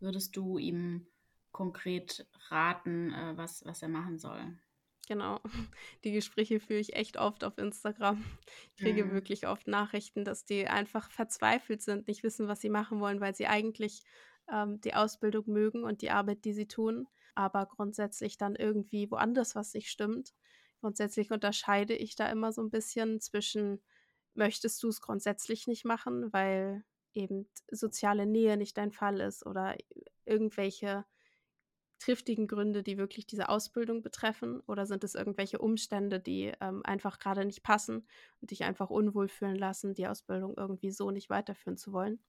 würdest 0.00 0.36
du 0.36 0.58
ihm 0.58 1.06
konkret 1.52 2.26
raten, 2.50 3.12
äh, 3.12 3.36
was, 3.36 3.64
was 3.64 3.82
er 3.82 3.88
machen 3.88 4.18
soll? 4.18 4.58
Genau. 5.06 5.40
Die 6.04 6.12
Gespräche 6.12 6.60
führe 6.60 6.80
ich 6.80 6.96
echt 6.96 7.16
oft 7.16 7.44
auf 7.44 7.58
Instagram. 7.58 8.24
Ich 8.74 8.82
kriege 8.82 9.04
mhm. 9.04 9.12
wirklich 9.12 9.46
oft 9.46 9.68
Nachrichten, 9.68 10.24
dass 10.24 10.44
die 10.44 10.66
einfach 10.66 11.10
verzweifelt 11.10 11.82
sind, 11.82 12.08
nicht 12.08 12.22
wissen, 12.22 12.48
was 12.48 12.60
sie 12.60 12.70
machen 12.70 13.00
wollen, 13.00 13.20
weil 13.20 13.34
sie 13.34 13.46
eigentlich 13.46 14.02
ähm, 14.52 14.80
die 14.80 14.94
Ausbildung 14.94 15.44
mögen 15.46 15.84
und 15.84 16.02
die 16.02 16.10
Arbeit, 16.10 16.44
die 16.44 16.52
sie 16.52 16.66
tun, 16.66 17.06
aber 17.34 17.66
grundsätzlich 17.66 18.38
dann 18.38 18.56
irgendwie 18.56 19.10
woanders 19.10 19.54
was 19.54 19.74
nicht 19.74 19.90
stimmt. 19.90 20.34
Grundsätzlich 20.80 21.30
unterscheide 21.30 21.94
ich 21.94 22.14
da 22.14 22.28
immer 22.28 22.52
so 22.52 22.62
ein 22.62 22.70
bisschen 22.70 23.20
zwischen 23.20 23.80
möchtest 24.34 24.82
du 24.82 24.88
es 24.88 25.00
grundsätzlich 25.00 25.66
nicht 25.66 25.84
machen, 25.84 26.32
weil 26.32 26.84
eben 27.14 27.48
soziale 27.70 28.26
Nähe 28.26 28.56
nicht 28.56 28.76
dein 28.76 28.92
Fall 28.92 29.20
ist 29.20 29.46
oder 29.46 29.76
irgendwelche 30.24 31.04
triftigen 31.98 32.46
Gründe, 32.48 32.82
die 32.82 32.98
wirklich 32.98 33.26
diese 33.26 33.48
Ausbildung 33.48 34.02
betreffen? 34.02 34.60
Oder 34.66 34.86
sind 34.86 35.04
es 35.04 35.14
irgendwelche 35.14 35.58
Umstände, 35.58 36.20
die 36.20 36.52
ähm, 36.60 36.82
einfach 36.84 37.18
gerade 37.18 37.44
nicht 37.44 37.62
passen 37.62 38.06
und 38.40 38.50
dich 38.50 38.64
einfach 38.64 38.90
unwohl 38.90 39.28
fühlen 39.28 39.56
lassen, 39.56 39.94
die 39.94 40.06
Ausbildung 40.08 40.54
irgendwie 40.56 40.90
so 40.90 41.10
nicht 41.10 41.30
weiterführen 41.30 41.76
zu 41.76 41.92
wollen? 41.92 42.20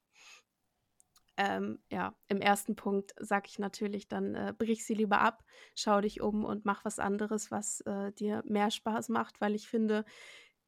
Ähm, 1.37 1.79
ja, 1.91 2.15
im 2.29 2.39
ersten 2.39 2.75
Punkt 2.77 3.13
sage 3.19 3.47
ich 3.49 3.59
natürlich, 3.59 4.07
dann 4.07 4.35
äh, 4.35 4.53
brich 4.57 4.85
sie 4.85 4.93
lieber 4.93 5.19
ab, 5.19 5.43
schau 5.75 5.99
dich 5.99 6.21
um 6.21 6.45
und 6.45 6.63
mach 6.63 6.85
was 6.85 6.97
anderes, 6.97 7.51
was 7.51 7.81
äh, 7.81 8.13
dir 8.13 8.41
mehr 8.45 8.71
Spaß 8.71 9.09
macht, 9.09 9.41
weil 9.41 9.53
ich 9.53 9.67
finde, 9.67 10.05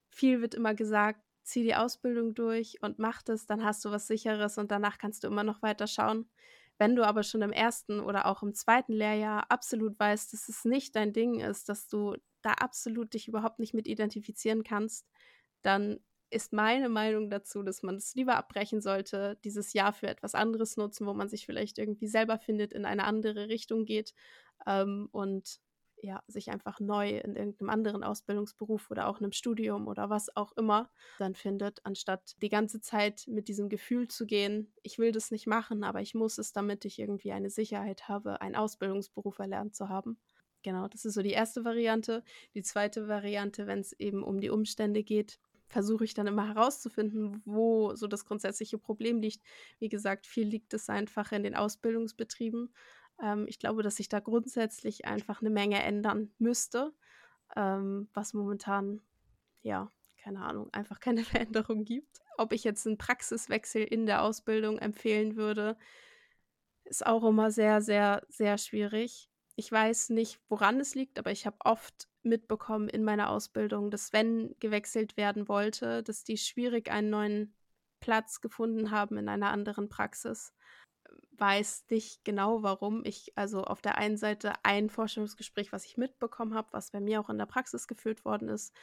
viel 0.09 0.41
wird 0.41 0.55
immer 0.55 0.73
gesagt, 0.75 1.21
zieh 1.47 1.63
die 1.63 1.75
Ausbildung 1.75 2.33
durch 2.35 2.81
und 2.81 2.99
mach 2.99 3.21
das, 3.23 3.45
dann 3.45 3.63
hast 3.63 3.83
du 3.85 3.91
was 3.91 4.07
Sicheres 4.07 4.57
und 4.57 4.71
danach 4.71 4.97
kannst 4.97 5.23
du 5.23 5.27
immer 5.27 5.43
noch 5.43 5.61
weiter 5.61 5.87
schauen. 5.87 6.29
Wenn 6.77 6.95
du 6.95 7.03
aber 7.03 7.23
schon 7.23 7.41
im 7.41 7.51
ersten 7.51 7.99
oder 8.01 8.27
auch 8.27 8.43
im 8.43 8.53
zweiten 8.53 8.93
Lehrjahr 8.93 9.49
absolut 9.49 9.99
weißt, 9.99 10.33
dass 10.33 10.49
es 10.49 10.65
nicht 10.65 10.95
dein 10.95 11.13
Ding 11.13 11.39
ist, 11.39 11.69
dass 11.69 11.87
du 11.87 12.15
da 12.41 12.51
absolut 12.51 13.13
dich 13.13 13.27
überhaupt 13.27 13.59
nicht 13.59 13.73
mit 13.73 13.87
identifizieren 13.87 14.63
kannst, 14.63 15.07
dann 15.63 15.99
ist 16.29 16.53
meine 16.53 16.89
Meinung 16.89 17.29
dazu, 17.29 17.63
dass 17.63 17.83
man 17.83 17.95
es 17.95 18.13
lieber 18.13 18.35
abbrechen 18.35 18.81
sollte, 18.81 19.39
dieses 19.43 19.73
Jahr 19.73 19.93
für 19.93 20.07
etwas 20.07 20.35
anderes 20.35 20.75
nutzen, 20.77 21.07
wo 21.07 21.13
man 21.13 21.29
sich 21.29 21.45
vielleicht 21.45 21.77
irgendwie 21.77 22.07
selber 22.07 22.37
findet, 22.37 22.73
in 22.73 22.85
eine 22.85 23.05
andere 23.05 23.47
Richtung 23.47 23.85
geht 23.85 24.13
ähm, 24.65 25.07
und 25.11 25.61
ja, 26.01 26.21
sich 26.27 26.51
einfach 26.51 26.79
neu 26.79 27.17
in 27.17 27.35
irgendeinem 27.35 27.69
anderen 27.69 28.03
Ausbildungsberuf 28.03 28.91
oder 28.91 29.07
auch 29.07 29.19
einem 29.19 29.31
Studium 29.31 29.87
oder 29.87 30.09
was 30.09 30.35
auch 30.35 30.51
immer 30.53 30.89
dann 31.17 31.33
findet, 31.33 31.85
anstatt 31.85 32.35
die 32.41 32.49
ganze 32.49 32.81
Zeit 32.81 33.25
mit 33.27 33.47
diesem 33.47 33.69
Gefühl 33.69 34.07
zu 34.07 34.25
gehen, 34.25 34.71
ich 34.83 34.99
will 34.99 35.11
das 35.11 35.31
nicht 35.31 35.47
machen, 35.47 35.83
aber 35.83 36.01
ich 36.01 36.13
muss 36.13 36.37
es, 36.37 36.53
damit 36.53 36.85
ich 36.85 36.99
irgendwie 36.99 37.31
eine 37.31 37.49
Sicherheit 37.49 38.07
habe, 38.07 38.41
einen 38.41 38.55
Ausbildungsberuf 38.55 39.39
erlernt 39.39 39.75
zu 39.75 39.89
haben. 39.89 40.19
Genau, 40.63 40.87
das 40.87 41.05
ist 41.05 41.13
so 41.13 41.21
die 41.21 41.31
erste 41.31 41.65
Variante. 41.65 42.23
Die 42.53 42.63
zweite 42.63 43.07
Variante, 43.07 43.67
wenn 43.67 43.79
es 43.79 43.93
eben 43.93 44.23
um 44.23 44.39
die 44.39 44.49
Umstände 44.49 45.03
geht, 45.03 45.39
versuche 45.67 46.03
ich 46.05 46.13
dann 46.13 46.27
immer 46.27 46.47
herauszufinden, 46.47 47.41
wo 47.45 47.95
so 47.95 48.07
das 48.07 48.25
grundsätzliche 48.25 48.77
Problem 48.77 49.21
liegt. 49.21 49.41
Wie 49.79 49.89
gesagt, 49.89 50.25
viel 50.25 50.47
liegt 50.47 50.73
es 50.73 50.89
einfach 50.89 51.31
in 51.31 51.43
den 51.43 51.55
Ausbildungsbetrieben. 51.55 52.73
Ähm, 53.21 53.45
ich 53.47 53.59
glaube, 53.59 53.83
dass 53.83 53.97
sich 53.97 54.09
da 54.09 54.19
grundsätzlich 54.19 55.05
einfach 55.05 55.41
eine 55.41 55.49
Menge 55.49 55.81
ändern 55.81 56.31
müsste, 56.37 56.93
ähm, 57.55 58.09
was 58.13 58.33
momentan, 58.33 59.01
ja, 59.61 59.91
keine 60.17 60.41
Ahnung, 60.41 60.69
einfach 60.73 60.99
keine 60.99 61.23
Veränderung 61.23 61.85
gibt. 61.85 62.21
Ob 62.37 62.53
ich 62.53 62.63
jetzt 62.63 62.85
einen 62.85 62.97
Praxiswechsel 62.97 63.83
in 63.83 64.05
der 64.05 64.21
Ausbildung 64.23 64.77
empfehlen 64.79 65.35
würde, 65.35 65.77
ist 66.85 67.05
auch 67.05 67.23
immer 67.23 67.51
sehr, 67.51 67.81
sehr, 67.81 68.25
sehr 68.29 68.57
schwierig. 68.57 69.29
Ich 69.55 69.71
weiß 69.71 70.09
nicht, 70.09 70.39
woran 70.49 70.79
es 70.79 70.95
liegt, 70.95 71.17
aber 71.17 71.31
ich 71.31 71.45
habe 71.45 71.57
oft 71.63 72.07
mitbekommen 72.23 72.89
in 72.89 73.03
meiner 73.03 73.29
Ausbildung, 73.29 73.89
dass 73.89 74.13
wenn 74.13 74.55
gewechselt 74.59 75.17
werden 75.17 75.47
wollte, 75.47 76.03
dass 76.03 76.23
die 76.23 76.37
schwierig 76.37 76.91
einen 76.91 77.09
neuen 77.09 77.55
Platz 77.99 78.41
gefunden 78.41 78.91
haben 78.91 79.17
in 79.17 79.29
einer 79.29 79.49
anderen 79.49 79.89
Praxis. 79.89 80.53
Weiß 81.31 81.85
nicht 81.89 82.25
genau 82.25 82.63
warum. 82.63 83.03
Ich, 83.05 83.31
also 83.35 83.63
auf 83.63 83.81
der 83.81 83.97
einen 83.97 84.17
Seite 84.17 84.53
ein 84.63 84.89
Forschungsgespräch, 84.89 85.71
was 85.71 85.85
ich 85.85 85.97
mitbekommen 85.97 86.53
habe, 86.53 86.69
was 86.71 86.91
bei 86.91 86.99
mir 86.99 87.19
auch 87.19 87.29
in 87.29 87.37
der 87.37 87.45
Praxis 87.45 87.87
geführt 87.87 88.25
worden 88.25 88.49
ist, 88.49 88.73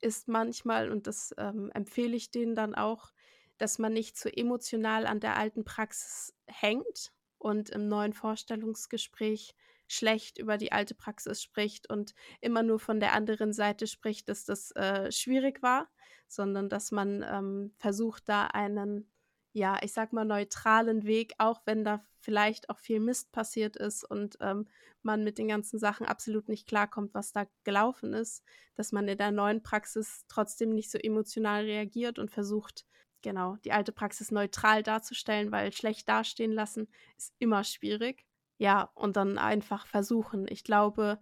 ist 0.00 0.28
manchmal, 0.28 0.90
und 0.90 1.06
das 1.06 1.34
ähm, 1.38 1.70
empfehle 1.74 2.16
ich 2.16 2.30
denen 2.30 2.54
dann 2.54 2.74
auch, 2.74 3.12
dass 3.58 3.78
man 3.78 3.92
nicht 3.92 4.16
zu 4.16 4.34
emotional 4.34 5.06
an 5.06 5.20
der 5.20 5.36
alten 5.36 5.64
Praxis 5.64 6.34
hängt 6.46 7.12
und 7.38 7.70
im 7.70 7.88
neuen 7.88 8.12
Vorstellungsgespräch 8.12 9.54
schlecht 9.88 10.38
über 10.38 10.58
die 10.58 10.72
alte 10.72 10.94
Praxis 10.94 11.42
spricht 11.42 11.88
und 11.88 12.14
immer 12.40 12.62
nur 12.62 12.78
von 12.78 13.00
der 13.00 13.12
anderen 13.12 13.52
Seite 13.52 13.86
spricht, 13.86 14.28
dass 14.28 14.44
das 14.44 14.72
äh, 14.72 15.10
schwierig 15.12 15.62
war, 15.62 15.88
sondern 16.28 16.68
dass 16.68 16.90
man 16.90 17.24
ähm, 17.28 17.72
versucht, 17.78 18.28
da 18.28 18.46
einen, 18.46 19.10
ja, 19.56 19.78
ich 19.80 19.94
sag 19.94 20.12
mal, 20.12 20.26
neutralen 20.26 21.06
Weg, 21.06 21.32
auch 21.38 21.62
wenn 21.64 21.82
da 21.82 22.04
vielleicht 22.20 22.68
auch 22.68 22.78
viel 22.78 23.00
Mist 23.00 23.32
passiert 23.32 23.74
ist 23.76 24.04
und 24.04 24.36
ähm, 24.40 24.68
man 25.00 25.24
mit 25.24 25.38
den 25.38 25.48
ganzen 25.48 25.78
Sachen 25.78 26.04
absolut 26.04 26.50
nicht 26.50 26.68
klarkommt, 26.68 27.14
was 27.14 27.32
da 27.32 27.46
gelaufen 27.64 28.12
ist, 28.12 28.44
dass 28.74 28.92
man 28.92 29.08
in 29.08 29.16
der 29.16 29.30
neuen 29.30 29.62
Praxis 29.62 30.26
trotzdem 30.28 30.74
nicht 30.74 30.90
so 30.90 30.98
emotional 30.98 31.62
reagiert 31.64 32.18
und 32.18 32.30
versucht, 32.30 32.84
genau, 33.22 33.56
die 33.64 33.72
alte 33.72 33.92
Praxis 33.92 34.30
neutral 34.30 34.82
darzustellen, 34.82 35.50
weil 35.52 35.72
schlecht 35.72 36.06
dastehen 36.06 36.52
lassen 36.52 36.86
ist 37.16 37.32
immer 37.38 37.64
schwierig. 37.64 38.26
Ja, 38.58 38.90
und 38.94 39.16
dann 39.16 39.38
einfach 39.38 39.86
versuchen. 39.86 40.46
Ich 40.50 40.64
glaube, 40.64 41.18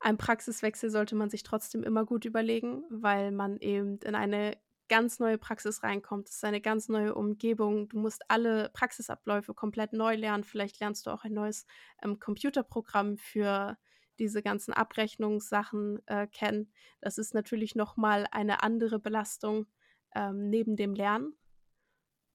ein 0.00 0.18
Praxiswechsel 0.18 0.90
sollte 0.90 1.14
man 1.14 1.30
sich 1.30 1.44
trotzdem 1.44 1.84
immer 1.84 2.04
gut 2.04 2.24
überlegen, 2.24 2.82
weil 2.90 3.30
man 3.30 3.58
eben 3.58 3.98
in 3.98 4.16
eine 4.16 4.56
ganz 4.88 5.18
neue 5.18 5.38
Praxis 5.38 5.82
reinkommt. 5.82 6.28
Es 6.28 6.36
ist 6.36 6.44
eine 6.44 6.60
ganz 6.60 6.88
neue 6.88 7.14
Umgebung. 7.14 7.88
Du 7.88 7.98
musst 7.98 8.22
alle 8.28 8.70
Praxisabläufe 8.70 9.54
komplett 9.54 9.92
neu 9.92 10.14
lernen. 10.16 10.44
Vielleicht 10.44 10.80
lernst 10.80 11.06
du 11.06 11.10
auch 11.10 11.24
ein 11.24 11.32
neues 11.32 11.66
ähm, 12.02 12.18
Computerprogramm 12.18 13.16
für 13.16 13.78
diese 14.18 14.42
ganzen 14.42 14.72
Abrechnungssachen 14.72 16.00
äh, 16.06 16.26
kennen. 16.26 16.72
Das 17.00 17.18
ist 17.18 17.34
natürlich 17.34 17.74
nochmal 17.74 18.26
eine 18.30 18.62
andere 18.62 18.98
Belastung 18.98 19.66
ähm, 20.14 20.50
neben 20.50 20.76
dem 20.76 20.94
Lernen. 20.94 21.34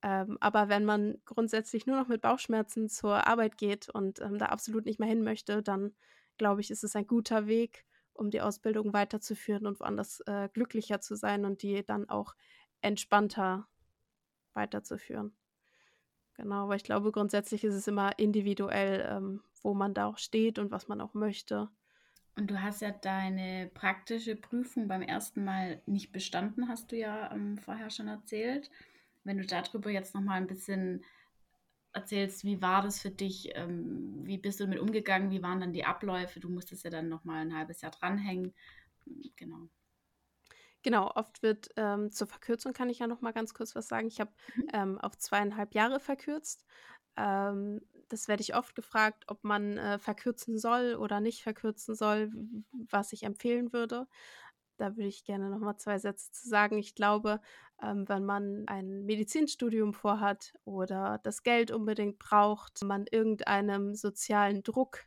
Ähm, 0.01 0.37
aber 0.39 0.69
wenn 0.69 0.85
man 0.85 1.17
grundsätzlich 1.25 1.85
nur 1.85 1.97
noch 1.97 2.07
mit 2.07 2.21
Bauchschmerzen 2.21 2.89
zur 2.89 3.27
Arbeit 3.27 3.57
geht 3.57 3.89
und 3.89 4.21
ähm, 4.21 4.37
da 4.37 4.47
absolut 4.47 4.85
nicht 4.85 4.99
mehr 4.99 5.09
hin 5.09 5.23
möchte, 5.23 5.61
dann 5.61 5.93
glaube 6.37 6.61
ich, 6.61 6.71
ist 6.71 6.83
es 6.83 6.95
ein 6.95 7.07
guter 7.07 7.47
Weg, 7.47 7.85
um 8.19 8.29
die 8.31 8.41
Ausbildung 8.41 8.93
weiterzuführen 8.93 9.65
und 9.65 9.79
woanders 9.79 10.21
äh, 10.21 10.49
glücklicher 10.53 11.01
zu 11.01 11.15
sein 11.15 11.45
und 11.45 11.63
die 11.63 11.83
dann 11.85 12.09
auch 12.09 12.35
entspannter 12.81 13.67
weiterzuführen. 14.53 15.33
Genau, 16.35 16.63
aber 16.63 16.75
ich 16.75 16.83
glaube, 16.83 17.11
grundsätzlich 17.11 17.63
ist 17.63 17.75
es 17.75 17.87
immer 17.87 18.17
individuell, 18.17 19.05
ähm, 19.09 19.43
wo 19.61 19.73
man 19.73 19.93
da 19.93 20.05
auch 20.05 20.17
steht 20.17 20.57
und 20.57 20.71
was 20.71 20.87
man 20.87 21.01
auch 21.01 21.13
möchte. 21.13 21.69
Und 22.35 22.49
du 22.49 22.61
hast 22.61 22.81
ja 22.81 22.91
deine 22.91 23.69
praktische 23.73 24.37
Prüfung 24.37 24.87
beim 24.87 25.01
ersten 25.01 25.43
Mal 25.43 25.81
nicht 25.85 26.13
bestanden, 26.13 26.69
hast 26.69 26.91
du 26.91 26.95
ja 26.95 27.31
ähm, 27.33 27.57
vorher 27.57 27.89
schon 27.89 28.07
erzählt. 28.07 28.71
Wenn 29.25 29.37
du 29.37 29.45
darüber 29.45 29.89
jetzt 29.89 30.15
noch 30.15 30.21
mal 30.21 30.35
ein 30.35 30.47
bisschen 30.47 31.03
erzählst, 31.93 32.43
wie 32.43 32.61
war 32.61 32.81
das 32.81 33.01
für 33.01 33.11
dich, 33.11 33.49
ähm, 33.55 34.25
wie 34.25 34.37
bist 34.37 34.59
du 34.59 34.65
damit 34.65 34.79
umgegangen, 34.79 35.31
wie 35.31 35.41
waren 35.43 35.59
dann 35.59 35.73
die 35.73 35.85
Abläufe, 35.85 36.39
du 36.39 36.49
musstest 36.49 36.83
ja 36.83 36.89
dann 36.89 37.09
noch 37.09 37.23
mal 37.23 37.41
ein 37.41 37.55
halbes 37.55 37.81
Jahr 37.81 37.91
dranhängen, 37.91 38.53
genau. 39.35 39.69
Genau, 40.81 41.11
oft 41.13 41.43
wird 41.43 41.69
ähm, 41.75 42.11
zur 42.11 42.27
Verkürzung 42.27 42.71
kann 42.71 42.89
ich 42.89 42.99
ja 42.99 43.07
noch 43.07 43.21
mal 43.21 43.33
ganz 43.33 43.53
kurz 43.53 43.75
was 43.75 43.87
sagen. 43.87 44.07
Ich 44.07 44.21
habe 44.21 44.31
mhm. 44.55 44.67
ähm, 44.71 44.97
auf 44.99 45.17
zweieinhalb 45.17 45.73
Jahre 45.73 45.99
verkürzt. 45.99 46.65
Ähm, 47.17 47.81
das 48.07 48.27
werde 48.27 48.41
ich 48.41 48.55
oft 48.55 48.75
gefragt, 48.75 49.25
ob 49.27 49.43
man 49.43 49.77
äh, 49.77 49.99
verkürzen 49.99 50.57
soll 50.57 50.95
oder 50.95 51.19
nicht 51.19 51.43
verkürzen 51.43 51.95
soll, 51.95 52.31
was 52.71 53.11
ich 53.11 53.23
empfehlen 53.23 53.73
würde. 53.73 54.07
Da 54.79 54.95
würde 54.95 55.09
ich 55.09 55.25
gerne 55.25 55.49
noch 55.49 55.59
mal 55.59 55.77
zwei 55.77 55.99
Sätze 55.99 56.31
zu 56.31 56.47
sagen. 56.47 56.77
Ich 56.77 56.95
glaube, 56.95 57.41
ähm, 57.81 58.07
wenn 58.07 58.23
man 58.23 58.63
ein 58.67 59.05
Medizinstudium 59.05 59.93
vorhat 59.93 60.53
oder 60.63 61.19
das 61.23 61.43
Geld 61.43 61.71
unbedingt 61.71 62.17
braucht, 62.17 62.81
man 62.83 63.05
irgendeinem 63.11 63.93
sozialen 63.93 64.63
Druck 64.63 65.05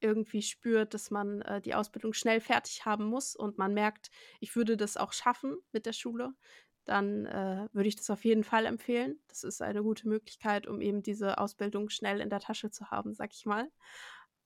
irgendwie 0.00 0.42
spürt, 0.42 0.92
dass 0.92 1.10
man 1.10 1.40
äh, 1.42 1.62
die 1.62 1.74
Ausbildung 1.74 2.12
schnell 2.12 2.40
fertig 2.40 2.84
haben 2.84 3.06
muss 3.06 3.34
und 3.34 3.56
man 3.56 3.72
merkt, 3.72 4.10
ich 4.40 4.54
würde 4.54 4.76
das 4.76 4.98
auch 4.98 5.14
schaffen 5.14 5.56
mit 5.72 5.86
der 5.86 5.94
Schule, 5.94 6.34
dann 6.84 7.24
äh, 7.24 7.68
würde 7.72 7.88
ich 7.88 7.96
das 7.96 8.10
auf 8.10 8.24
jeden 8.26 8.44
Fall 8.44 8.66
empfehlen. 8.66 9.18
Das 9.28 9.44
ist 9.44 9.62
eine 9.62 9.82
gute 9.82 10.08
Möglichkeit, 10.08 10.66
um 10.66 10.82
eben 10.82 11.02
diese 11.02 11.38
Ausbildung 11.38 11.88
schnell 11.88 12.20
in 12.20 12.28
der 12.28 12.40
Tasche 12.40 12.70
zu 12.70 12.90
haben, 12.90 13.14
sag 13.14 13.32
ich 13.32 13.46
mal. 13.46 13.70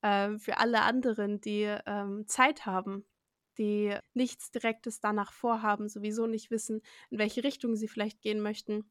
Äh, 0.01 0.37
für 0.39 0.57
alle 0.59 0.81
anderen, 0.81 1.41
die 1.41 1.63
ähm, 1.85 2.25
Zeit 2.27 2.65
haben 2.65 3.05
die 3.57 3.95
nichts 4.13 4.51
Direktes 4.51 4.99
danach 4.99 5.33
vorhaben, 5.33 5.89
sowieso 5.89 6.27
nicht 6.27 6.51
wissen, 6.51 6.81
in 7.09 7.19
welche 7.19 7.43
Richtung 7.43 7.75
sie 7.75 7.87
vielleicht 7.87 8.21
gehen 8.21 8.41
möchten, 8.41 8.89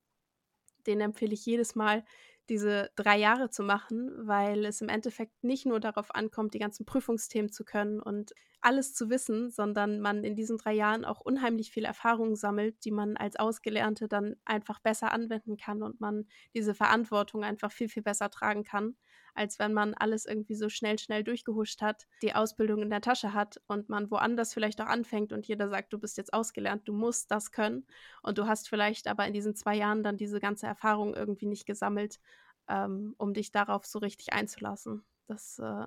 den 0.87 1.01
empfehle 1.01 1.35
ich 1.35 1.47
jedes 1.47 1.75
Mal, 1.75 2.05
diese 2.49 2.91
drei 2.97 3.17
Jahre 3.19 3.51
zu 3.51 3.63
machen, 3.63 4.11
weil 4.27 4.65
es 4.65 4.81
im 4.81 4.89
Endeffekt 4.89 5.45
nicht 5.45 5.67
nur 5.67 5.79
darauf 5.81 6.15
ankommt, 6.15 6.55
die 6.55 6.59
ganzen 6.59 6.85
Prüfungsthemen 6.85 7.53
zu 7.53 7.65
können 7.65 8.01
und 8.01 8.33
alles 8.63 8.95
zu 8.95 9.11
wissen, 9.11 9.51
sondern 9.51 10.01
man 10.01 10.25
in 10.25 10.37
diesen 10.37 10.59
drei 10.59 10.75
Jahren 10.75 11.05
auch 11.05 11.21
unheimlich 11.21 11.71
viel 11.71 11.85
Erfahrung 11.85 12.37
sammelt, 12.37 12.85
die 12.85 12.91
man 12.91 13.17
als 13.17 13.37
Ausgelernte 13.37 14.09
dann 14.09 14.37
einfach 14.45 14.81
besser 14.81 15.13
anwenden 15.13 15.57
kann 15.57 15.83
und 15.83 16.01
man 16.01 16.27
diese 16.55 16.75
Verantwortung 16.75 17.45
einfach 17.45 17.73
viel, 17.73 17.89
viel 17.89 18.03
besser 18.03 18.31
tragen 18.31 18.65
kann 18.65 18.97
als 19.35 19.59
wenn 19.59 19.73
man 19.73 19.95
alles 19.95 20.27
irgendwie 20.27 20.55
so 20.55 20.69
schnell, 20.69 20.99
schnell 20.99 21.25
durchgehuscht 21.25 21.83
hat, 21.83 22.07
die 22.23 22.35
Ausbildung 22.35 22.83
in 22.83 22.91
der 22.91 23.01
Tasche 23.01 23.33
hat 23.33 23.61
und 23.67 23.89
man 23.89 24.11
woanders 24.11 24.55
vielleicht 24.55 24.81
auch 24.81 24.87
anfängt 24.87 25.33
und 25.33 25.47
jeder 25.47 25.69
sagt, 25.69 25.93
du 25.93 25.99
bist 25.99 26.17
jetzt 26.17 26.33
ausgelernt, 26.33 26.87
du 26.87 26.93
musst 26.93 27.31
das 27.31 27.53
können 27.53 27.87
und 28.23 28.39
du 28.39 28.47
hast 28.47 28.69
vielleicht 28.69 29.09
aber 29.09 29.27
in 29.27 29.33
diesen 29.33 29.55
zwei 29.55 29.77
Jahren 29.77 30.03
dann 30.03 30.17
diese 30.17 30.41
ganze 30.41 30.67
Erfahrung 30.67 31.15
irgendwie 31.15 31.47
nicht 31.47 31.67
gesammelt, 31.67 32.21
ähm, 32.69 33.15
um 33.19 33.35
dich 33.35 33.53
darauf 33.53 33.87
so 33.87 33.99
richtig 33.99 34.33
einzulassen. 34.33 35.05
Das, 35.27 35.59
äh, 35.59 35.87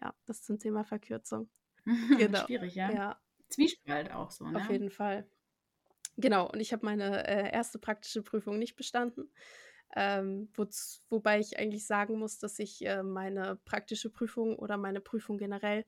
ja, 0.00 0.14
das 0.26 0.42
zum 0.42 0.58
Thema 0.58 0.84
Verkürzung. 0.84 1.48
genau. 2.18 2.44
Schwierig, 2.46 2.74
ja. 2.74 2.90
ja. 2.90 3.20
Zwiespalt 3.48 4.10
auch 4.12 4.30
so, 4.30 4.48
ne? 4.48 4.58
Auf 4.58 4.70
jeden 4.70 4.90
Fall. 4.90 5.28
Genau, 6.16 6.50
und 6.50 6.60
ich 6.60 6.72
habe 6.72 6.84
meine 6.84 7.26
äh, 7.26 7.52
erste 7.52 7.78
praktische 7.78 8.22
Prüfung 8.22 8.58
nicht 8.58 8.76
bestanden. 8.76 9.30
Ähm, 9.94 10.48
wo, 10.54 10.66
wobei 11.10 11.38
ich 11.38 11.58
eigentlich 11.58 11.86
sagen 11.86 12.18
muss, 12.18 12.38
dass 12.38 12.58
ich 12.58 12.84
äh, 12.84 13.02
meine 13.02 13.56
praktische 13.64 14.10
Prüfung 14.10 14.58
oder 14.58 14.76
meine 14.76 15.00
Prüfung 15.00 15.38
generell 15.38 15.84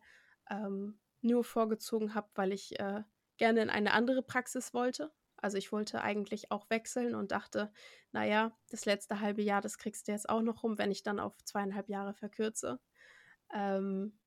ähm, 0.51 0.99
nur 1.21 1.45
vorgezogen 1.45 2.15
habe, 2.15 2.29
weil 2.35 2.53
ich 2.53 2.79
äh, 2.79 3.03
gerne 3.39 3.63
in 3.63 3.71
eine 3.71 3.93
andere 3.93 4.23
Praxis 4.23 4.73
wollte. 4.73 5.13
Also 5.37 5.57
ich 5.57 5.73
wollte 5.73 6.01
eigentlich 6.03 6.51
auch 6.51 6.69
wechseln 6.69 7.15
und 7.15 7.33
dachte, 7.33 7.73
naja, 8.13 8.57
das 8.71 8.87
letzte 8.87 9.21
halbe 9.21 9.43
Jahr, 9.43 9.61
das 9.61 9.79
kriegst 9.79 10.09
du 10.09 10.13
jetzt 10.13 10.29
auch 10.29 10.43
noch 10.43 10.63
rum, 10.63 10.79
wenn 10.79 10.91
ich 10.91 11.03
dann 11.03 11.21
auf 11.21 11.37
zweieinhalb 11.45 11.89
Jahre 11.89 12.13
verkürze. 12.13 12.81
Ähm, 13.55 14.19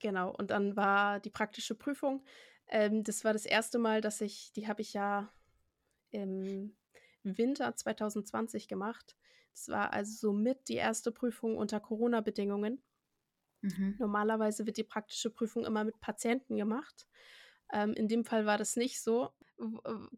genau, 0.00 0.34
und 0.34 0.50
dann 0.50 0.76
war 0.76 1.20
die 1.20 1.30
praktische 1.30 1.74
Prüfung. 1.74 2.24
Ähm, 2.68 3.04
das 3.04 3.24
war 3.24 3.32
das 3.32 3.46
erste 3.46 3.78
Mal, 3.78 4.00
dass 4.00 4.20
ich, 4.20 4.52
die 4.52 4.68
habe 4.68 4.82
ich 4.82 4.92
ja 4.94 5.32
im 6.10 6.76
Winter 7.22 7.74
2020 7.74 8.68
gemacht. 8.68 9.16
Das 9.52 9.68
war 9.68 9.92
also 9.92 10.28
somit 10.28 10.68
die 10.68 10.74
erste 10.74 11.12
Prüfung 11.12 11.56
unter 11.56 11.80
Corona-Bedingungen. 11.80 12.82
Mhm. 13.62 13.96
Normalerweise 13.98 14.66
wird 14.66 14.76
die 14.76 14.84
praktische 14.84 15.30
Prüfung 15.30 15.64
immer 15.64 15.84
mit 15.84 16.00
Patienten 16.00 16.56
gemacht. 16.56 17.06
Ähm, 17.72 17.94
in 17.94 18.08
dem 18.08 18.24
Fall 18.24 18.46
war 18.46 18.58
das 18.58 18.76
nicht 18.76 19.00
so. 19.00 19.30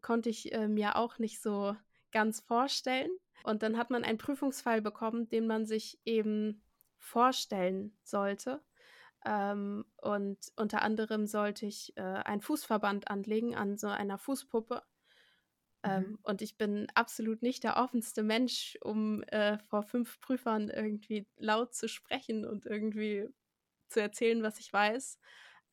Konnte 0.01 0.29
ich 0.29 0.51
äh, 0.51 0.67
mir 0.67 0.95
auch 0.95 1.19
nicht 1.19 1.41
so 1.41 1.75
ganz 2.11 2.41
vorstellen. 2.41 3.11
Und 3.43 3.63
dann 3.63 3.77
hat 3.77 3.89
man 3.89 4.03
einen 4.03 4.17
Prüfungsfall 4.17 4.81
bekommen, 4.81 5.29
den 5.29 5.47
man 5.47 5.65
sich 5.65 5.99
eben 6.03 6.61
vorstellen 6.97 7.95
sollte. 8.03 8.61
Ähm, 9.25 9.85
und 9.97 10.37
unter 10.55 10.81
anderem 10.81 11.25
sollte 11.27 11.65
ich 11.65 11.95
äh, 11.97 12.01
einen 12.01 12.41
Fußverband 12.41 13.09
anlegen 13.09 13.55
an 13.55 13.77
so 13.77 13.87
einer 13.87 14.17
Fußpuppe. 14.17 14.83
Ähm, 15.83 16.03
mhm. 16.03 16.19
Und 16.23 16.41
ich 16.41 16.57
bin 16.57 16.87
absolut 16.95 17.41
nicht 17.41 17.63
der 17.63 17.77
offenste 17.77 18.23
Mensch, 18.23 18.77
um 18.81 19.23
äh, 19.23 19.57
vor 19.59 19.83
fünf 19.83 20.19
Prüfern 20.21 20.69
irgendwie 20.69 21.27
laut 21.37 21.73
zu 21.73 21.87
sprechen 21.87 22.45
und 22.45 22.65
irgendwie 22.65 23.29
zu 23.89 24.01
erzählen, 24.01 24.43
was 24.43 24.59
ich 24.59 24.71
weiß. 24.71 25.19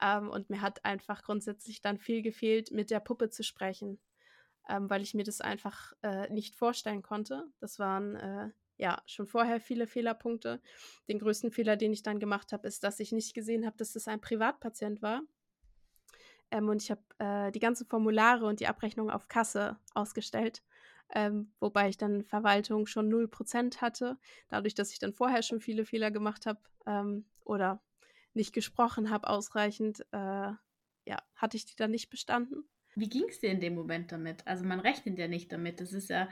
Ähm, 0.02 0.30
und 0.30 0.50
mir 0.50 0.60
hat 0.60 0.84
einfach 0.84 1.22
grundsätzlich 1.22 1.80
dann 1.80 1.98
viel 1.98 2.22
gefehlt, 2.22 2.70
mit 2.70 2.90
der 2.90 3.00
Puppe 3.00 3.30
zu 3.30 3.42
sprechen, 3.42 4.00
ähm, 4.68 4.90
weil 4.90 5.02
ich 5.02 5.14
mir 5.14 5.24
das 5.24 5.40
einfach 5.40 5.92
äh, 6.02 6.28
nicht 6.32 6.56
vorstellen 6.56 7.02
konnte. 7.02 7.46
Das 7.60 7.78
waren 7.78 8.16
äh, 8.16 8.50
ja 8.76 9.02
schon 9.06 9.26
vorher 9.26 9.60
viele 9.60 9.86
Fehlerpunkte. 9.86 10.60
Den 11.08 11.18
größten 11.18 11.50
Fehler, 11.50 11.76
den 11.76 11.92
ich 11.92 12.02
dann 12.02 12.20
gemacht 12.20 12.52
habe, 12.52 12.66
ist, 12.68 12.84
dass 12.84 13.00
ich 13.00 13.12
nicht 13.12 13.34
gesehen 13.34 13.66
habe, 13.66 13.76
dass 13.76 13.92
das 13.92 14.08
ein 14.08 14.20
Privatpatient 14.20 15.02
war. 15.02 15.22
Ähm, 16.50 16.68
und 16.68 16.82
ich 16.82 16.90
habe 16.90 17.02
äh, 17.18 17.52
die 17.52 17.60
ganzen 17.60 17.86
Formulare 17.86 18.46
und 18.46 18.60
die 18.60 18.66
Abrechnung 18.66 19.10
auf 19.10 19.28
Kasse 19.28 19.78
ausgestellt. 19.94 20.62
Ähm, 21.14 21.52
wobei 21.60 21.88
ich 21.88 21.98
dann 21.98 22.24
Verwaltung 22.24 22.86
schon 22.86 23.08
0% 23.08 23.80
hatte, 23.80 24.18
dadurch, 24.48 24.74
dass 24.74 24.92
ich 24.92 24.98
dann 24.98 25.12
vorher 25.12 25.42
schon 25.42 25.60
viele 25.60 25.84
Fehler 25.84 26.10
gemacht 26.10 26.46
habe 26.46 26.60
ähm, 26.86 27.26
oder 27.44 27.82
nicht 28.32 28.52
gesprochen 28.52 29.10
habe 29.10 29.28
ausreichend, 29.28 30.00
äh, 30.12 30.52
ja, 31.06 31.18
hatte 31.36 31.56
ich 31.56 31.66
die 31.66 31.76
dann 31.76 31.90
nicht 31.90 32.08
bestanden. 32.08 32.64
Wie 32.96 33.08
ging 33.08 33.24
es 33.28 33.40
dir 33.40 33.50
in 33.50 33.60
dem 33.60 33.74
Moment 33.74 34.12
damit? 34.12 34.46
Also 34.46 34.64
man 34.64 34.80
rechnet 34.80 35.18
ja 35.18 35.28
nicht 35.28 35.52
damit. 35.52 35.80
Das 35.80 35.92
ist 35.92 36.10
ja 36.10 36.28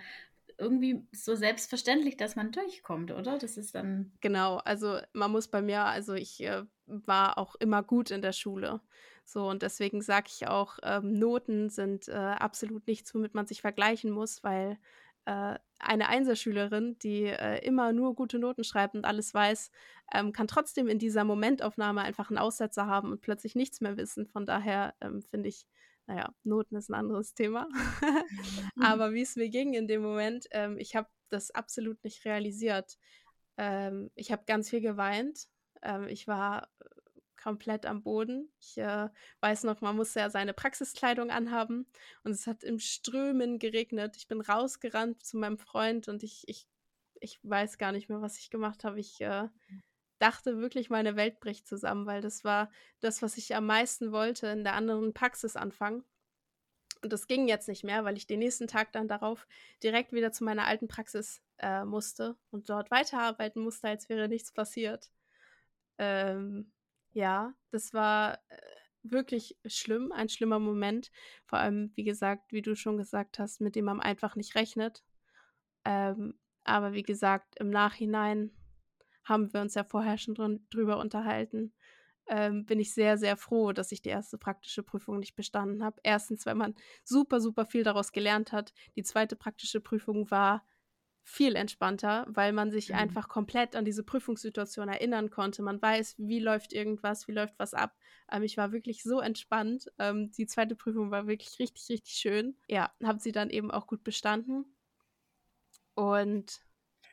irgendwie 0.62 1.06
so 1.12 1.34
selbstverständlich, 1.34 2.16
dass 2.16 2.36
man 2.36 2.52
durchkommt, 2.52 3.10
oder? 3.10 3.36
Das 3.38 3.56
ist 3.56 3.74
dann. 3.74 4.12
Genau, 4.20 4.58
also 4.58 4.98
man 5.12 5.32
muss 5.32 5.48
bei 5.48 5.60
mir, 5.60 5.84
also 5.84 6.14
ich 6.14 6.42
äh, 6.42 6.62
war 6.86 7.36
auch 7.36 7.56
immer 7.56 7.82
gut 7.82 8.10
in 8.10 8.22
der 8.22 8.32
Schule. 8.32 8.80
So, 9.24 9.48
und 9.48 9.62
deswegen 9.62 10.00
sage 10.00 10.28
ich 10.28 10.48
auch, 10.48 10.78
ähm, 10.82 11.18
Noten 11.18 11.68
sind 11.68 12.08
äh, 12.08 12.12
absolut 12.12 12.86
nichts, 12.86 13.14
womit 13.14 13.34
man 13.34 13.46
sich 13.46 13.60
vergleichen 13.60 14.10
muss, 14.10 14.42
weil 14.42 14.78
äh, 15.24 15.58
eine 15.78 16.08
Einserschülerin, 16.08 16.98
die 17.00 17.24
äh, 17.24 17.64
immer 17.64 17.92
nur 17.92 18.14
gute 18.14 18.38
Noten 18.38 18.64
schreibt 18.64 18.94
und 18.94 19.04
alles 19.04 19.34
weiß, 19.34 19.70
ähm, 20.14 20.32
kann 20.32 20.46
trotzdem 20.46 20.88
in 20.88 20.98
dieser 20.98 21.24
Momentaufnahme 21.24 22.02
einfach 22.02 22.30
einen 22.30 22.38
Aussetzer 22.38 22.86
haben 22.86 23.10
und 23.10 23.20
plötzlich 23.20 23.54
nichts 23.54 23.80
mehr 23.80 23.96
wissen. 23.96 24.26
Von 24.26 24.46
daher 24.46 24.94
ähm, 25.00 25.22
finde 25.22 25.48
ich, 25.48 25.66
naja, 26.07 26.34
Noten 26.42 26.76
ist 26.76 26.90
ein 26.90 26.94
anderes 26.94 27.34
Thema. 27.34 27.68
Mhm. 28.74 28.82
Aber 28.82 29.12
wie 29.12 29.22
es 29.22 29.36
mir 29.36 29.50
ging 29.50 29.74
in 29.74 29.86
dem 29.86 30.03
Moment, 30.03 30.46
ähm, 30.50 30.78
ich 30.78 30.96
habe 30.96 31.09
das 31.28 31.50
absolut 31.50 32.03
nicht 32.05 32.24
realisiert. 32.24 32.98
Ähm, 33.57 34.11
ich 34.14 34.32
habe 34.32 34.44
ganz 34.46 34.70
viel 34.70 34.80
geweint. 34.80 35.48
Ähm, 35.82 36.09
ich 36.09 36.26
war 36.26 36.68
komplett 37.42 37.86
am 37.86 38.03
Boden. 38.03 38.53
Ich 38.61 38.78
äh, 38.78 39.09
weiß 39.40 39.64
noch, 39.64 39.80
man 39.80 39.96
musste 39.96 40.20
ja 40.20 40.30
seine 40.30 40.55
Praxiskleidung 40.55 41.30
anhaben 41.30 41.86
und 42.22 42.32
es 42.32 42.46
hat 42.46 42.62
im 42.62 42.78
Strömen 42.78 43.59
geregnet. 43.59 44.16
Ich 44.16 44.28
bin 44.28 44.40
rausgerannt 44.40 45.24
zu 45.24 45.36
meinem 45.38 45.59
Freund 45.59 46.09
und 46.09 46.22
ich, 46.22 46.44
ich, 46.46 46.68
ich 47.20 47.40
weiß 47.42 47.78
gar 47.78 47.92
nicht 47.92 48.09
mehr, 48.09 48.22
was 48.22 48.38
ich 48.38 48.50
gemacht 48.50 48.84
habe. 48.84 49.00
Ich 49.00 49.20
äh, 49.20 49.48
dachte 50.23 50.59
wirklich, 50.59 50.89
meine 50.89 51.16
Welt 51.16 51.41
bricht 51.41 51.66
zusammen, 51.66 52.07
weil 52.07 52.23
das 52.23 52.45
war 52.45 52.70
das, 53.01 53.23
was 53.23 53.37
ich 53.37 53.57
am 53.57 53.66
meisten 53.66 54.12
wollte, 54.12 54.47
in 54.47 54.62
der 54.62 54.75
anderen 54.75 55.12
Praxis 55.12 55.57
anfangen. 55.57 56.05
Und 57.03 57.12
das 57.12 57.27
ging 57.27 57.49
jetzt 57.49 57.68
nicht 57.68 57.83
mehr, 57.83 58.05
weil 58.05 58.16
ich 58.16 58.29
den 58.29 58.39
nächsten 58.39 58.68
Tag 58.68 58.93
dann 58.93 59.09
darauf 59.09 59.49
direkt 59.83 60.12
wieder 60.12 60.31
zu 60.31 60.45
meiner 60.45 60.66
alten 60.68 60.87
Praxis 60.87 61.43
äh, 61.59 61.85
musste 61.85 62.37
und 62.51 62.70
dort 62.70 62.93
weiterarbeiten 62.93 63.61
musste, 63.62 63.89
als 63.89 64.09
wäre 64.09 64.29
nichts 64.29 64.53
passiert. 64.53 65.11
Ähm, 65.99 66.73
ja, 67.12 67.55
das 67.70 67.93
war 67.93 68.35
äh, 68.49 68.57
wirklich 69.03 69.59
schlimm, 69.66 70.12
ein 70.12 70.29
schlimmer 70.29 70.61
Moment. 70.61 71.11
Vor 71.47 71.59
allem, 71.59 71.91
wie 71.97 72.05
gesagt, 72.05 72.53
wie 72.53 72.62
du 72.62 72.77
schon 72.77 72.97
gesagt 72.97 73.41
hast, 73.41 73.61
mit 73.61 73.75
dem 73.75 73.87
man 73.87 74.01
einfach 74.01 74.37
nicht 74.37 74.55
rechnet. 74.55 75.03
Ähm, 75.85 76.39
aber 76.62 76.93
wie 76.93 77.03
gesagt, 77.03 77.57
im 77.59 77.70
Nachhinein 77.70 78.53
haben 79.25 79.53
wir 79.53 79.61
uns 79.61 79.75
ja 79.75 79.85
vorher 79.85 80.18
schon 80.18 80.35
drün- 80.35 80.61
drüber 80.70 80.99
unterhalten. 80.99 81.73
Ähm, 82.29 82.64
bin 82.64 82.79
ich 82.79 82.95
sehr, 82.95 83.18
sehr 83.18 83.37
froh, 83.37 83.73
dass 83.73 83.93
ich 83.93 84.01
die 84.01 84.09
erste 84.09 84.39
praktische 84.39 84.83
Prüfung 84.83 85.18
nicht 85.18 85.35
bestanden 85.35 85.83
habe. 85.85 86.01
Erstens, 86.03 86.47
weil 86.47 86.55
man 86.55 86.75
super, 87.05 87.41
super 87.41 87.66
viel 87.66 87.83
daraus 87.83 88.12
gelernt 88.12 88.53
hat. 88.53 88.73
Die 88.97 89.03
zweite 89.03 89.37
praktische 89.37 89.81
Prüfung 89.81 90.31
war 90.31 90.64
viel 91.25 91.55
entspannter, 91.55 92.27
weil 92.29 92.53
man 92.53 92.70
sich 92.70 92.91
mhm. 92.91 92.97
einfach 92.97 93.29
komplett 93.29 93.77
an 93.77 93.85
diese 93.85 94.03
Prüfungssituation 94.03 94.89
erinnern 94.89 95.31
konnte. 95.31 95.62
Man 95.62 95.81
weiß, 95.81 96.16
wie 96.18 96.41
läuft 96.41 96.73
irgendwas, 96.73 97.29
wie 97.29 97.33
läuft 97.33 97.59
was 97.59 97.75
ab. 97.75 97.97
Ähm, 98.31 98.43
ich 98.43 98.57
war 98.57 98.73
wirklich 98.73 99.03
so 99.03 99.20
entspannt. 99.20 99.91
Ähm, 99.99 100.33
die 100.33 100.47
zweite 100.47 100.75
Prüfung 100.75 101.11
war 101.11 101.27
wirklich 101.27 101.59
richtig, 101.59 101.89
richtig 101.89 102.14
schön. 102.14 102.57
Ja, 102.68 102.93
habe 103.03 103.20
sie 103.20 103.33
dann 103.33 103.51
eben 103.51 103.70
auch 103.70 103.87
gut 103.87 104.03
bestanden. 104.03 104.77
Und 105.95 106.61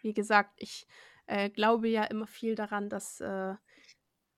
wie 0.01 0.13
gesagt, 0.13 0.53
ich 0.57 0.87
äh, 1.29 1.49
glaube 1.49 1.87
ja 1.87 2.03
immer 2.05 2.27
viel 2.27 2.55
daran, 2.55 2.89
dass 2.89 3.21
äh, 3.21 3.55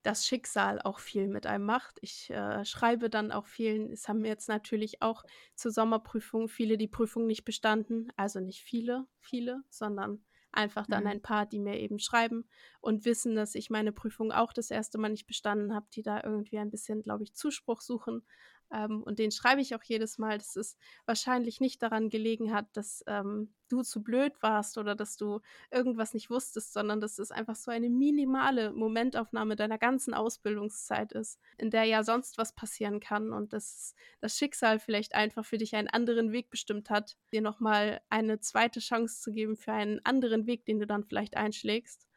das 0.04 0.26
Schicksal 0.26 0.82
auch 0.82 1.00
viel 1.00 1.28
mit 1.28 1.46
einem 1.46 1.66
macht. 1.66 2.00
Ich 2.02 2.30
äh, 2.30 2.66
schreibe 2.66 3.10
dann 3.10 3.32
auch 3.32 3.46
vielen, 3.46 3.92
es 3.92 4.08
haben 4.08 4.26
jetzt 4.26 4.50
natürlich 4.50 5.02
auch 5.02 5.24
zur 5.56 5.72
Sommerprüfung 5.72 6.50
viele 6.50 6.78
die 6.78 6.88
Prüfung 6.88 7.28
nicht 7.28 7.46
bestanden, 7.46 8.12
also 8.16 8.39
nicht 8.39 8.62
viele, 8.62 9.06
viele, 9.20 9.64
sondern 9.70 10.24
einfach 10.52 10.86
dann 10.88 11.04
mhm. 11.04 11.10
ein 11.10 11.22
paar, 11.22 11.46
die 11.46 11.60
mir 11.60 11.80
eben 11.80 12.00
schreiben 12.00 12.50
und 12.82 13.06
wissen, 13.06 13.36
dass 13.36 13.56
ich 13.56 13.70
meine 13.70 13.92
Prüfung 13.92 14.32
auch 14.32 14.52
das 14.52 14.70
erste 14.70 14.98
Mal 14.98 15.10
nicht 15.10 15.28
bestanden 15.28 15.74
habe, 15.74 15.88
die 15.94 16.02
da 16.02 16.22
irgendwie 16.24 16.58
ein 16.58 16.72
bisschen, 16.72 17.02
glaube 17.02 17.24
ich, 17.24 17.34
Zuspruch 17.34 17.82
suchen. 17.82 18.26
Ähm, 18.74 19.04
und 19.04 19.20
den 19.20 19.32
schreibe 19.32 19.62
ich 19.62 19.76
auch 19.76 19.84
jedes 19.84 20.18
Mal, 20.18 20.38
dass 20.38 20.56
es 20.56 20.78
wahrscheinlich 21.06 21.60
nicht 21.60 21.82
daran 21.82 22.10
gelegen 22.10 22.54
hat, 22.54 22.68
dass 22.74 23.04
ähm, 23.08 23.54
du 23.70 23.84
zu 23.84 24.04
blöd 24.04 24.34
warst 24.42 24.78
oder 24.78 24.96
dass 24.96 25.18
du 25.18 25.40
irgendwas 25.72 26.14
nicht 26.14 26.30
wusstest, 26.30 26.74
sondern 26.74 27.00
dass 27.02 27.20
es 27.20 27.32
einfach 27.32 27.56
so 27.56 27.72
eine 27.72 27.90
minimale 27.90 28.72
Momentaufnahme 28.72 29.56
deiner 29.56 29.78
ganzen 29.78 30.14
Ausbildungszeit 30.14 31.12
ist, 31.14 31.40
in 31.58 31.70
der 31.70 31.86
ja 31.86 32.04
sonst 32.04 32.38
was 32.38 32.54
passieren 32.54 33.00
kann 33.00 33.34
und 33.34 33.54
dass 33.54 33.96
das 34.20 34.38
Schicksal 34.38 34.80
vielleicht 34.80 35.16
einfach 35.16 35.46
für 35.46 35.58
dich 35.58 35.76
einen 35.76 35.88
anderen 35.88 36.32
Weg 36.32 36.50
bestimmt 36.50 36.90
hat, 36.90 37.18
dir 37.32 37.42
nochmal 37.42 38.02
eine 38.10 38.40
zweite 38.40 38.80
Chance 38.80 39.22
zu 39.22 39.32
geben 39.32 39.56
für 39.56 39.74
einen 39.74 40.00
anderen 40.06 40.48
Weg, 40.48 40.66
den 40.66 40.80
du 40.80 40.88
dann 40.88 41.04
vielleicht 41.04 41.38
einschlägst 41.38 42.08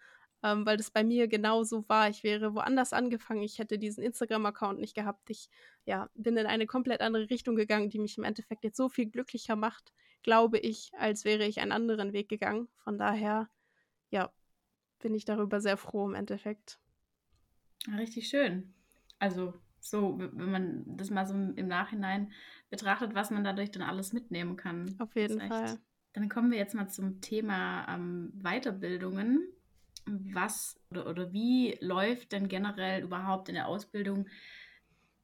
ähm, 0.44 0.66
weil 0.66 0.76
das 0.76 0.90
bei 0.90 1.02
mir 1.02 1.26
genauso 1.26 1.88
war. 1.88 2.10
Ich 2.10 2.22
wäre 2.22 2.54
woanders 2.54 2.92
angefangen, 2.92 3.42
ich 3.42 3.58
hätte 3.58 3.78
diesen 3.78 4.04
Instagram-Account 4.04 4.78
nicht 4.78 4.94
gehabt. 4.94 5.30
Ich 5.30 5.48
ja, 5.86 6.10
bin 6.14 6.36
in 6.36 6.46
eine 6.46 6.66
komplett 6.66 7.00
andere 7.00 7.30
Richtung 7.30 7.56
gegangen, 7.56 7.88
die 7.88 7.98
mich 7.98 8.18
im 8.18 8.24
Endeffekt 8.24 8.62
jetzt 8.62 8.76
so 8.76 8.90
viel 8.90 9.06
glücklicher 9.06 9.56
macht, 9.56 9.94
glaube 10.22 10.58
ich, 10.58 10.92
als 10.98 11.24
wäre 11.24 11.46
ich 11.46 11.60
einen 11.60 11.72
anderen 11.72 12.12
Weg 12.12 12.28
gegangen. 12.28 12.68
Von 12.76 12.98
daher, 12.98 13.48
ja, 14.10 14.30
bin 14.98 15.14
ich 15.14 15.24
darüber 15.24 15.60
sehr 15.62 15.78
froh 15.78 16.06
im 16.06 16.14
Endeffekt. 16.14 16.78
Richtig 17.96 18.28
schön. 18.28 18.74
Also 19.18 19.54
so, 19.80 20.18
wenn 20.18 20.50
man 20.50 20.84
das 20.86 21.08
mal 21.08 21.26
so 21.26 21.34
im 21.34 21.68
Nachhinein 21.68 22.32
betrachtet, 22.68 23.14
was 23.14 23.30
man 23.30 23.44
dadurch 23.44 23.70
dann 23.70 23.82
alles 23.82 24.12
mitnehmen 24.12 24.56
kann. 24.56 24.94
Auf 24.98 25.14
jeden 25.16 25.40
Fall. 25.40 25.78
Dann 26.12 26.28
kommen 26.28 26.50
wir 26.50 26.58
jetzt 26.58 26.74
mal 26.74 26.88
zum 26.88 27.22
Thema 27.22 27.86
ähm, 27.88 28.30
Weiterbildungen 28.34 29.53
was 30.06 30.78
oder, 30.90 31.06
oder 31.06 31.32
wie 31.32 31.76
läuft 31.80 32.32
denn 32.32 32.48
generell 32.48 33.02
überhaupt 33.02 33.48
in 33.48 33.54
der 33.54 33.68
Ausbildung 33.68 34.28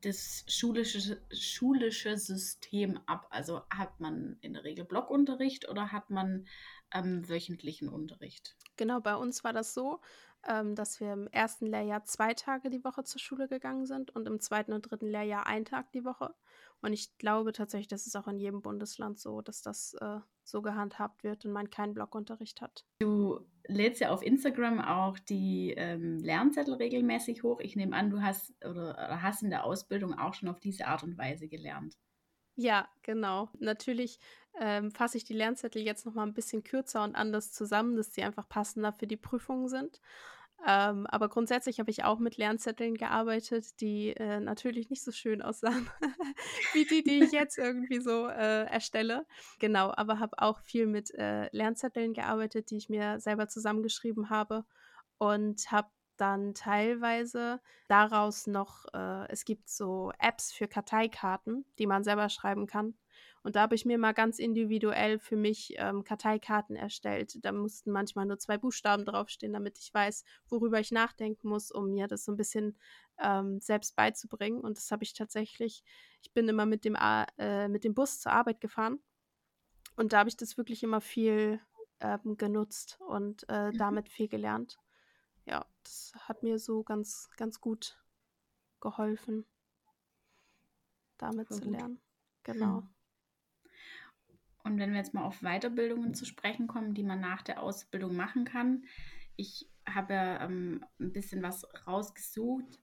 das 0.03 0.45
schulische, 0.49 1.21
schulische 1.33 2.17
System 2.17 2.99
ab? 3.07 3.27
Also 3.31 3.63
hat 3.71 4.01
man 4.01 4.39
in 4.41 4.55
der 4.55 4.65
Regel 4.65 4.85
Blockunterricht 4.85 5.69
oder 5.69 5.93
hat 5.93 6.11
man 6.11 6.47
ähm, 6.93 7.29
wöchentlichen 7.29 7.89
Unterricht? 7.89 8.57
Genau, 8.77 9.01
bei 9.01 9.15
uns 9.15 9.45
war 9.45 9.53
das 9.53 9.75
so, 9.75 10.01
ähm, 10.49 10.75
dass 10.75 11.01
wir 11.01 11.13
im 11.13 11.29
ersten 11.29 11.67
Lehrjahr 11.67 12.05
zwei 12.05 12.35
Tage 12.35 12.71
die 12.71 12.83
Woche 12.85 13.05
zur 13.05 13.21
Schule 13.21 13.49
gegangen 13.49 13.87
sind 13.87 14.11
und 14.11 14.27
im 14.27 14.41
zweiten 14.41 14.73
und 14.73 14.83
dritten 14.83 15.09
Lehrjahr 15.09 15.47
einen 15.47 15.67
Tag 15.67 15.93
die 15.93 16.05
Woche. 16.05 16.35
Und 16.83 16.93
ich 16.93 17.17
glaube 17.19 17.53
tatsächlich, 17.53 17.89
das 17.89 18.07
ist 18.07 18.17
auch 18.17 18.27
in 18.27 18.39
jedem 18.39 18.63
Bundesland 18.63 19.19
so, 19.19 19.43
dass 19.43 19.63
das 19.63 19.95
äh, 20.01 20.21
so 20.45 20.63
gehandhabt 20.63 21.25
wird 21.25 21.45
und 21.45 21.53
man 21.53 21.71
keinen 21.71 21.95
Blockunterricht 21.95 22.61
hat. 22.61 22.85
Du 23.01 23.41
lädst 23.67 24.01
ja 24.01 24.11
auf 24.11 24.23
Instagram 24.23 24.81
auch 24.81 25.19
die 25.19 25.75
ähm, 25.77 26.19
Lernzettel 26.19 26.75
regelmäßig 26.75 27.43
hoch. 27.43 27.61
Ich 27.61 27.77
nehme 27.77 27.97
an, 27.97 28.11
du 28.11 28.23
hast 28.23 28.53
oder 28.65 29.21
hast 29.23 29.43
in 29.43 29.51
der 29.51 29.65
Ausbildung 29.65 30.19
auch 30.19 30.35
schon 30.35 30.49
auf 30.49 30.61
diese 30.61 30.87
Art 30.87 31.03
und 31.03 31.19
Weise 31.19 31.49
gelernt. 31.49 31.97
Ja, 32.57 32.89
genau. 33.03 33.49
Natürlich 33.59 34.19
ähm, 34.59 34.91
fasse 34.91 35.17
ich 35.17 35.25
die 35.25 35.35
Lernzettel 35.35 35.83
jetzt 35.83 36.05
noch 36.05 36.15
mal 36.15 36.27
ein 36.27 36.35
bisschen 36.35 36.63
kürzer 36.63 37.05
und 37.05 37.15
anders 37.15 37.53
zusammen, 37.53 37.97
dass 37.97 38.13
sie 38.13 38.23
einfach 38.23 38.49
passender 38.49 38.93
für 38.93 39.07
die 39.07 39.17
Prüfungen 39.17 39.69
sind. 39.69 40.01
Ähm, 40.67 41.07
aber 41.07 41.29
grundsätzlich 41.29 41.81
habe 41.81 41.91
ich 41.91 42.05
auch 42.05 42.19
mit 42.19 42.37
Lernzetteln 42.37 42.95
gearbeitet, 42.97 43.81
die 43.81 44.11
äh, 44.11 44.41
natürlich 44.41 44.91
nicht 44.91 45.03
so 45.03 45.11
schön 45.11 45.41
aussahen 45.41 45.89
wie 46.75 46.85
die, 46.85 47.03
die 47.03 47.25
ich 47.25 47.33
jetzt 47.33 47.57
irgendwie 47.57 48.01
so 48.01 48.27
äh, 48.27 48.67
erstelle. 48.67 49.27
Genau, 49.59 49.93
aber 49.97 50.19
habe 50.19 50.39
auch 50.39 50.61
viel 50.61 50.87
mit 50.87 51.15
äh, 51.15 51.49
Lernzetteln 51.53 52.13
gearbeitet, 52.13 52.71
die 52.71 52.77
ich 52.77 52.91
mir 52.91 53.21
selber 53.21 53.49
zusammengeschrieben 53.49 54.29
habe 54.29 54.65
und 55.19 55.71
habe 55.71 55.89
dann 56.19 56.53
teilweise 56.53 57.61
daraus 57.89 58.47
noch, 58.47 58.85
äh, 58.93 59.27
es 59.29 59.47
gibt 59.47 59.69
so 59.71 60.13
Apps 60.19 60.53
für 60.53 60.69
Karteikarten, 60.69 61.65
die 61.79 61.87
man 61.87 62.05
selber 62.05 62.29
schreiben 62.29 62.67
kann. 62.67 62.95
Und 63.43 63.57
da 63.57 63.63
habe 63.63 63.75
ich 63.75 63.85
mir 63.87 63.99
mal 63.99 64.13
ganz 64.13 64.39
individuell 64.39 65.19
für 65.19 65.37
mich 65.37 65.75
ähm, 65.79 66.05
Karteikarten 66.05 66.77
erstellt. 66.77 67.43
Da 67.43 67.53
mussten 67.53 67.91
manchmal 67.91 68.27
nur 68.27 68.39
zwei 68.39 68.59
Buchstaben 68.59 69.05
draufstehen, 69.05 69.53
damit 69.53 69.79
ich 69.79 69.93
weiß, 69.93 70.25
worüber 70.49 70.79
ich 70.79 70.93
nachdenken 70.93 71.49
muss, 71.49 71.71
um 71.71 71.91
mir 71.91 72.07
das 72.07 72.25
so 72.25 72.33
ein 72.33 72.37
bisschen 72.37 72.77
ähm, 73.19 73.61
selbst 73.61 73.97
beizubringen. 73.97 74.61
Und 74.61 74.77
das 74.77 74.91
habe 74.91 75.05
ich 75.05 75.15
tatsächlich, 75.15 75.83
ich 76.23 76.33
bin 76.33 76.49
immer 76.49 76.67
mit 76.67 76.85
dem, 76.85 76.97
äh, 77.39 77.69
mit 77.69 77.85
dem 77.85 77.95
Bus 77.95 78.21
zur 78.21 78.33
Arbeit 78.33 78.61
gefahren. 78.61 79.01
Und 79.97 80.13
da 80.13 80.19
habe 80.19 80.29
ich 80.29 80.37
das 80.37 80.59
wirklich 80.59 80.83
immer 80.83 81.01
viel 81.01 81.61
ähm, 82.01 82.37
genutzt 82.37 82.99
und 83.09 83.47
äh, 83.49 83.71
mhm. 83.71 83.79
damit 83.79 84.09
viel 84.09 84.29
gelernt 84.29 84.79
ja, 85.51 85.67
das 85.83 86.13
hat 86.21 86.43
mir 86.43 86.59
so 86.59 86.83
ganz, 86.83 87.29
ganz 87.37 87.61
gut 87.61 87.99
geholfen, 88.81 89.45
damit 91.19 91.49
Voll 91.49 91.57
zu 91.59 91.65
gut. 91.65 91.73
lernen. 91.73 92.01
Genau. 92.45 92.83
Hm. 92.83 92.95
Und 94.65 94.79
wenn 94.79 94.91
wir 94.91 94.99
jetzt 94.99 95.15
mal 95.15 95.25
auf 95.25 95.41
Weiterbildungen 95.41 96.15
zu 96.15 96.25
sprechen 96.25 96.67
kommen, 96.67 96.95
die 96.95 97.03
man 97.03 97.21
nach 97.21 97.43
der 97.43 97.63
Ausbildung 97.63 98.15
machen 98.15 98.45
kann. 98.45 98.85
Ich 99.37 99.69
habe 99.89 100.15
ja 100.15 100.45
ähm, 100.45 100.85
ein 100.99 101.13
bisschen 101.13 101.43
was 101.43 101.67
rausgesucht. 101.87 102.79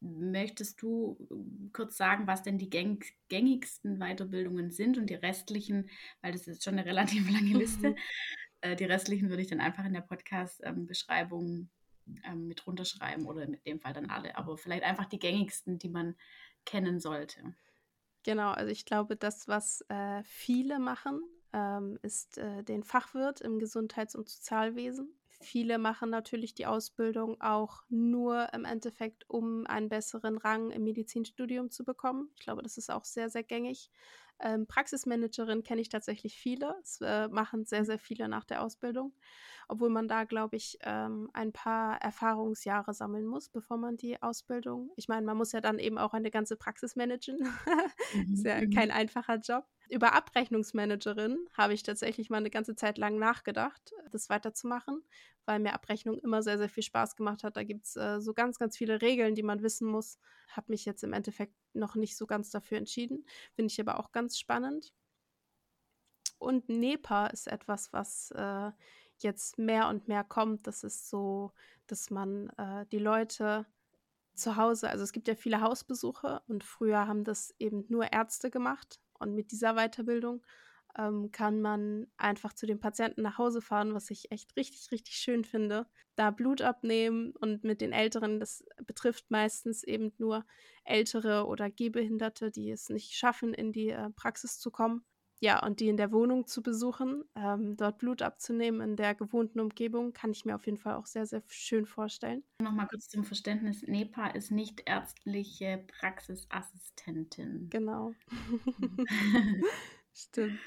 Möchtest 0.00 0.82
du 0.82 1.16
äh, 1.30 1.70
kurz 1.72 1.96
sagen, 1.96 2.26
was 2.26 2.42
denn 2.42 2.58
die 2.58 2.70
gängigsten 2.70 3.98
Weiterbildungen 3.98 4.70
sind 4.70 4.98
und 4.98 5.08
die 5.08 5.14
restlichen, 5.14 5.88
weil 6.20 6.32
das 6.32 6.46
ist 6.46 6.64
schon 6.64 6.74
eine 6.74 6.84
relativ 6.86 7.30
lange 7.30 7.58
Liste. 7.58 7.90
Mhm. 7.90 7.96
Äh, 8.60 8.76
die 8.76 8.84
restlichen 8.84 9.30
würde 9.30 9.42
ich 9.42 9.48
dann 9.48 9.60
einfach 9.60 9.84
in 9.84 9.94
der 9.94 10.02
Podcast-Beschreibung 10.02 11.70
ähm, 12.24 12.46
mit 12.46 12.66
runterschreiben 12.66 13.26
oder 13.26 13.42
in 13.42 13.58
dem 13.66 13.80
Fall 13.80 13.92
dann 13.92 14.10
alle, 14.10 14.36
aber 14.36 14.56
vielleicht 14.56 14.84
einfach 14.84 15.06
die 15.06 15.18
gängigsten, 15.18 15.78
die 15.78 15.88
man 15.88 16.14
kennen 16.64 17.00
sollte. 17.00 17.54
Genau, 18.26 18.50
also 18.50 18.72
ich 18.72 18.84
glaube, 18.84 19.14
das, 19.14 19.46
was 19.46 19.82
äh, 19.88 20.20
viele 20.24 20.80
machen, 20.80 21.20
ähm, 21.52 21.96
ist 22.02 22.38
äh, 22.38 22.64
den 22.64 22.82
Fachwirt 22.82 23.40
im 23.40 23.60
Gesundheits- 23.60 24.16
und 24.16 24.28
Sozialwesen. 24.28 25.16
Viele 25.40 25.78
machen 25.78 26.10
natürlich 26.10 26.54
die 26.54 26.66
Ausbildung 26.66 27.40
auch 27.40 27.82
nur 27.88 28.52
im 28.52 28.64
Endeffekt, 28.64 29.28
um 29.28 29.66
einen 29.66 29.88
besseren 29.88 30.38
Rang 30.38 30.70
im 30.70 30.84
Medizinstudium 30.84 31.70
zu 31.70 31.84
bekommen. 31.84 32.30
Ich 32.36 32.42
glaube, 32.44 32.62
das 32.62 32.78
ist 32.78 32.90
auch 32.90 33.04
sehr, 33.04 33.28
sehr 33.30 33.42
gängig. 33.42 33.90
Ähm, 34.38 34.66
Praxismanagerin 34.66 35.62
kenne 35.62 35.80
ich 35.80 35.88
tatsächlich 35.88 36.36
viele. 36.36 36.74
Es 36.82 37.00
äh, 37.00 37.28
machen 37.28 37.64
sehr, 37.64 37.84
sehr 37.84 37.98
viele 37.98 38.28
nach 38.28 38.44
der 38.44 38.62
Ausbildung 38.62 39.12
obwohl 39.68 39.90
man 39.90 40.08
da, 40.08 40.24
glaube 40.24 40.56
ich, 40.56 40.78
ähm, 40.82 41.30
ein 41.32 41.52
paar 41.52 42.00
Erfahrungsjahre 42.00 42.94
sammeln 42.94 43.26
muss, 43.26 43.48
bevor 43.48 43.76
man 43.76 43.96
die 43.96 44.22
Ausbildung. 44.22 44.90
Ich 44.96 45.08
meine, 45.08 45.26
man 45.26 45.36
muss 45.36 45.52
ja 45.52 45.60
dann 45.60 45.78
eben 45.78 45.98
auch 45.98 46.14
eine 46.14 46.30
ganze 46.30 46.56
Praxis 46.56 46.96
managen. 46.96 47.38
mhm. 48.14 48.34
ist 48.34 48.44
ja 48.44 48.60
mhm. 48.60 48.70
kein 48.70 48.90
einfacher 48.90 49.36
Job. 49.36 49.64
Über 49.88 50.14
Abrechnungsmanagerin 50.14 51.38
habe 51.52 51.72
ich 51.72 51.82
tatsächlich 51.82 52.28
mal 52.28 52.38
eine 52.38 52.50
ganze 52.50 52.74
Zeit 52.74 52.98
lang 52.98 53.18
nachgedacht, 53.18 53.92
das 54.10 54.28
weiterzumachen, 54.28 55.02
weil 55.44 55.60
mir 55.60 55.74
Abrechnung 55.74 56.18
immer 56.18 56.42
sehr, 56.42 56.58
sehr 56.58 56.68
viel 56.68 56.82
Spaß 56.82 57.14
gemacht 57.14 57.44
hat. 57.44 57.56
Da 57.56 57.62
gibt 57.62 57.86
es 57.86 57.96
äh, 57.96 58.20
so 58.20 58.34
ganz, 58.34 58.58
ganz 58.58 58.76
viele 58.76 59.00
Regeln, 59.00 59.34
die 59.34 59.44
man 59.44 59.62
wissen 59.62 59.86
muss. 59.86 60.18
Habe 60.48 60.72
mich 60.72 60.84
jetzt 60.84 61.04
im 61.04 61.12
Endeffekt 61.12 61.54
noch 61.72 61.94
nicht 61.94 62.16
so 62.16 62.26
ganz 62.26 62.50
dafür 62.50 62.78
entschieden. 62.78 63.24
Finde 63.54 63.70
ich 63.72 63.80
aber 63.80 64.00
auch 64.00 64.10
ganz 64.10 64.38
spannend. 64.38 64.92
Und 66.38 66.68
NEPA 66.68 67.28
ist 67.28 67.46
etwas, 67.46 67.92
was 67.92 68.32
äh, 68.32 68.72
jetzt 69.18 69.56
mehr 69.58 69.88
und 69.88 70.08
mehr 70.08 70.24
kommt. 70.24 70.66
Das 70.66 70.82
ist 70.82 71.08
so, 71.08 71.52
dass 71.86 72.10
man 72.10 72.50
äh, 72.58 72.86
die 72.86 72.98
Leute 72.98 73.66
zu 74.34 74.56
Hause, 74.56 74.90
also 74.90 75.02
es 75.02 75.12
gibt 75.12 75.28
ja 75.28 75.34
viele 75.34 75.62
Hausbesuche 75.62 76.42
und 76.46 76.62
früher 76.62 77.06
haben 77.06 77.24
das 77.24 77.54
eben 77.58 77.86
nur 77.88 78.12
Ärzte 78.12 78.50
gemacht 78.50 79.00
und 79.18 79.34
mit 79.34 79.52
dieser 79.52 79.74
Weiterbildung 79.74 80.44
ähm, 80.98 81.30
kann 81.32 81.60
man 81.60 82.06
einfach 82.16 82.52
zu 82.52 82.66
den 82.66 82.80
Patienten 82.80 83.22
nach 83.22 83.38
Hause 83.38 83.60
fahren, 83.60 83.94
was 83.94 84.10
ich 84.10 84.30
echt 84.30 84.56
richtig, 84.56 84.90
richtig 84.92 85.16
schön 85.16 85.44
finde. 85.44 85.86
Da 86.14 86.30
Blut 86.30 86.62
abnehmen 86.62 87.32
und 87.40 87.64
mit 87.64 87.80
den 87.80 87.92
Älteren, 87.92 88.40
das 88.40 88.64
betrifft 88.86 89.30
meistens 89.30 89.82
eben 89.82 90.12
nur 90.18 90.44
Ältere 90.84 91.46
oder 91.46 91.70
Gehbehinderte, 91.70 92.50
die 92.50 92.70
es 92.70 92.88
nicht 92.88 93.14
schaffen, 93.14 93.52
in 93.52 93.72
die 93.72 93.90
äh, 93.90 94.10
Praxis 94.10 94.58
zu 94.58 94.70
kommen 94.70 95.04
ja, 95.38 95.64
und 95.64 95.80
die 95.80 95.88
in 95.88 95.96
der 95.96 96.12
Wohnung 96.12 96.46
zu 96.46 96.62
besuchen, 96.62 97.24
ähm, 97.34 97.76
dort 97.76 97.98
Blut 97.98 98.22
abzunehmen 98.22 98.80
in 98.80 98.96
der 98.96 99.14
gewohnten 99.14 99.60
Umgebung, 99.60 100.12
kann 100.12 100.30
ich 100.30 100.44
mir 100.44 100.54
auf 100.54 100.64
jeden 100.64 100.78
Fall 100.78 100.94
auch 100.94 101.06
sehr, 101.06 101.26
sehr 101.26 101.42
schön 101.48 101.86
vorstellen. 101.86 102.42
Nochmal 102.60 102.88
kurz 102.88 103.08
zum 103.08 103.24
Verständnis: 103.24 103.82
NEPA 103.82 104.28
ist 104.28 104.50
nicht 104.50 104.82
ärztliche 104.86 105.84
Praxisassistentin. 105.98 107.68
Genau. 107.70 108.14
Stimmt. 110.14 110.58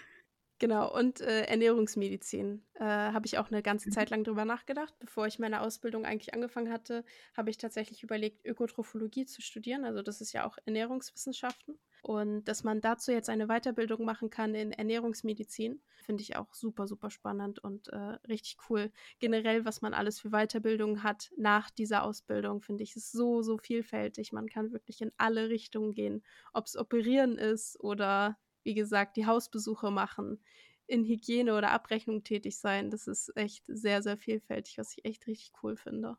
Genau, 0.59 0.93
und 0.93 1.21
äh, 1.21 1.43
Ernährungsmedizin 1.45 2.61
äh, 2.75 2.83
habe 2.83 3.25
ich 3.25 3.37
auch 3.37 3.49
eine 3.49 3.63
ganze 3.63 3.87
mhm. 3.89 3.93
Zeit 3.93 4.09
lang 4.09 4.25
drüber 4.25 4.43
nachgedacht. 4.43 4.93
Bevor 4.99 5.25
ich 5.25 5.39
meine 5.39 5.61
Ausbildung 5.61 6.05
eigentlich 6.05 6.33
angefangen 6.33 6.71
hatte, 6.71 7.05
habe 7.35 7.49
ich 7.49 7.57
tatsächlich 7.57 8.03
überlegt, 8.03 8.45
Ökotrophologie 8.45 9.25
zu 9.25 9.41
studieren. 9.41 9.85
Also 9.85 10.01
das 10.01 10.19
ist 10.19 10.33
ja 10.33 10.45
auch 10.45 10.57
Ernährungswissenschaften. 10.65 11.79
Und 12.01 12.45
dass 12.45 12.63
man 12.63 12.81
dazu 12.81 13.11
jetzt 13.11 13.29
eine 13.29 13.47
Weiterbildung 13.47 14.05
machen 14.05 14.29
kann 14.29 14.55
in 14.55 14.71
Ernährungsmedizin, 14.71 15.81
finde 15.97 16.23
ich 16.23 16.35
auch 16.35 16.53
super, 16.53 16.87
super 16.87 17.09
spannend 17.09 17.59
und 17.59 17.89
äh, 17.89 18.17
richtig 18.27 18.57
cool. 18.69 18.91
Generell, 19.19 19.65
was 19.65 19.81
man 19.81 19.93
alles 19.93 20.19
für 20.19 20.29
Weiterbildung 20.29 21.03
hat 21.03 21.31
nach 21.37 21.69
dieser 21.69 22.03
Ausbildung, 22.03 22.61
finde 22.61 22.83
ich, 22.83 22.95
ist 22.95 23.11
so, 23.11 23.41
so 23.41 23.57
vielfältig. 23.57 24.31
Man 24.31 24.47
kann 24.47 24.71
wirklich 24.71 25.01
in 25.01 25.11
alle 25.17 25.49
Richtungen 25.49 25.93
gehen. 25.93 26.23
Ob 26.53 26.65
es 26.65 26.77
Operieren 26.77 27.37
ist 27.37 27.79
oder 27.79 28.37
wie 28.63 28.73
gesagt, 28.73 29.17
die 29.17 29.25
Hausbesuche 29.25 29.91
machen, 29.91 30.39
in 30.87 31.05
Hygiene 31.05 31.55
oder 31.55 31.71
Abrechnung 31.71 32.23
tätig 32.23 32.57
sein. 32.57 32.89
Das 32.89 33.07
ist 33.07 33.31
echt 33.35 33.63
sehr, 33.67 34.01
sehr 34.01 34.17
vielfältig, 34.17 34.77
was 34.77 34.97
ich 34.97 35.05
echt 35.05 35.27
richtig 35.27 35.51
cool 35.63 35.77
finde. 35.77 36.17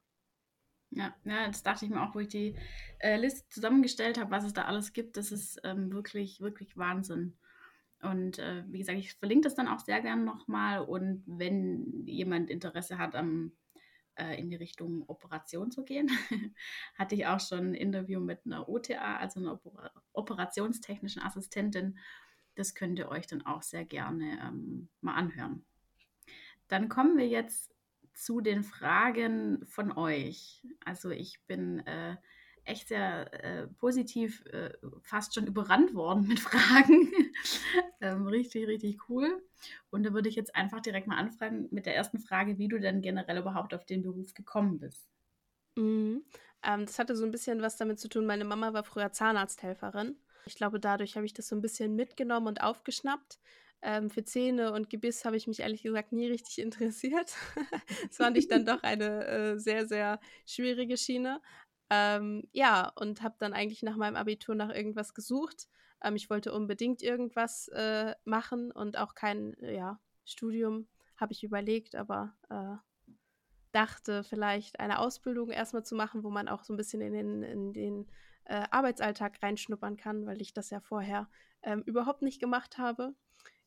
Ja, 0.91 1.15
ja, 1.25 1.47
das 1.47 1.63
dachte 1.63 1.85
ich 1.85 1.91
mir 1.91 2.03
auch, 2.03 2.15
wo 2.15 2.21
ich 2.21 2.29
die 2.29 2.57
äh, 2.99 3.17
Liste 3.17 3.49
zusammengestellt 3.49 4.19
habe, 4.19 4.31
was 4.31 4.45
es 4.45 4.53
da 4.53 4.65
alles 4.65 4.93
gibt. 4.93 5.17
Das 5.17 5.31
ist 5.31 5.61
ähm, 5.63 5.93
wirklich, 5.93 6.41
wirklich 6.41 6.77
Wahnsinn. 6.77 7.37
Und 8.03 8.39
äh, 8.39 8.65
wie 8.69 8.79
gesagt, 8.79 8.99
ich 8.99 9.15
verlinke 9.15 9.45
das 9.45 9.55
dann 9.55 9.69
auch 9.69 9.81
sehr 9.81 10.01
gerne 10.01 10.25
nochmal. 10.25 10.81
Und 10.81 11.23
wenn 11.27 12.07
jemand 12.07 12.51
Interesse 12.51 12.99
hat, 12.99 13.15
am, 13.15 13.53
äh, 14.17 14.41
in 14.41 14.51
die 14.51 14.57
Richtung 14.57 15.05
Operation 15.07 15.71
zu 15.71 15.85
gehen, 15.85 16.11
hatte 16.99 17.15
ich 17.15 17.27
auch 17.27 17.41
schon 17.41 17.69
ein 17.71 17.75
Interview 17.75 18.21
mit 18.21 18.45
einer 18.45 18.69
OTA, 18.69 19.19
also 19.19 19.41
einer 19.41 19.65
Oper 19.65 19.93
operationstechnischen 20.13 21.23
Assistentin 21.23 21.97
das 22.61 22.75
könnt 22.75 22.99
ihr 22.99 23.09
euch 23.09 23.27
dann 23.27 23.45
auch 23.47 23.63
sehr 23.63 23.85
gerne 23.85 24.39
ähm, 24.47 24.89
mal 25.01 25.15
anhören. 25.15 25.65
Dann 26.69 26.89
kommen 26.89 27.17
wir 27.17 27.27
jetzt 27.27 27.75
zu 28.15 28.41
den 28.41 28.63
Fragen 28.63 29.65
von 29.67 29.97
euch. 29.97 30.63
Also 30.85 31.11
ich 31.11 31.41
bin 31.47 31.81
äh, 31.87 32.17
echt 32.65 32.89
sehr 32.89 33.33
äh, 33.45 33.67
positiv, 33.67 34.45
äh, 34.47 34.71
fast 35.03 35.35
schon 35.35 35.47
überrannt 35.47 35.95
worden 35.95 36.27
mit 36.27 36.41
Fragen. 36.41 37.13
ähm, 38.01 38.27
richtig, 38.27 38.67
richtig 38.67 39.09
cool. 39.09 39.43
Und 39.91 40.05
da 40.05 40.13
würde 40.13 40.29
ich 40.29 40.37
jetzt 40.37 40.55
einfach 40.55 40.81
direkt 40.81 41.07
mal 41.07 41.19
anfragen 41.19 41.69
mit 41.71 41.87
der 41.87 41.97
ersten 41.97 42.19
Frage, 42.19 42.59
wie 42.59 42.69
du 42.69 42.79
denn 42.79 43.03
generell 43.03 43.39
überhaupt 43.39 43.75
auf 43.75 43.85
den 43.85 44.03
Beruf 44.03 44.35
gekommen 44.35 44.79
bist. 44.79 45.09
Mhm. 45.77 46.25
Ähm, 46.63 46.87
das 46.87 46.99
hatte 46.99 47.17
so 47.17 47.25
ein 47.25 47.31
bisschen 47.31 47.63
was 47.63 47.77
damit 47.77 47.99
zu 47.99 48.09
tun. 48.09 48.27
Meine 48.27 48.45
Mama 48.45 48.73
war 48.73 48.85
früher 48.85 49.13
Zahnarzthelferin. 49.13 50.17
Ich 50.47 50.57
glaube, 50.57 50.81
dadurch 50.81 51.17
habe 51.17 51.27
ich 51.27 51.35
das 51.35 51.49
so 51.49 51.57
ein 51.57 51.63
bisschen 51.63 51.95
mitgenommen 51.97 52.47
und 52.47 52.63
aufgeschnappt. 52.63 53.39
Ähm, 53.83 54.11
für 54.11 54.25
Zähne 54.25 54.73
und 54.73 54.91
Gebiss 54.91 55.25
habe 55.25 55.37
ich 55.37 55.47
mich 55.47 55.61
ehrlich 55.61 55.83
gesagt 55.83 56.13
nie 56.13 56.27
richtig 56.27 56.59
interessiert. 56.63 57.35
das 58.07 58.17
fand 58.17 58.37
ich 58.37 58.49
dann 58.49 58.67
doch 58.67 58.83
eine 58.83 59.27
äh, 59.27 59.59
sehr, 59.59 59.87
sehr 59.87 60.21
schwierige 60.47 60.97
Schiene. 60.97 61.41
Ähm, 61.91 62.49
ja, 62.53 62.89
und 62.97 63.23
habe 63.23 63.35
dann 63.39 63.53
eigentlich 63.53 63.83
nach 63.83 63.97
meinem 63.97 64.17
Abitur 64.17 64.55
nach 64.55 64.71
irgendwas 64.71 65.15
gesucht. 65.15 65.69
Ähm, 66.03 66.17
ich 66.17 66.31
wollte 66.31 66.53
unbedingt 66.53 67.03
irgendwas 67.03 67.69
äh, 67.69 68.15
machen 68.25 68.71
und 68.71 68.97
auch 68.99 69.15
kein 69.15 69.57
ja, 69.61 69.99
Studium 70.25 70.87
habe 71.17 71.33
ich 71.33 71.43
überlegt, 71.43 71.97
aber 71.97 72.35
äh, 72.49 72.77
dachte 73.73 74.25
vielleicht 74.25 74.81
eine 74.81 74.99
Ausbildung 74.99 75.51
erstmal 75.51 75.85
zu 75.85 75.95
machen, 75.95 76.23
wo 76.25 76.31
man 76.31 76.49
auch 76.49 76.65
so 76.65 76.73
ein 76.73 76.77
bisschen 76.77 77.01
in 77.01 77.13
den, 77.13 77.43
in 77.43 77.73
den 77.73 78.07
äh, 78.45 78.67
Arbeitsalltag 78.71 79.43
reinschnuppern 79.43 79.97
kann, 79.97 80.27
weil 80.27 80.41
ich 80.41 80.53
das 80.53 80.71
ja 80.71 80.81
vorher 80.81 81.29
ähm, 81.63 81.83
überhaupt 81.83 82.23
nicht 82.23 82.41
gemacht 82.41 82.79
habe. 82.79 83.15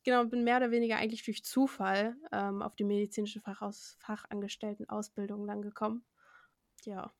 Genau, 0.04 0.24
bin 0.26 0.44
mehr 0.44 0.58
oder 0.58 0.70
weniger 0.70 0.96
eigentlich 0.96 1.24
durch 1.24 1.44
Zufall 1.44 2.16
ähm, 2.30 2.60
auf 2.62 2.76
die 2.76 2.84
medizinische 2.84 3.40
Fachaus 3.40 3.96
Fachangestelltenausbildung 4.00 5.46
dann 5.46 5.62
gekommen. 5.62 6.04
ja. 6.84 7.12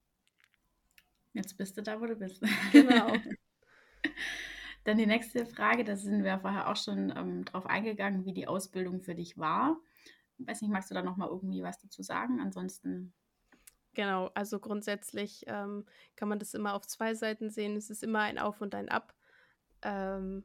Jetzt 1.32 1.56
bist 1.56 1.76
du 1.76 1.82
da, 1.82 2.00
wo 2.00 2.06
du 2.06 2.14
bist. 2.14 2.40
Genau. 2.70 3.12
Dann 4.84 4.98
die 4.98 5.06
nächste 5.06 5.46
Frage, 5.46 5.82
da 5.82 5.96
sind 5.96 6.22
wir 6.22 6.38
vorher 6.38 6.68
auch 6.68 6.76
schon 6.76 7.12
ähm, 7.16 7.44
drauf 7.44 7.66
eingegangen, 7.66 8.24
wie 8.24 8.34
die 8.34 8.46
Ausbildung 8.46 9.00
für 9.00 9.14
dich 9.14 9.36
war. 9.38 9.78
Ich 10.38 10.46
weiß 10.46 10.60
nicht, 10.60 10.70
magst 10.70 10.90
du 10.90 10.94
da 10.94 11.02
noch 11.02 11.16
mal 11.16 11.28
irgendwie 11.28 11.62
was 11.62 11.80
dazu 11.80 12.02
sagen? 12.02 12.40
Ansonsten. 12.40 13.14
Genau, 13.94 14.30
also 14.34 14.60
grundsätzlich 14.60 15.44
ähm, 15.46 15.86
kann 16.16 16.28
man 16.28 16.38
das 16.38 16.54
immer 16.54 16.74
auf 16.74 16.86
zwei 16.86 17.14
Seiten 17.14 17.50
sehen. 17.50 17.76
Es 17.76 17.90
ist 17.90 18.02
immer 18.02 18.20
ein 18.20 18.38
Auf 18.38 18.60
und 18.60 18.74
ein 18.74 18.90
Ab. 18.90 19.14
Ähm, 19.82 20.44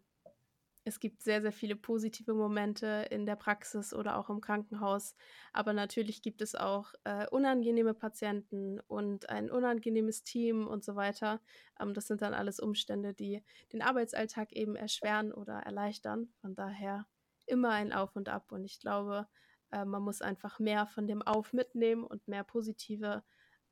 es 0.86 1.00
gibt 1.00 1.22
sehr, 1.22 1.42
sehr 1.42 1.52
viele 1.52 1.76
positive 1.76 2.34
Momente 2.34 3.08
in 3.12 3.26
der 3.26 3.36
Praxis 3.36 3.94
oder 3.94 4.18
auch 4.18 4.30
im 4.30 4.42
Krankenhaus. 4.42 5.16
Aber 5.54 5.74
natürlich 5.74 6.22
gibt 6.22 6.42
es 6.42 6.56
auch 6.56 6.94
äh, 7.04 7.28
unangenehme 7.28 7.94
Patienten 7.94 8.80
und 8.88 9.30
ein 9.30 9.52
unangenehmes 9.52 10.24
Team 10.24 10.68
und 10.68 10.84
so 10.84 10.96
weiter. 10.96 11.42
Ähm, 11.80 11.94
das 11.94 12.08
sind 12.08 12.22
dann 12.22 12.34
alles 12.34 12.60
Umstände, 12.60 13.14
die 13.14 13.44
den 13.74 13.82
Arbeitsalltag 13.82 14.52
eben 14.54 14.76
erschweren 14.76 15.34
oder 15.34 15.60
erleichtern. 15.60 16.34
Von 16.42 16.56
daher 16.56 17.06
immer 17.46 17.72
ein 17.72 17.94
Auf 17.94 18.16
und 18.16 18.30
Ab. 18.30 18.52
Und 18.52 18.64
ich 18.64 18.80
glaube, 18.80 19.28
äh, 19.72 19.86
man 19.86 20.02
muss 20.02 20.22
einfach 20.22 20.60
mehr 20.60 20.88
von 20.88 21.08
dem 21.08 21.22
Auf 21.22 21.54
mitnehmen 21.54 22.04
und 22.04 22.28
mehr 22.28 22.44
positive 22.44 23.24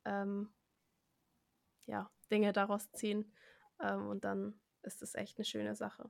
ähm, 0.05 0.53
ja, 1.85 2.11
Dinge 2.31 2.51
daraus 2.53 2.91
ziehen. 2.91 3.33
Ähm, 3.81 4.07
und 4.07 4.25
dann 4.25 4.59
ist 4.83 5.01
es 5.01 5.15
echt 5.15 5.37
eine 5.37 5.45
schöne 5.45 5.75
Sache. 5.75 6.09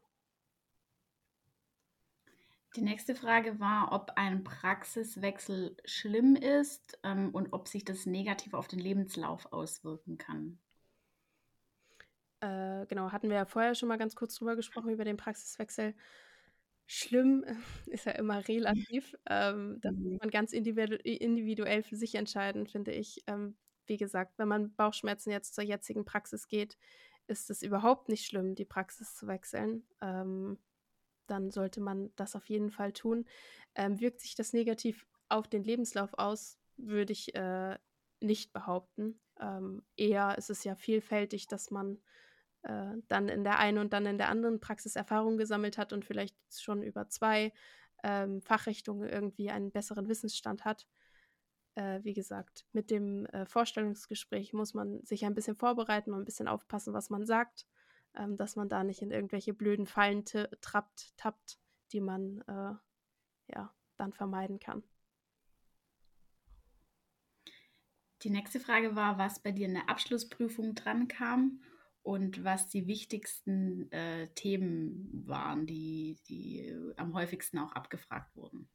Die 2.77 2.83
nächste 2.83 3.15
Frage 3.15 3.59
war, 3.59 3.91
ob 3.91 4.11
ein 4.17 4.43
Praxiswechsel 4.43 5.75
schlimm 5.83 6.35
ist 6.35 6.99
ähm, 7.01 7.31
und 7.31 7.51
ob 7.51 7.67
sich 7.67 7.83
das 7.83 8.05
negativ 8.05 8.53
auf 8.53 8.67
den 8.67 8.77
Lebenslauf 8.77 9.51
auswirken 9.51 10.19
kann. 10.19 10.59
Äh, 12.39 12.85
genau, 12.85 13.11
hatten 13.11 13.29
wir 13.29 13.37
ja 13.37 13.45
vorher 13.45 13.73
schon 13.73 13.89
mal 13.89 13.97
ganz 13.97 14.15
kurz 14.15 14.35
drüber 14.35 14.55
gesprochen, 14.55 14.91
über 14.91 15.05
den 15.05 15.17
Praxiswechsel. 15.17 15.95
Schlimm 16.85 17.43
ist 17.87 18.05
ja 18.05 18.11
immer 18.11 18.47
relativ. 18.47 19.15
Ähm, 19.27 19.79
das 19.81 19.95
muss 19.95 20.11
mhm. 20.11 20.17
man 20.21 20.29
ganz 20.29 20.53
individuell 20.53 21.81
für 21.81 21.95
sich 21.95 22.13
entscheiden, 22.13 22.67
finde 22.67 22.91
ich. 22.91 23.23
Ähm, 23.25 23.57
wie 23.87 23.97
gesagt, 23.97 24.37
wenn 24.37 24.49
man 24.49 24.75
Bauchschmerzen 24.75 25.31
jetzt 25.31 25.55
zur 25.55 25.63
jetzigen 25.63 26.05
Praxis 26.05 26.47
geht, 26.47 26.77
ist 27.25 27.49
es 27.49 27.63
überhaupt 27.63 28.07
nicht 28.07 28.27
schlimm, 28.27 28.53
die 28.53 28.65
Praxis 28.65 29.15
zu 29.15 29.25
wechseln. 29.25 29.83
Ähm, 29.99 30.59
dann 31.27 31.51
sollte 31.51 31.81
man 31.81 32.11
das 32.15 32.35
auf 32.35 32.49
jeden 32.49 32.71
Fall 32.71 32.93
tun. 32.93 33.25
Ähm, 33.75 33.99
wirkt 33.99 34.21
sich 34.21 34.35
das 34.35 34.53
negativ 34.53 35.05
auf 35.29 35.47
den 35.47 35.63
Lebenslauf 35.63 36.13
aus, 36.17 36.57
würde 36.77 37.13
ich 37.13 37.35
äh, 37.35 37.77
nicht 38.19 38.53
behaupten. 38.53 39.19
Ähm, 39.39 39.83
eher 39.95 40.37
ist 40.37 40.49
es 40.49 40.63
ja 40.63 40.75
vielfältig, 40.75 41.47
dass 41.47 41.69
man 41.71 41.99
äh, 42.63 42.93
dann 43.07 43.29
in 43.29 43.43
der 43.43 43.59
einen 43.59 43.77
und 43.77 43.93
dann 43.93 44.05
in 44.05 44.17
der 44.17 44.29
anderen 44.29 44.59
Praxis 44.59 44.95
Erfahrung 44.95 45.37
gesammelt 45.37 45.77
hat 45.77 45.93
und 45.93 46.05
vielleicht 46.05 46.35
schon 46.49 46.81
über 46.81 47.07
zwei 47.09 47.53
ähm, 48.03 48.41
Fachrichtungen 48.41 49.07
irgendwie 49.07 49.51
einen 49.51 49.71
besseren 49.71 50.07
Wissensstand 50.07 50.65
hat. 50.65 50.87
Äh, 51.75 52.03
wie 52.03 52.13
gesagt, 52.13 52.65
mit 52.71 52.89
dem 52.89 53.25
äh, 53.27 53.45
Vorstellungsgespräch 53.45 54.53
muss 54.53 54.73
man 54.73 55.03
sich 55.03 55.25
ein 55.25 55.35
bisschen 55.35 55.55
vorbereiten 55.55 56.13
und 56.13 56.21
ein 56.21 56.25
bisschen 56.25 56.47
aufpassen, 56.47 56.93
was 56.93 57.09
man 57.09 57.25
sagt 57.25 57.67
ähm, 58.17 58.37
dass 58.37 58.55
man 58.55 58.69
da 58.69 58.83
nicht 58.83 59.01
in 59.01 59.11
irgendwelche 59.11 59.53
blöden 59.53 59.85
Fallen 59.85 60.25
trappt, 60.25 61.15
tappt, 61.17 61.59
die 61.91 62.01
man 62.01 62.41
äh, 62.47 63.53
ja 63.53 63.73
dann 63.97 64.13
vermeiden 64.13 64.59
kann. 64.59 64.83
Die 68.23 68.29
nächste 68.29 68.59
Frage 68.59 68.95
war, 68.95 69.17
was 69.17 69.41
bei 69.41 69.51
dir 69.51 69.67
in 69.67 69.75
der 69.75 69.89
Abschlussprüfung 69.89 70.73
dran 70.73 71.07
kam 71.07 71.61
und 72.01 72.43
was 72.43 72.67
die 72.67 72.87
wichtigsten 72.87 73.91
äh, 73.91 74.27
Themen 74.33 75.23
waren, 75.27 75.67
die, 75.67 76.19
die 76.27 76.75
am 76.95 77.13
häufigsten 77.13 77.59
auch 77.59 77.73
abgefragt 77.73 78.35
wurden. 78.35 78.69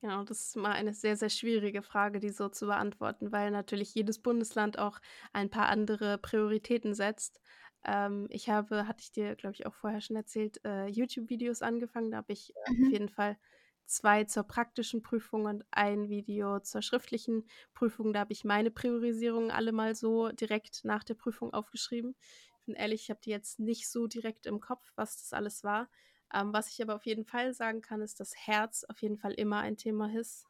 Genau, 0.00 0.22
das 0.22 0.48
ist 0.48 0.56
mal 0.56 0.72
eine 0.72 0.94
sehr, 0.94 1.16
sehr 1.16 1.28
schwierige 1.28 1.82
Frage, 1.82 2.20
die 2.20 2.30
so 2.30 2.48
zu 2.48 2.66
beantworten, 2.66 3.32
weil 3.32 3.50
natürlich 3.50 3.94
jedes 3.96 4.20
Bundesland 4.20 4.78
auch 4.78 5.00
ein 5.32 5.50
paar 5.50 5.66
andere 5.68 6.18
Prioritäten 6.18 6.94
setzt. 6.94 7.40
Ähm, 7.84 8.26
ich 8.30 8.48
habe, 8.48 8.86
hatte 8.86 9.02
ich 9.02 9.12
dir, 9.12 9.34
glaube 9.36 9.54
ich, 9.54 9.66
auch 9.66 9.74
vorher 9.74 10.00
schon 10.00 10.16
erzählt, 10.16 10.60
äh, 10.64 10.86
YouTube-Videos 10.86 11.62
angefangen. 11.62 12.10
Da 12.10 12.18
habe 12.18 12.32
ich 12.32 12.54
äh, 12.56 12.72
mhm. 12.72 12.86
auf 12.86 12.92
jeden 12.92 13.08
Fall 13.08 13.38
zwei 13.86 14.24
zur 14.24 14.42
praktischen 14.44 15.02
Prüfung 15.02 15.46
und 15.46 15.64
ein 15.70 16.08
Video 16.08 16.60
zur 16.60 16.82
schriftlichen 16.82 17.48
Prüfung. 17.72 18.12
Da 18.12 18.20
habe 18.20 18.32
ich 18.32 18.44
meine 18.44 18.70
Priorisierungen 18.70 19.50
alle 19.50 19.72
mal 19.72 19.94
so 19.94 20.28
direkt 20.30 20.84
nach 20.84 21.04
der 21.04 21.14
Prüfung 21.14 21.54
aufgeschrieben. 21.54 22.14
Ich 22.58 22.64
bin 22.66 22.74
ehrlich, 22.74 23.02
ich 23.02 23.10
habe 23.10 23.20
die 23.24 23.30
jetzt 23.30 23.58
nicht 23.58 23.88
so 23.88 24.06
direkt 24.06 24.46
im 24.46 24.60
Kopf, 24.60 24.92
was 24.94 25.16
das 25.16 25.32
alles 25.32 25.64
war. 25.64 25.88
Ähm, 26.34 26.52
was 26.52 26.68
ich 26.68 26.82
aber 26.82 26.94
auf 26.94 27.06
jeden 27.06 27.24
Fall 27.24 27.54
sagen 27.54 27.80
kann, 27.80 28.02
ist, 28.02 28.20
dass 28.20 28.36
Herz 28.36 28.84
auf 28.84 29.00
jeden 29.00 29.16
Fall 29.16 29.32
immer 29.32 29.60
ein 29.60 29.78
Thema 29.78 30.14
ist. 30.14 30.47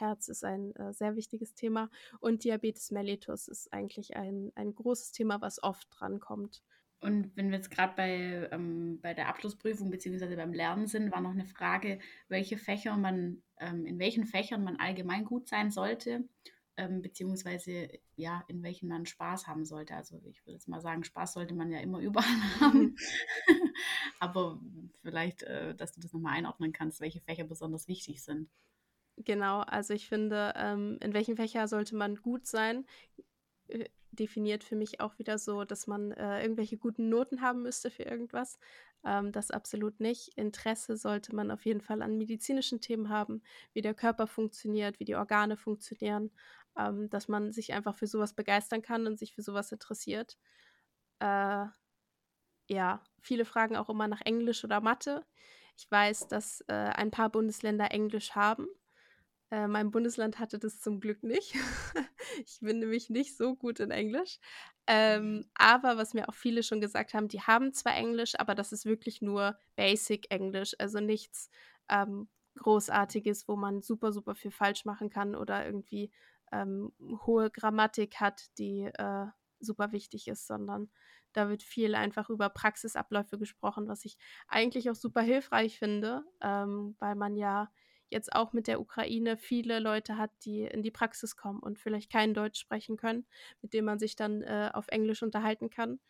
Herz 0.00 0.28
ist 0.28 0.44
ein 0.44 0.74
äh, 0.76 0.92
sehr 0.92 1.16
wichtiges 1.16 1.54
Thema 1.54 1.90
und 2.20 2.44
Diabetes 2.44 2.90
mellitus 2.90 3.48
ist 3.48 3.72
eigentlich 3.72 4.16
ein, 4.16 4.52
ein 4.54 4.74
großes 4.74 5.12
Thema, 5.12 5.40
was 5.40 5.62
oft 5.62 5.88
drankommt. 5.90 6.62
Und 7.00 7.36
wenn 7.36 7.50
wir 7.50 7.58
jetzt 7.58 7.70
gerade 7.70 7.94
bei, 7.94 8.48
ähm, 8.50 8.98
bei 9.00 9.14
der 9.14 9.28
Abschlussprüfung 9.28 9.90
bzw. 9.90 10.34
beim 10.34 10.52
Lernen 10.52 10.88
sind, 10.88 11.12
war 11.12 11.20
noch 11.20 11.30
eine 11.30 11.44
Frage, 11.44 12.00
welche 12.28 12.58
Fächer 12.58 12.96
man, 12.96 13.42
ähm, 13.58 13.86
in 13.86 13.98
welchen 13.98 14.24
Fächern 14.24 14.64
man 14.64 14.76
allgemein 14.76 15.24
gut 15.24 15.48
sein 15.48 15.70
sollte, 15.70 16.24
ähm, 16.76 17.00
beziehungsweise 17.00 17.88
ja, 18.16 18.42
in 18.48 18.64
welchen 18.64 18.88
man 18.88 19.06
Spaß 19.06 19.46
haben 19.46 19.64
sollte. 19.64 19.94
Also 19.94 20.20
ich 20.24 20.44
würde 20.44 20.54
jetzt 20.54 20.68
mal 20.68 20.80
sagen, 20.80 21.04
Spaß 21.04 21.34
sollte 21.34 21.54
man 21.54 21.70
ja 21.70 21.78
immer 21.78 22.00
überall 22.00 22.60
haben. 22.60 22.96
Aber 24.18 24.60
vielleicht, 25.02 25.44
äh, 25.44 25.76
dass 25.76 25.92
du 25.92 26.00
das 26.00 26.12
nochmal 26.12 26.36
einordnen 26.36 26.72
kannst, 26.72 27.00
welche 27.00 27.20
Fächer 27.20 27.44
besonders 27.44 27.86
wichtig 27.86 28.24
sind. 28.24 28.50
Genau, 29.24 29.60
also 29.62 29.94
ich 29.94 30.08
finde, 30.08 30.52
ähm, 30.56 30.98
in 31.00 31.12
welchen 31.12 31.36
Fächer 31.36 31.66
sollte 31.66 31.96
man 31.96 32.16
gut 32.16 32.46
sein? 32.46 32.86
Äh, 33.68 33.86
definiert 34.12 34.64
für 34.64 34.76
mich 34.76 35.00
auch 35.00 35.18
wieder 35.18 35.38
so, 35.38 35.64
dass 35.64 35.86
man 35.86 36.12
äh, 36.12 36.42
irgendwelche 36.42 36.78
guten 36.78 37.08
Noten 37.10 37.42
haben 37.42 37.62
müsste 37.62 37.90
für 37.90 38.04
irgendwas. 38.04 38.58
Ähm, 39.04 39.32
das 39.32 39.50
absolut 39.52 40.00
nicht. 40.00 40.30
Interesse 40.36 40.96
sollte 40.96 41.34
man 41.36 41.50
auf 41.50 41.64
jeden 41.66 41.80
Fall 41.82 42.02
an 42.02 42.18
medizinischen 42.18 42.80
Themen 42.80 43.10
haben, 43.10 43.42
wie 43.74 43.82
der 43.82 43.94
Körper 43.94 44.26
funktioniert, 44.26 45.00
wie 45.00 45.04
die 45.06 45.16
Organe 45.16 45.56
funktionieren, 45.56 46.32
ähm, 46.78 47.10
dass 47.10 47.28
man 47.28 47.52
sich 47.52 47.74
einfach 47.74 47.96
für 47.96 48.06
sowas 48.08 48.34
begeistern 48.34 48.82
kann 48.82 49.06
und 49.06 49.18
sich 49.18 49.34
für 49.34 49.42
sowas 49.42 49.72
interessiert. 49.72 50.38
Äh, 51.20 51.66
ja, 52.68 53.02
viele 53.20 53.44
fragen 53.44 53.76
auch 53.76 53.88
immer 53.88 54.08
nach 54.08 54.20
Englisch 54.22 54.64
oder 54.64 54.80
Mathe. 54.80 55.24
Ich 55.76 55.90
weiß, 55.90 56.28
dass 56.28 56.60
äh, 56.68 56.72
ein 56.74 57.10
paar 57.10 57.30
Bundesländer 57.30 57.90
Englisch 57.92 58.32
haben. 58.34 58.66
Äh, 59.50 59.66
mein 59.66 59.90
Bundesland 59.90 60.38
hatte 60.38 60.58
das 60.58 60.80
zum 60.80 61.00
Glück 61.00 61.22
nicht. 61.22 61.54
ich 62.44 62.58
bin 62.60 62.80
nämlich 62.80 63.08
nicht 63.08 63.36
so 63.36 63.56
gut 63.56 63.80
in 63.80 63.90
Englisch. 63.90 64.38
Ähm, 64.86 65.46
aber 65.54 65.96
was 65.96 66.14
mir 66.14 66.28
auch 66.28 66.34
viele 66.34 66.62
schon 66.62 66.80
gesagt 66.80 67.14
haben, 67.14 67.28
die 67.28 67.40
haben 67.40 67.72
zwar 67.72 67.94
Englisch, 67.94 68.34
aber 68.38 68.54
das 68.54 68.72
ist 68.72 68.84
wirklich 68.84 69.22
nur 69.22 69.58
Basic 69.76 70.30
Englisch, 70.30 70.74
also 70.78 71.00
nichts 71.00 71.50
ähm, 71.88 72.28
Großartiges, 72.56 73.48
wo 73.48 73.56
man 73.56 73.82
super, 73.82 74.12
super 74.12 74.34
viel 74.34 74.50
falsch 74.50 74.84
machen 74.84 75.10
kann 75.10 75.34
oder 75.34 75.64
irgendwie 75.64 76.10
ähm, 76.52 76.92
hohe 77.26 77.50
Grammatik 77.50 78.16
hat, 78.20 78.46
die 78.58 78.82
äh, 78.82 79.26
super 79.60 79.92
wichtig 79.92 80.28
ist, 80.28 80.46
sondern 80.46 80.90
da 81.32 81.48
wird 81.48 81.62
viel 81.62 81.94
einfach 81.94 82.30
über 82.30 82.48
Praxisabläufe 82.48 83.38
gesprochen, 83.38 83.88
was 83.88 84.04
ich 84.04 84.16
eigentlich 84.48 84.90
auch 84.90 84.94
super 84.94 85.20
hilfreich 85.20 85.78
finde, 85.78 86.24
ähm, 86.40 86.96
weil 86.98 87.14
man 87.14 87.36
ja 87.36 87.70
jetzt 88.10 88.32
auch 88.32 88.52
mit 88.52 88.66
der 88.66 88.80
Ukraine 88.80 89.36
viele 89.36 89.80
Leute 89.80 90.16
hat, 90.16 90.30
die 90.44 90.62
in 90.62 90.82
die 90.82 90.90
Praxis 90.90 91.36
kommen 91.36 91.60
und 91.60 91.78
vielleicht 91.78 92.10
kein 92.10 92.34
Deutsch 92.34 92.60
sprechen 92.60 92.96
können, 92.96 93.26
mit 93.62 93.72
dem 93.72 93.84
man 93.84 93.98
sich 93.98 94.16
dann 94.16 94.42
äh, 94.42 94.70
auf 94.72 94.88
Englisch 94.88 95.22
unterhalten 95.22 95.70
kann. 95.70 96.00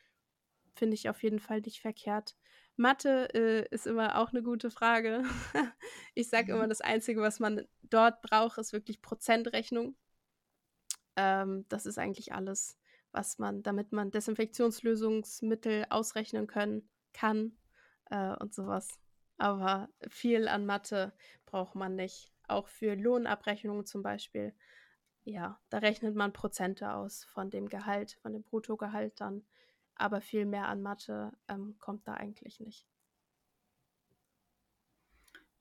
Finde 0.75 0.95
ich 0.95 1.09
auf 1.09 1.23
jeden 1.23 1.41
Fall 1.41 1.61
nicht 1.61 1.81
verkehrt. 1.81 2.37
Mathe 2.77 3.29
äh, 3.35 3.67
ist 3.75 3.87
immer 3.87 4.19
auch 4.19 4.31
eine 4.31 4.43
gute 4.43 4.71
Frage. 4.71 5.25
ich 6.15 6.29
sage 6.29 6.53
immer, 6.53 6.65
mhm. 6.65 6.71
das 6.71 6.81
Einzige, 6.81 7.21
was 7.21 7.41
man 7.41 7.67
dort 7.83 8.23
braucht, 8.23 8.59
ist 8.59 8.73
wirklich 8.73 9.03
Prozentrechnung. 9.03 9.97
Ähm, 11.17 11.65
das 11.69 11.87
ist 11.87 11.99
eigentlich 11.99 12.33
alles, 12.33 12.79
was 13.11 13.39
man, 13.39 13.65
damit 13.65 13.91
man 13.91 14.13
Desinfektionslösungsmittel 14.13 15.87
ausrechnen 15.91 16.47
können 16.47 16.89
kann 17.13 17.59
äh, 18.11 18.37
und 18.37 18.55
sowas. 18.55 19.01
Aber 19.39 19.89
viel 20.09 20.47
an 20.47 20.65
Mathe 20.65 21.13
braucht 21.49 21.75
man 21.75 21.97
nicht. 21.97 22.31
Auch 22.47 22.69
für 22.69 22.95
Lohnabrechnungen 22.95 23.87
zum 23.87 24.03
Beispiel. 24.03 24.55
Ja, 25.25 25.61
da 25.71 25.79
rechnet 25.79 26.15
man 26.15 26.33
Prozente 26.33 26.93
aus 26.93 27.25
von 27.25 27.51
dem 27.51 27.69
Gehalt, 27.69 28.13
von 28.23 28.33
dem 28.33 28.43
Bruttogehalt 28.43 29.21
dann. 29.21 29.45
Aber 29.95 30.21
viel 30.21 30.47
mehr 30.47 30.69
an 30.69 30.81
Mathe 30.81 31.33
ähm, 31.49 31.77
kommt 31.79 32.07
da 32.07 32.15
eigentlich 32.15 32.61
nicht. 32.61 32.87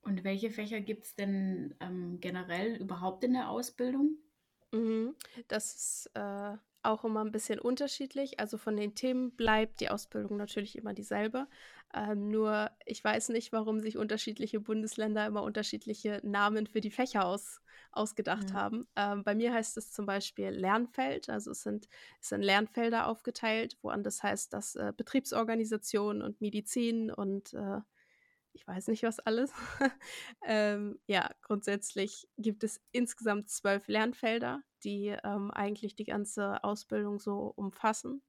Und 0.02 0.24
welche 0.24 0.50
Fächer 0.50 0.80
gibt 0.80 1.04
es 1.04 1.16
denn 1.16 1.74
ähm, 1.80 2.20
generell 2.20 2.76
überhaupt 2.76 3.24
in 3.24 3.32
der 3.34 3.50
Ausbildung? 3.50 4.16
Mhm. 4.72 5.14
Das 5.48 5.74
ist 5.74 6.10
äh, 6.14 6.56
auch 6.82 7.04
immer 7.04 7.24
ein 7.24 7.32
bisschen 7.32 7.58
unterschiedlich. 7.58 8.40
Also 8.40 8.58
von 8.58 8.76
den 8.76 8.94
Themen 8.94 9.32
bleibt 9.32 9.80
die 9.80 9.90
Ausbildung 9.90 10.36
natürlich 10.36 10.76
immer 10.76 10.94
dieselbe. 10.94 11.46
Ähm, 11.94 12.28
nur 12.30 12.70
ich 12.84 13.02
weiß 13.02 13.30
nicht, 13.30 13.52
warum 13.52 13.80
sich 13.80 13.96
unterschiedliche 13.96 14.60
Bundesländer 14.60 15.26
immer 15.26 15.42
unterschiedliche 15.42 16.20
Namen 16.22 16.66
für 16.66 16.80
die 16.80 16.90
Fächer 16.90 17.24
aus, 17.24 17.60
ausgedacht 17.92 18.50
ja. 18.50 18.54
haben. 18.54 18.86
Ähm, 18.96 19.24
bei 19.24 19.34
mir 19.34 19.52
heißt 19.52 19.76
es 19.76 19.92
zum 19.92 20.06
Beispiel 20.06 20.50
Lernfeld. 20.50 21.28
Also 21.30 21.52
es 21.52 21.62
sind, 21.62 21.88
es 22.20 22.28
sind 22.28 22.42
Lernfelder 22.42 23.06
aufgeteilt, 23.06 23.78
woanders 23.82 24.22
heißt 24.22 24.52
das 24.52 24.76
äh, 24.76 24.92
Betriebsorganisation 24.96 26.22
und 26.22 26.40
Medizin 26.40 27.10
und 27.10 27.54
äh, 27.54 27.80
ich 28.58 28.66
weiß 28.66 28.88
nicht 28.88 29.04
was 29.04 29.20
alles. 29.20 29.52
ähm, 30.46 30.98
ja, 31.06 31.30
grundsätzlich 31.42 32.28
gibt 32.36 32.64
es 32.64 32.80
insgesamt 32.90 33.50
zwölf 33.50 33.86
Lernfelder, 33.86 34.62
die 34.82 35.16
ähm, 35.22 35.50
eigentlich 35.52 35.94
die 35.94 36.04
ganze 36.04 36.62
Ausbildung 36.64 37.20
so 37.20 37.52
umfassen. 37.54 38.22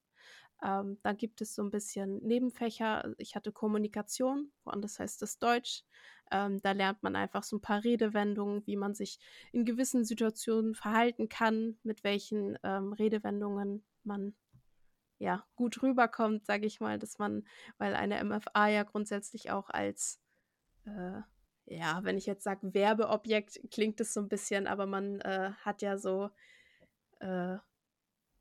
Ähm, 0.62 1.00
dann 1.02 1.18
gibt 1.18 1.42
es 1.42 1.56
so 1.56 1.64
ein 1.64 1.72
bisschen 1.72 2.20
Nebenfächer. 2.20 3.16
Ich 3.18 3.36
hatte 3.36 3.52
Kommunikation, 3.52 4.52
woanders 4.66 5.00
heißt 5.00 5.24
es 5.24 5.40
Deutsch. 5.40 5.84
Ähm, 6.32 6.62
da 6.62 6.74
lernt 6.74 7.02
man 7.02 7.16
einfach 7.16 7.44
so 7.44 7.58
ein 7.58 7.62
paar 7.62 7.84
Redewendungen, 7.84 8.68
wie 8.68 8.76
man 8.76 8.94
sich 8.94 9.20
in 9.52 9.66
gewissen 9.66 10.06
Situationen 10.06 10.76
verhalten 10.76 11.28
kann, 11.28 11.80
mit 11.82 12.04
welchen 12.04 12.56
ähm, 12.64 12.94
Redewendungen 12.94 13.84
man 14.04 14.36
ja, 15.20 15.46
gut 15.56 15.84
rüberkommt, 15.84 16.46
sage 16.46 16.66
ich 16.66 16.80
mal, 16.80 16.98
dass 16.98 17.20
man, 17.20 17.46
weil 17.78 17.94
eine 17.94 18.24
MFA 18.24 18.68
ja 18.70 18.84
grundsätzlich 18.84 19.52
auch 19.52 19.70
als, 19.70 20.20
äh, 20.86 21.22
ja, 21.66 22.04
wenn 22.04 22.18
ich 22.18 22.26
jetzt 22.26 22.44
sage 22.44 22.74
Werbeobjekt, 22.74 23.60
klingt 23.70 24.00
es 24.00 24.14
so 24.14 24.22
ein 24.22 24.30
bisschen, 24.30 24.66
aber 24.66 24.86
man 24.86 25.20
äh, 25.22 25.52
hat 25.60 25.82
ja 25.82 25.98
so, 25.98 26.30
äh, 27.20 27.58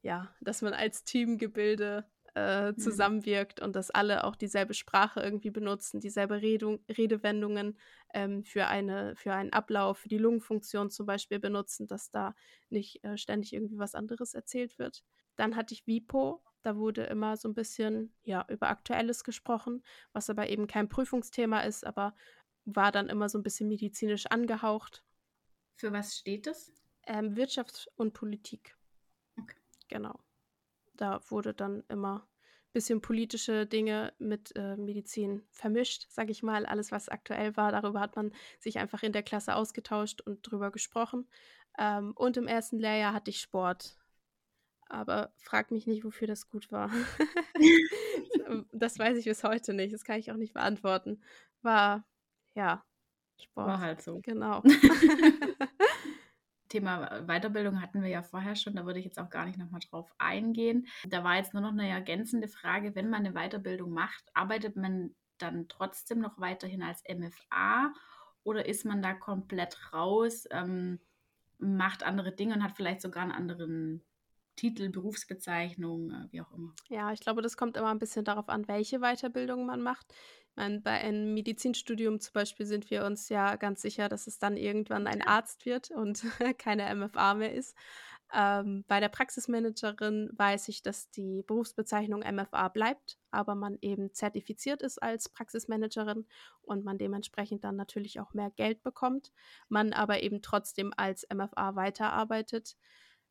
ja, 0.03 0.35
dass 0.41 0.63
man 0.63 0.73
als 0.73 1.05
Teamgebilde 1.05 2.07
äh, 2.37 2.71
mhm. 2.71 2.79
zusammenwirkt 2.79 3.61
und 3.61 3.75
dass 3.75 3.91
alle 3.91 4.23
auch 4.23 4.37
dieselbe 4.37 4.75
Sprache 4.75 5.21
irgendwie 5.21 5.51
benutzen, 5.51 5.99
dieselbe 6.01 6.41
Redung, 6.41 6.79
Redewendungen 6.89 7.77
ähm, 8.15 8.45
für, 8.45 8.69
eine, 8.69 9.17
für 9.17 9.35
einen 9.35 9.53
Ablauf, 9.53 9.99
für 9.99 10.09
die 10.09 10.19
Lungenfunktion 10.19 10.91
zum 10.91 11.07
Beispiel 11.07 11.41
benutzen, 11.41 11.89
dass 11.89 12.13
da 12.13 12.37
nicht 12.71 13.03
äh, 13.03 13.19
ständig 13.19 13.53
irgendwie 13.53 13.79
was 13.79 13.97
anderes 13.97 14.35
erzählt 14.35 14.79
wird. 14.79 15.03
Dann 15.35 15.57
hatte 15.57 15.75
ich 15.75 15.87
WIPO, 15.87 16.41
da 16.63 16.77
wurde 16.77 17.05
immer 17.05 17.37
so 17.37 17.49
ein 17.49 17.55
bisschen 17.55 18.13
ja, 18.23 18.45
über 18.49 18.69
Aktuelles 18.69 19.25
gesprochen, 19.25 19.83
was 20.13 20.29
aber 20.31 20.49
eben 20.49 20.67
kein 20.67 20.89
Prüfungsthema 20.89 21.61
ist, 21.61 21.87
aber 21.87 22.15
war 22.65 22.93
dann 22.93 23.09
immer 23.09 23.29
so 23.29 23.39
ein 23.39 23.43
bisschen 23.43 23.69
medizinisch 23.69 24.27
angehaucht. 24.27 25.05
Für 25.77 25.93
was 25.93 26.17
steht 26.17 26.47
das? 26.47 26.73
Ähm, 27.07 27.37
Wirtschaft 27.37 27.89
und 27.97 28.13
Politik. 28.13 28.77
Okay. 29.41 29.57
Genau. 29.89 30.19
Da 30.95 31.21
wurde 31.29 31.55
dann 31.55 31.85
immer 31.89 32.29
ein 32.29 32.73
bisschen 32.73 33.01
politische 33.01 33.67
Dinge 33.67 34.13
mit 34.19 34.55
äh, 34.57 34.77
Medizin 34.77 35.47
vermischt, 35.51 36.07
sage 36.11 36.33
ich 36.33 36.43
mal. 36.43 36.67
Alles, 36.67 36.93
was 36.93 37.09
aktuell 37.09 37.57
war, 37.57 37.73
darüber 37.73 38.01
hat 38.01 38.17
man 38.17 38.33
sich 38.59 38.79
einfach 38.79 39.03
in 39.03 39.13
der 39.13 39.23
Klasse 39.23 39.55
ausgetauscht 39.55 40.21
und 40.21 40.43
drüber 40.43 40.71
gesprochen. 40.71 41.29
Ähm, 41.79 42.13
und 42.17 42.37
im 42.37 42.49
ersten 42.49 42.79
Lehrjahr 42.79 43.15
hatte 43.15 43.31
ich 43.31 43.41
Sport 43.41 43.97
aber 44.89 45.33
frag 45.37 45.71
mich 45.71 45.87
nicht, 45.87 46.05
wofür 46.05 46.27
das 46.27 46.49
gut 46.49 46.71
war. 46.73 46.91
das 48.73 48.99
weiß 48.99 49.19
ich 49.19 49.25
bis 49.25 49.45
heute 49.45 49.75
nicht. 49.75 49.95
Das 49.95 50.05
kann 50.05 50.19
ich 50.19 50.33
auch 50.33 50.37
nicht 50.37 50.55
beantworten. 50.55 51.23
War, 51.63 52.05
ja, 52.55 52.85
Sport. 53.43 53.67
War 53.67 53.81
halt 53.81 54.03
so. 54.03 54.21
Genau. 54.21 54.63
Thema 56.69 57.23
Weiterbildung 57.27 57.81
hatten 57.81 58.03
wir 58.03 58.11
ja 58.11 58.23
vorher 58.23 58.55
schon, 58.55 58.77
da 58.77 58.85
würde 58.85 58.99
ich 58.99 59.07
jetzt 59.07 59.19
auch 59.19 59.31
gar 59.31 59.47
nicht 59.47 59.59
nochmal 59.59 59.81
drauf 59.89 60.13
eingehen. 60.19 60.87
Da 61.09 61.25
war 61.25 61.37
jetzt 61.37 61.55
nur 61.55 61.63
noch 61.63 61.73
eine 61.73 61.89
ergänzende 61.89 62.47
Frage, 62.47 62.95
wenn 62.95 63.09
man 63.09 63.25
eine 63.25 63.33
Weiterbildung 63.33 63.91
macht, 63.91 64.25
arbeitet 64.35 64.77
man 64.77 65.15
dann 65.39 65.69
trotzdem 65.69 66.19
noch 66.19 66.39
weiterhin 66.39 66.83
als 66.83 67.03
MFA 67.09 67.95
oder 68.43 68.67
ist 68.67 68.85
man 68.85 69.01
da 69.01 69.15
komplett 69.15 69.93
raus, 69.95 70.47
ähm, 70.51 71.01
macht 71.59 72.03
andere 72.03 72.33
Dinge 72.33 72.55
und 72.55 72.63
hat 72.63 72.77
vielleicht 72.77 73.01
sogar 73.01 73.23
einen 73.23 73.33
anderen 73.33 74.05
Titel, 74.59 74.89
Berufsbezeichnung, 74.89 76.11
äh, 76.11 76.33
wie 76.33 76.41
auch 76.41 76.53
immer. 76.53 76.75
Ja, 76.89 77.13
ich 77.13 77.21
glaube, 77.21 77.43
das 77.43 77.57
kommt 77.57 77.77
immer 77.77 77.91
ein 77.91 78.01
bisschen 78.01 78.25
darauf 78.25 78.49
an, 78.49 78.67
welche 78.67 78.99
Weiterbildung 78.99 79.65
man 79.65 79.81
macht. 79.81 80.13
Ich 80.51 80.57
meine, 80.57 80.81
bei 80.81 80.91
einem 80.91 81.33
Medizinstudium 81.33 82.19
zum 82.19 82.33
Beispiel 82.33 82.67
sind 82.67 82.91
wir 82.91 83.05
uns 83.05 83.29
ja 83.29 83.55
ganz 83.55 83.81
sicher, 83.81 84.09
dass 84.09 84.27
es 84.27 84.41
dann 84.41 84.57
irgendwann 84.57 85.07
ein 85.07 85.23
Arzt 85.23 85.65
wird 85.65 85.93
und 85.93 86.25
keine 86.59 86.93
MFA 86.93 87.35
mehr 87.35 87.55
ist. 87.55 87.77
Ähm, 88.35 88.85
bei 88.89 88.99
der 88.99 89.09
Praxismanagerin 89.09 90.31
weiß 90.37 90.69
ich, 90.69 90.83
dass 90.83 91.09
die 91.11 91.45
Berufsbezeichnung 91.47 92.21
MFA 92.21 92.69
bleibt, 92.69 93.19
aber 93.31 93.55
man 93.55 93.79
eben 93.81 94.13
zertifiziert 94.13 94.83
ist 94.83 95.01
als 95.01 95.29
Praxismanagerin 95.29 96.27
und 96.61 96.85
man 96.85 96.99
dementsprechend 96.99 97.63
dann 97.63 97.77
natürlich 97.77 98.19
auch 98.19 98.35
mehr 98.35 98.51
Geld 98.51 98.83
bekommt, 98.83 99.33
man 99.69 99.93
aber 99.93 100.23
eben 100.23 100.43
trotzdem 100.43 100.93
als 100.97 101.27
MFA 101.33 101.77
weiterarbeitet. 101.77 102.77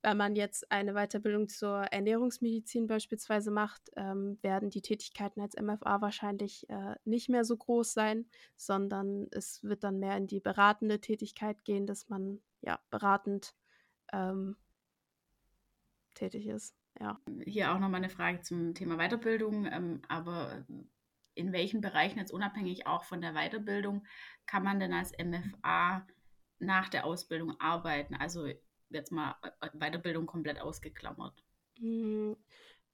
Wenn 0.08 0.16
man 0.16 0.38
jetzt 0.38 0.72
eine 0.72 0.93
Weiterbildung 0.93 1.49
zur 1.49 1.80
Ernährungsmedizin 1.80 2.88
beispielsweise 2.88 3.51
macht, 3.51 3.91
ähm, 3.97 4.38
werden 4.41 4.70
die 4.70 4.82
Tätigkeiten 4.82 5.41
als 5.41 5.58
MFA 5.62 5.99
wahrscheinlich 5.99 6.70
äh, 6.70 6.95
nicht 7.03 7.28
mehr 7.28 7.43
so 7.43 7.58
groß 7.58 7.91
sein, 7.91 8.26
sondern 8.55 9.28
es 9.32 9.66
wird 9.66 9.84
dann 9.84 9.99
mehr 9.99 10.16
in 10.16 10.26
die 10.26 10.39
beratende 10.39 11.01
Tätigkeit 11.01 11.66
gehen, 11.66 11.86
dass 11.86 12.08
man 12.08 12.39
ja 12.62 12.80
beratend 12.89 13.53
ähm, 14.14 14.55
tätig 16.14 16.47
ist. 16.47 16.74
Ja. 17.01 17.20
Hier 17.43 17.74
auch 17.74 17.80
nochmal 17.80 17.99
eine 17.99 18.10
Frage 18.10 18.39
zum 18.39 18.76
Thema 18.76 18.95
Weiterbildung, 18.95 19.66
ähm, 19.66 20.01
aber 20.08 20.66
in 21.34 21.51
welchen 21.51 21.82
Bereichen 21.82 22.20
jetzt 22.20 22.32
unabhängig 22.32 22.88
auch 22.88 23.03
von 23.03 23.20
der 23.20 23.34
Weiterbildung 23.34 24.05
kann 24.45 24.64
man 24.64 24.80
denn 24.80 24.93
als 24.93 25.12
MFA 25.22 26.08
nach 26.60 26.88
der 26.88 27.05
Ausbildung 27.05 27.60
arbeiten? 27.60 28.16
Also 28.16 28.47
jetzt 28.90 29.12
mal 29.12 29.36
Weiterbildung 29.74 30.26
komplett 30.26 30.60
ausgeklammert? 30.60 31.44
Hm, 31.80 32.36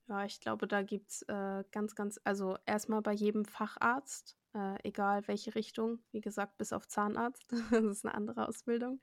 ja, 0.08 0.26
ich 0.26 0.40
glaube, 0.40 0.68
da 0.68 0.82
gibt 0.82 1.12
es 1.12 1.22
äh, 1.24 1.64
ganz, 1.72 1.96
ganz, 1.96 2.20
also 2.24 2.58
erstmal 2.66 3.02
bei 3.02 3.14
jedem 3.14 3.46
Facharzt, 3.46 4.38
äh, 4.54 4.76
egal 4.84 5.28
welche 5.28 5.56
Richtung, 5.56 6.00
wie 6.12 6.22
gesagt, 6.22 6.58
bis 6.58 6.74
auf 6.74 6.88
Zahnarzt, 6.88 7.52
das 7.72 7.84
ist 7.84 8.06
eine 8.06 8.16
andere 8.16 8.48
Ausbildung. 8.48 9.00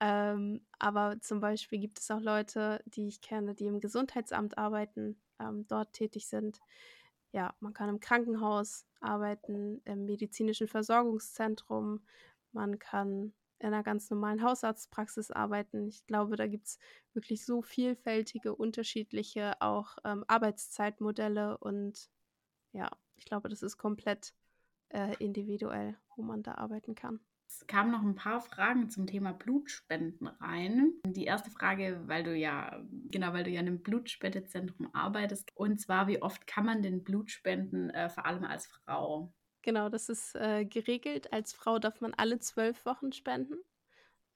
Ähm, 0.00 0.64
aber 0.78 1.20
zum 1.20 1.40
Beispiel 1.40 1.78
gibt 1.78 1.98
es 2.00 2.10
auch 2.10 2.20
Leute, 2.20 2.82
die 2.86 3.08
ich 3.08 3.20
kenne, 3.20 3.54
die 3.54 3.66
im 3.66 3.80
Gesundheitsamt 3.80 4.56
arbeiten, 4.56 5.20
ähm, 5.38 5.66
dort 5.68 5.92
tätig 5.92 6.26
sind. 6.26 6.60
Ja, 7.32 7.54
man 7.60 7.74
kann 7.74 7.90
im 7.90 8.00
Krankenhaus 8.00 8.86
arbeiten, 9.00 9.82
im 9.84 10.06
medizinischen 10.06 10.68
Versorgungszentrum, 10.68 12.02
man 12.52 12.78
kann 12.78 13.34
in 13.60 13.68
einer 13.68 13.82
ganz 13.82 14.10
normalen 14.10 14.42
Hausarztpraxis 14.42 15.30
arbeiten. 15.30 15.86
Ich 15.86 16.06
glaube, 16.06 16.36
da 16.36 16.46
gibt 16.46 16.66
es 16.66 16.78
wirklich 17.12 17.44
so 17.44 17.62
vielfältige, 17.62 18.54
unterschiedliche 18.54 19.60
auch 19.60 19.96
ähm, 20.04 20.24
Arbeitszeitmodelle 20.26 21.58
und 21.58 22.08
ja, 22.72 22.90
ich 23.16 23.26
glaube, 23.26 23.48
das 23.48 23.62
ist 23.62 23.76
komplett 23.76 24.34
äh, 24.88 25.14
individuell, 25.18 25.96
wo 26.16 26.22
man 26.22 26.42
da 26.42 26.54
arbeiten 26.54 26.94
kann. 26.94 27.20
Es 27.46 27.66
kamen 27.66 27.90
noch 27.90 28.02
ein 28.02 28.14
paar 28.14 28.40
Fragen 28.40 28.90
zum 28.90 29.08
Thema 29.08 29.32
Blutspenden 29.32 30.28
rein. 30.28 30.92
Die 31.04 31.24
erste 31.24 31.50
Frage, 31.50 32.00
weil 32.06 32.22
du 32.22 32.34
ja, 32.34 32.80
genau, 33.10 33.32
weil 33.32 33.42
du 33.42 33.50
ja 33.50 33.60
in 33.60 33.66
einem 33.66 33.82
Blutspendezentrum 33.82 34.94
arbeitest. 34.94 35.50
Und 35.56 35.80
zwar, 35.80 36.06
wie 36.06 36.22
oft 36.22 36.46
kann 36.46 36.64
man 36.64 36.80
denn 36.80 37.02
Blut 37.02 37.30
spenden, 37.30 37.90
äh, 37.90 38.08
vor 38.08 38.24
allem 38.24 38.44
als 38.44 38.68
Frau? 38.68 39.32
Genau, 39.62 39.88
das 39.88 40.08
ist 40.08 40.34
äh, 40.36 40.64
geregelt. 40.64 41.32
Als 41.32 41.52
Frau 41.52 41.78
darf 41.78 42.00
man 42.00 42.14
alle 42.14 42.38
zwölf 42.38 42.86
Wochen 42.86 43.12
spenden. 43.12 43.56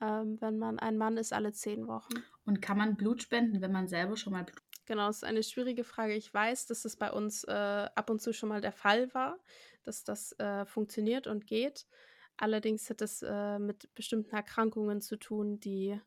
Ähm, 0.00 0.40
wenn 0.40 0.58
man 0.58 0.78
ein 0.78 0.98
Mann 0.98 1.16
ist, 1.16 1.32
alle 1.32 1.52
zehn 1.52 1.86
Wochen. 1.86 2.14
Und 2.44 2.60
kann 2.60 2.76
man 2.76 2.96
Blut 2.96 3.22
spenden, 3.22 3.60
wenn 3.60 3.72
man 3.72 3.88
selber 3.88 4.16
schon 4.16 4.32
mal 4.32 4.44
Blut 4.44 4.60
Genau, 4.86 5.06
das 5.06 5.16
ist 5.16 5.24
eine 5.24 5.42
schwierige 5.42 5.82
Frage. 5.82 6.14
Ich 6.14 6.32
weiß, 6.32 6.66
dass 6.66 6.84
es 6.84 6.96
bei 6.96 7.10
uns 7.10 7.44
äh, 7.44 7.50
ab 7.50 8.10
und 8.10 8.20
zu 8.20 8.32
schon 8.34 8.50
mal 8.50 8.60
der 8.60 8.72
Fall 8.72 9.12
war, 9.14 9.38
dass 9.82 10.04
das 10.04 10.32
äh, 10.38 10.66
funktioniert 10.66 11.26
und 11.26 11.46
geht. 11.46 11.86
Allerdings 12.36 12.90
hat 12.90 13.00
es 13.00 13.22
äh, 13.22 13.58
mit 13.58 13.94
bestimmten 13.94 14.34
Erkrankungen 14.34 15.00
zu 15.00 15.16
tun, 15.16 15.58
die 15.60 15.98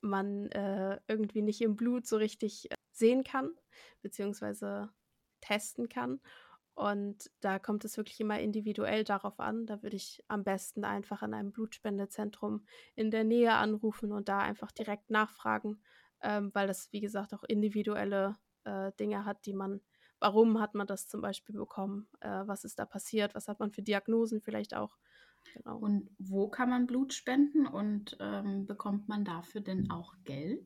man 0.00 0.50
äh, 0.52 0.98
irgendwie 1.08 1.42
nicht 1.42 1.60
im 1.60 1.76
Blut 1.76 2.06
so 2.06 2.16
richtig 2.16 2.70
äh, 2.70 2.74
sehen 2.92 3.22
kann, 3.22 3.50
beziehungsweise 4.00 4.90
testen 5.40 5.88
kann. 5.90 6.20
Und 6.74 7.30
da 7.40 7.58
kommt 7.58 7.84
es 7.84 7.96
wirklich 7.96 8.20
immer 8.20 8.40
individuell 8.40 9.04
darauf 9.04 9.38
an. 9.38 9.66
Da 9.66 9.82
würde 9.82 9.96
ich 9.96 10.24
am 10.26 10.42
besten 10.42 10.84
einfach 10.84 11.22
an 11.22 11.32
einem 11.32 11.52
Blutspendezentrum 11.52 12.66
in 12.96 13.10
der 13.10 13.24
Nähe 13.24 13.52
anrufen 13.52 14.10
und 14.12 14.28
da 14.28 14.40
einfach 14.40 14.72
direkt 14.72 15.10
nachfragen, 15.10 15.80
ähm, 16.20 16.50
weil 16.52 16.66
das, 16.66 16.92
wie 16.92 17.00
gesagt, 17.00 17.32
auch 17.32 17.44
individuelle 17.44 18.36
äh, 18.64 18.90
Dinge 18.98 19.24
hat, 19.24 19.46
die 19.46 19.54
man, 19.54 19.80
warum 20.18 20.60
hat 20.60 20.74
man 20.74 20.88
das 20.88 21.06
zum 21.06 21.20
Beispiel 21.20 21.54
bekommen, 21.54 22.08
äh, 22.20 22.42
was 22.44 22.64
ist 22.64 22.78
da 22.80 22.86
passiert, 22.86 23.36
was 23.36 23.46
hat 23.46 23.60
man 23.60 23.70
für 23.70 23.82
Diagnosen 23.82 24.40
vielleicht 24.40 24.74
auch. 24.74 24.96
Genau. 25.54 25.78
Und 25.78 26.10
wo 26.18 26.48
kann 26.48 26.70
man 26.70 26.86
Blut 26.86 27.12
spenden 27.12 27.66
und 27.66 28.16
ähm, 28.18 28.66
bekommt 28.66 29.08
man 29.08 29.24
dafür 29.24 29.60
denn 29.60 29.90
auch 29.90 30.14
Geld? 30.24 30.64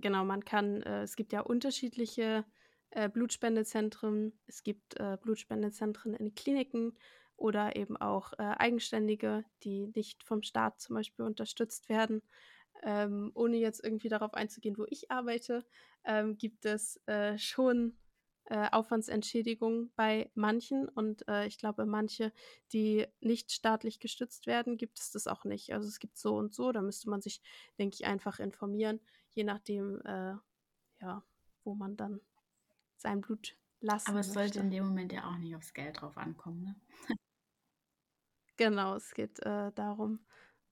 genau, 0.00 0.24
man 0.24 0.44
kann, 0.44 0.82
äh, 0.82 1.02
es 1.02 1.16
gibt 1.16 1.32
ja 1.32 1.40
unterschiedliche 1.40 2.44
äh, 2.90 3.08
Blutspendezentren, 3.08 4.38
es 4.46 4.62
gibt 4.62 4.98
äh, 4.98 5.16
Blutspendezentren 5.20 6.14
in 6.14 6.34
Kliniken 6.34 6.96
oder 7.36 7.76
eben 7.76 7.96
auch 7.96 8.32
äh, 8.34 8.42
Eigenständige, 8.42 9.44
die 9.62 9.88
nicht 9.94 10.22
vom 10.24 10.42
Staat 10.42 10.80
zum 10.80 10.96
Beispiel 10.96 11.24
unterstützt 11.24 11.88
werden. 11.88 12.22
Ähm, 12.82 13.30
ohne 13.34 13.56
jetzt 13.56 13.82
irgendwie 13.82 14.08
darauf 14.08 14.34
einzugehen, 14.34 14.76
wo 14.76 14.84
ich 14.88 15.10
arbeite, 15.10 15.64
ähm, 16.04 16.36
gibt 16.36 16.66
es 16.66 17.00
äh, 17.06 17.38
schon 17.38 17.96
äh, 18.48 18.68
Aufwandsentschädigung 18.70 19.90
bei 19.96 20.30
manchen 20.34 20.88
und 20.88 21.26
äh, 21.26 21.46
ich 21.46 21.58
glaube, 21.58 21.84
manche, 21.84 22.32
die 22.72 23.06
nicht 23.20 23.50
staatlich 23.50 23.98
gestützt 23.98 24.46
werden, 24.46 24.76
gibt 24.76 25.00
es 25.00 25.10
das 25.10 25.26
auch 25.26 25.44
nicht. 25.44 25.72
Also 25.72 25.88
es 25.88 25.98
gibt 25.98 26.16
so 26.16 26.36
und 26.36 26.54
so, 26.54 26.70
da 26.70 26.82
müsste 26.82 27.10
man 27.10 27.20
sich, 27.22 27.40
denke 27.78 27.94
ich, 27.94 28.06
einfach 28.06 28.38
informieren, 28.38 29.00
je 29.30 29.44
nachdem, 29.44 30.00
äh, 30.02 30.34
ja, 31.00 31.24
wo 31.64 31.74
man 31.74 31.96
dann 31.96 32.20
sein 33.06 33.20
Blut 33.20 33.56
lassen 33.80 34.10
Aber 34.10 34.20
es 34.20 34.34
möchte. 34.34 34.40
sollte 34.40 34.58
in 34.60 34.70
dem 34.70 34.86
Moment 34.88 35.12
ja 35.12 35.30
auch 35.30 35.38
nicht 35.38 35.54
aufs 35.54 35.72
Geld 35.72 36.00
drauf 36.00 36.16
ankommen, 36.18 36.62
ne? 36.62 36.76
Genau, 38.58 38.94
es 38.96 39.12
geht 39.12 39.38
äh, 39.40 39.70
darum, 39.74 40.18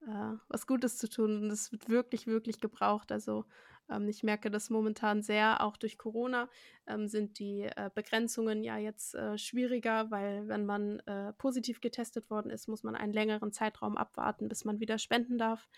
äh, 0.07 0.33
was 0.49 0.67
Gutes 0.67 0.97
zu 0.97 1.07
tun 1.09 1.43
und 1.43 1.51
es 1.51 1.71
wird 1.71 1.89
wirklich, 1.91 2.27
wirklich 2.27 2.59
gebraucht. 2.59 3.13
Also 3.13 3.45
ähm, 3.91 4.09
ich 4.09 4.23
merke 4.23 4.51
das 4.51 4.71
momentan 4.71 5.21
sehr, 5.23 5.63
auch 5.63 5.77
durch 5.77 5.99
Corona 5.99 6.49
ähm, 6.87 7.09
sind 7.09 7.39
die 7.39 7.65
äh, 7.65 7.91
Begrenzungen 7.95 8.65
ja 8.65 8.79
jetzt 8.79 9.15
äh, 9.15 9.37
schwieriger, 9.37 10.11
weil 10.11 10.49
wenn 10.49 10.65
man 10.65 11.01
äh, 11.01 11.35
positiv 11.35 11.83
getestet 11.83 12.31
worden 12.31 12.51
ist, 12.51 12.69
muss 12.69 12.85
man 12.85 12.97
einen 12.97 13.13
längeren 13.13 13.53
Zeitraum 13.53 13.99
abwarten, 13.99 14.49
bis 14.49 14.65
man 14.65 14.81
wieder 14.81 14.99
spenden 14.99 15.37
darf. 15.37 15.69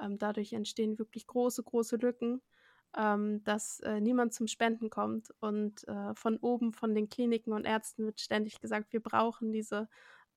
Ähm, 0.00 0.18
dadurch 0.18 0.52
entstehen 0.52 1.00
wirklich 1.00 1.26
große, 1.26 1.64
große 1.64 1.96
Lücken. 1.96 2.42
Ähm, 2.96 3.44
dass 3.44 3.80
äh, 3.80 4.00
niemand 4.00 4.32
zum 4.32 4.46
Spenden 4.46 4.88
kommt. 4.88 5.32
Und 5.40 5.86
äh, 5.86 6.14
von 6.14 6.38
oben, 6.38 6.72
von 6.72 6.94
den 6.94 7.08
Kliniken 7.08 7.52
und 7.52 7.66
Ärzten 7.66 8.06
wird 8.06 8.20
ständig 8.20 8.60
gesagt, 8.60 8.92
wir 8.92 9.00
brauchen 9.00 9.52
diese 9.52 9.88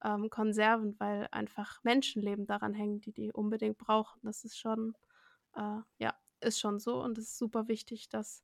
ähm, 0.03 0.30
Konserven, 0.30 0.99
weil 0.99 1.28
einfach 1.32 1.84
Menschenleben 1.84 2.45
daran 2.45 2.74
hängen, 2.74 3.01
die 3.01 3.12
die 3.14 3.32
unbedingt 3.32 3.78
brauchen. 3.78 4.20
Das 4.24 4.43
ist 4.43 4.57
schon, 4.57 4.93
äh, 5.55 5.80
ja, 5.99 6.14
ist 6.41 6.60
schon 6.60 6.80
so 6.80 7.01
und 7.01 7.18
es 7.18 7.26
ist 7.26 7.38
super 7.38 7.68
wichtig, 7.68 8.10
dass, 8.10 8.43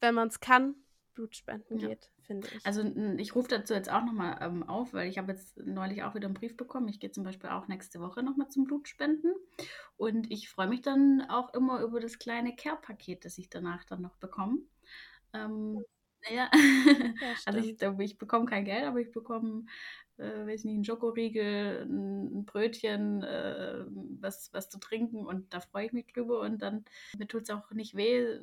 wenn 0.00 0.14
man 0.14 0.28
es 0.28 0.40
kann, 0.40 0.74
Blutspenden 1.18 1.78
ja. 1.78 1.88
geht, 1.88 2.12
finde 2.22 2.46
ich. 2.54 2.64
Also 2.64 2.84
ich 3.16 3.34
rufe 3.34 3.48
dazu 3.48 3.74
jetzt 3.74 3.90
auch 3.90 4.04
nochmal 4.04 4.38
ähm, 4.40 4.62
auf, 4.62 4.94
weil 4.94 5.08
ich 5.08 5.18
habe 5.18 5.32
jetzt 5.32 5.56
neulich 5.56 6.04
auch 6.04 6.14
wieder 6.14 6.26
einen 6.26 6.34
Brief 6.34 6.56
bekommen. 6.56 6.86
Ich 6.86 7.00
gehe 7.00 7.10
zum 7.10 7.24
Beispiel 7.24 7.50
auch 7.50 7.66
nächste 7.66 7.98
Woche 7.98 8.22
nochmal 8.22 8.48
zum 8.48 8.64
Blutspenden. 8.64 9.34
Und 9.96 10.30
ich 10.30 10.48
freue 10.48 10.68
mich 10.68 10.80
dann 10.80 11.26
auch 11.28 11.52
immer 11.54 11.80
über 11.80 11.98
das 11.98 12.20
kleine 12.20 12.54
Care-Paket, 12.54 13.24
das 13.24 13.36
ich 13.36 13.50
danach 13.50 13.82
dann 13.84 14.00
noch 14.00 14.16
bekomme. 14.18 14.58
Ähm, 15.32 15.84
ja, 16.30 16.48
ja 16.48 16.50
also 17.46 17.58
ich, 17.58 17.82
ich 17.82 18.18
bekomme 18.18 18.46
kein 18.46 18.64
Geld, 18.64 18.84
aber 18.84 19.00
ich 19.00 19.10
bekomme 19.10 19.64
äh, 20.18 20.46
weiß 20.46 20.64
nicht, 20.64 20.74
einen 20.74 20.84
Schokoriegel, 20.84 21.82
ein, 21.82 22.44
Brötchen, 22.44 23.22
äh, 23.22 23.84
was, 24.20 24.52
was 24.52 24.68
zu 24.68 24.78
trinken 24.78 25.26
und 25.26 25.52
da 25.52 25.60
freue 25.60 25.86
ich 25.86 25.92
mich 25.92 26.06
drüber 26.12 26.40
und 26.40 26.60
dann 26.62 26.84
mir 27.16 27.26
tut 27.26 27.42
es 27.42 27.50
auch 27.50 27.70
nicht 27.70 27.94
weh, 27.96 28.38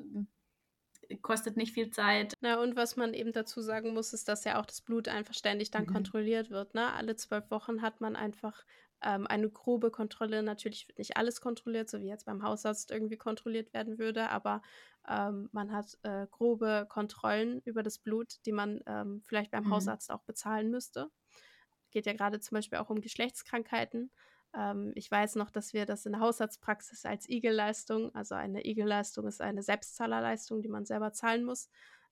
kostet 1.21 1.57
nicht 1.57 1.73
viel 1.73 1.91
Zeit. 1.91 2.33
Na, 2.41 2.61
und 2.61 2.75
was 2.75 2.95
man 2.95 3.13
eben 3.13 3.31
dazu 3.31 3.61
sagen 3.61 3.93
muss, 3.93 4.13
ist, 4.13 4.27
dass 4.27 4.43
ja 4.43 4.59
auch 4.59 4.65
das 4.65 4.81
Blut 4.81 5.07
einfach 5.07 5.33
ständig 5.33 5.71
dann 5.71 5.83
mhm. 5.83 5.93
kontrolliert 5.93 6.49
wird. 6.49 6.73
Ne? 6.73 6.93
Alle 6.93 7.15
zwölf 7.15 7.49
Wochen 7.51 7.81
hat 7.81 8.01
man 8.01 8.15
einfach 8.15 8.65
ähm, 9.01 9.27
eine 9.27 9.49
grobe 9.49 9.91
Kontrolle. 9.91 10.43
Natürlich 10.43 10.87
wird 10.87 10.99
nicht 10.99 11.17
alles 11.17 11.41
kontrolliert, 11.41 11.89
so 11.89 11.99
wie 11.99 12.07
jetzt 12.07 12.25
beim 12.25 12.43
Hausarzt 12.43 12.91
irgendwie 12.91 13.17
kontrolliert 13.17 13.73
werden 13.73 13.97
würde, 13.99 14.29
aber 14.29 14.61
ähm, 15.07 15.49
man 15.51 15.71
hat 15.71 15.97
äh, 16.03 16.27
grobe 16.31 16.87
Kontrollen 16.89 17.61
über 17.61 17.83
das 17.83 17.99
Blut, 17.99 18.37
die 18.45 18.51
man 18.51 18.81
ähm, 18.87 19.21
vielleicht 19.25 19.51
beim 19.51 19.65
mhm. 19.65 19.71
Hausarzt 19.71 20.11
auch 20.11 20.23
bezahlen 20.23 20.71
müsste 20.71 21.11
geht 21.95 22.05
ja 22.05 22.13
gerade 22.13 22.41
zum 22.41 22.55
Beispiel 22.55 22.77
auch 22.77 22.89
um 22.89 22.99
Geschlechtskrankheiten. 22.99 24.11
Ähm, 24.55 24.91
ich 24.95 25.09
weiß 25.09 25.35
noch, 25.35 25.49
dass 25.49 25.73
wir 25.73 25.85
das 25.85 26.05
in 26.05 26.13
der 26.13 26.21
Hausarztpraxis 26.21 27.05
als 27.05 27.29
IG-Leistung, 27.29 28.13
also 28.15 28.35
eine 28.35 28.65
IG-Leistung 28.65 29.27
ist 29.27 29.41
eine 29.41 29.63
Selbstzahlerleistung, 29.63 30.61
die 30.61 30.69
man 30.69 30.85
selber 30.85 31.11
zahlen 31.11 31.43
muss, 31.43 31.69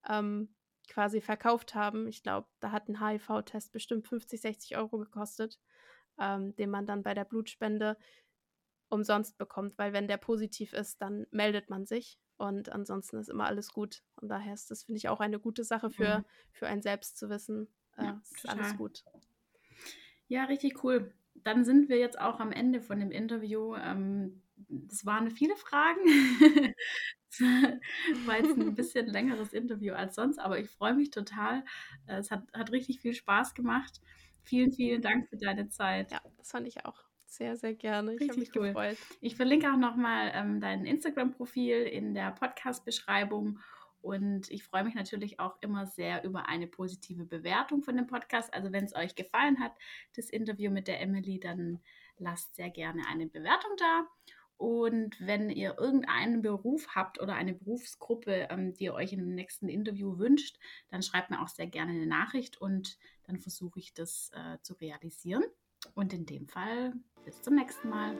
ähm, 0.07 0.53
quasi 0.89 1.21
verkauft 1.21 1.75
haben. 1.75 2.07
Ich 2.07 2.23
glaube, 2.23 2.47
da 2.59 2.71
hat 2.71 2.89
ein 2.89 2.99
HIV-Test 2.99 3.71
bestimmt 3.71 4.07
50, 4.07 4.41
60 4.41 4.77
Euro 4.77 4.97
gekostet, 4.97 5.59
ähm, 6.19 6.55
den 6.55 6.69
man 6.69 6.85
dann 6.85 7.03
bei 7.03 7.13
der 7.13 7.25
Blutspende 7.25 7.97
umsonst 8.89 9.37
bekommt, 9.37 9.77
weil 9.77 9.93
wenn 9.93 10.07
der 10.07 10.17
positiv 10.17 10.73
ist, 10.73 11.01
dann 11.01 11.25
meldet 11.31 11.69
man 11.69 11.85
sich 11.85 12.19
und 12.37 12.69
ansonsten 12.69 13.17
ist 13.17 13.29
immer 13.29 13.45
alles 13.45 13.73
gut. 13.73 14.03
Und 14.17 14.29
daher 14.29 14.53
ist 14.53 14.69
das, 14.69 14.83
finde 14.83 14.97
ich, 14.97 15.09
auch 15.09 15.19
eine 15.19 15.39
gute 15.39 15.63
Sache 15.63 15.89
für, 15.89 16.19
mhm. 16.19 16.25
für 16.51 16.67
einen 16.67 16.81
selbst 16.81 17.17
zu 17.17 17.29
wissen, 17.29 17.73
äh, 17.97 18.03
ja, 18.03 18.21
ist 18.35 18.47
alles 18.47 18.77
gut. 18.77 19.03
Ja, 20.27 20.43
richtig 20.45 20.83
cool. 20.83 21.13
Dann 21.43 21.65
sind 21.65 21.89
wir 21.89 21.97
jetzt 21.97 22.19
auch 22.19 22.39
am 22.39 22.51
Ende 22.51 22.81
von 22.81 22.99
dem 22.99 23.11
Interview. 23.11 23.75
Ähm, 23.75 24.41
das 24.67 25.05
waren 25.05 25.29
viele 25.31 25.55
Fragen. 25.55 26.01
Es 27.35 28.27
war 28.27 28.37
jetzt 28.37 28.59
ein 28.59 28.75
bisschen 28.75 29.07
längeres 29.07 29.53
Interview 29.53 29.93
als 29.95 30.13
sonst, 30.13 30.37
aber 30.37 30.59
ich 30.59 30.69
freue 30.69 30.93
mich 30.93 31.09
total. 31.09 31.63
Es 32.05 32.29
hat, 32.29 32.43
hat 32.53 32.71
richtig 32.71 32.99
viel 32.99 33.15
Spaß 33.15 33.55
gemacht. 33.55 34.01
Vielen, 34.43 34.71
vielen 34.71 35.01
Dank 35.01 35.27
für 35.29 35.37
deine 35.37 35.67
Zeit. 35.69 36.11
Ja, 36.11 36.21
das 36.37 36.51
fand 36.51 36.67
ich 36.67 36.85
auch 36.85 37.03
sehr, 37.25 37.57
sehr 37.57 37.73
gerne. 37.73 38.15
Ich 38.19 38.29
habe 38.29 38.39
mich 38.39 38.55
cool. 38.55 38.67
gefreut. 38.67 38.97
Ich 39.19 39.35
verlinke 39.35 39.71
auch 39.71 39.77
nochmal 39.77 40.31
ähm, 40.35 40.61
dein 40.61 40.85
Instagram-Profil 40.85 41.83
in 41.83 42.13
der 42.13 42.31
Podcast-Beschreibung 42.31 43.59
und 44.03 44.51
ich 44.51 44.63
freue 44.63 44.83
mich 44.83 44.95
natürlich 44.95 45.39
auch 45.39 45.55
immer 45.61 45.87
sehr 45.87 46.25
über 46.25 46.49
eine 46.49 46.67
positive 46.67 47.23
Bewertung 47.23 47.83
von 47.83 47.95
dem 47.95 48.05
Podcast. 48.05 48.53
Also 48.53 48.73
wenn 48.73 48.83
es 48.83 48.93
euch 48.95 49.15
gefallen 49.15 49.61
hat, 49.61 49.71
das 50.15 50.29
Interview 50.29 50.71
mit 50.71 50.89
der 50.89 50.99
Emily, 50.99 51.39
dann 51.39 51.79
lasst 52.17 52.53
sehr 52.55 52.69
gerne 52.69 53.03
eine 53.07 53.27
Bewertung 53.27 53.71
da. 53.77 54.05
Und 54.57 55.15
wenn 55.21 55.49
ihr 55.49 55.77
irgendeinen 55.79 56.41
Beruf 56.41 56.89
habt 56.95 57.21
oder 57.21 57.35
eine 57.35 57.53
Berufsgruppe, 57.53 58.47
ähm, 58.49 58.73
die 58.73 58.85
ihr 58.85 58.93
euch 58.93 59.11
dem 59.11 59.35
nächsten 59.35 59.69
Interview 59.69 60.17
wünscht, 60.17 60.59
dann 60.89 61.01
schreibt 61.01 61.29
mir 61.29 61.41
auch 61.41 61.47
sehr 61.47 61.67
gerne 61.67 61.93
eine 61.93 62.05
Nachricht 62.05 62.59
und 62.59 62.97
dann 63.23 63.39
versuche 63.39 63.79
ich 63.79 63.93
das 63.93 64.31
äh, 64.33 64.57
zu 64.61 64.73
realisieren. 64.73 65.45
Und 65.95 66.13
in 66.13 66.25
dem 66.25 66.49
Fall 66.49 66.93
bis 67.23 67.41
zum 67.41 67.55
nächsten 67.55 67.87
Mal. 67.87 68.17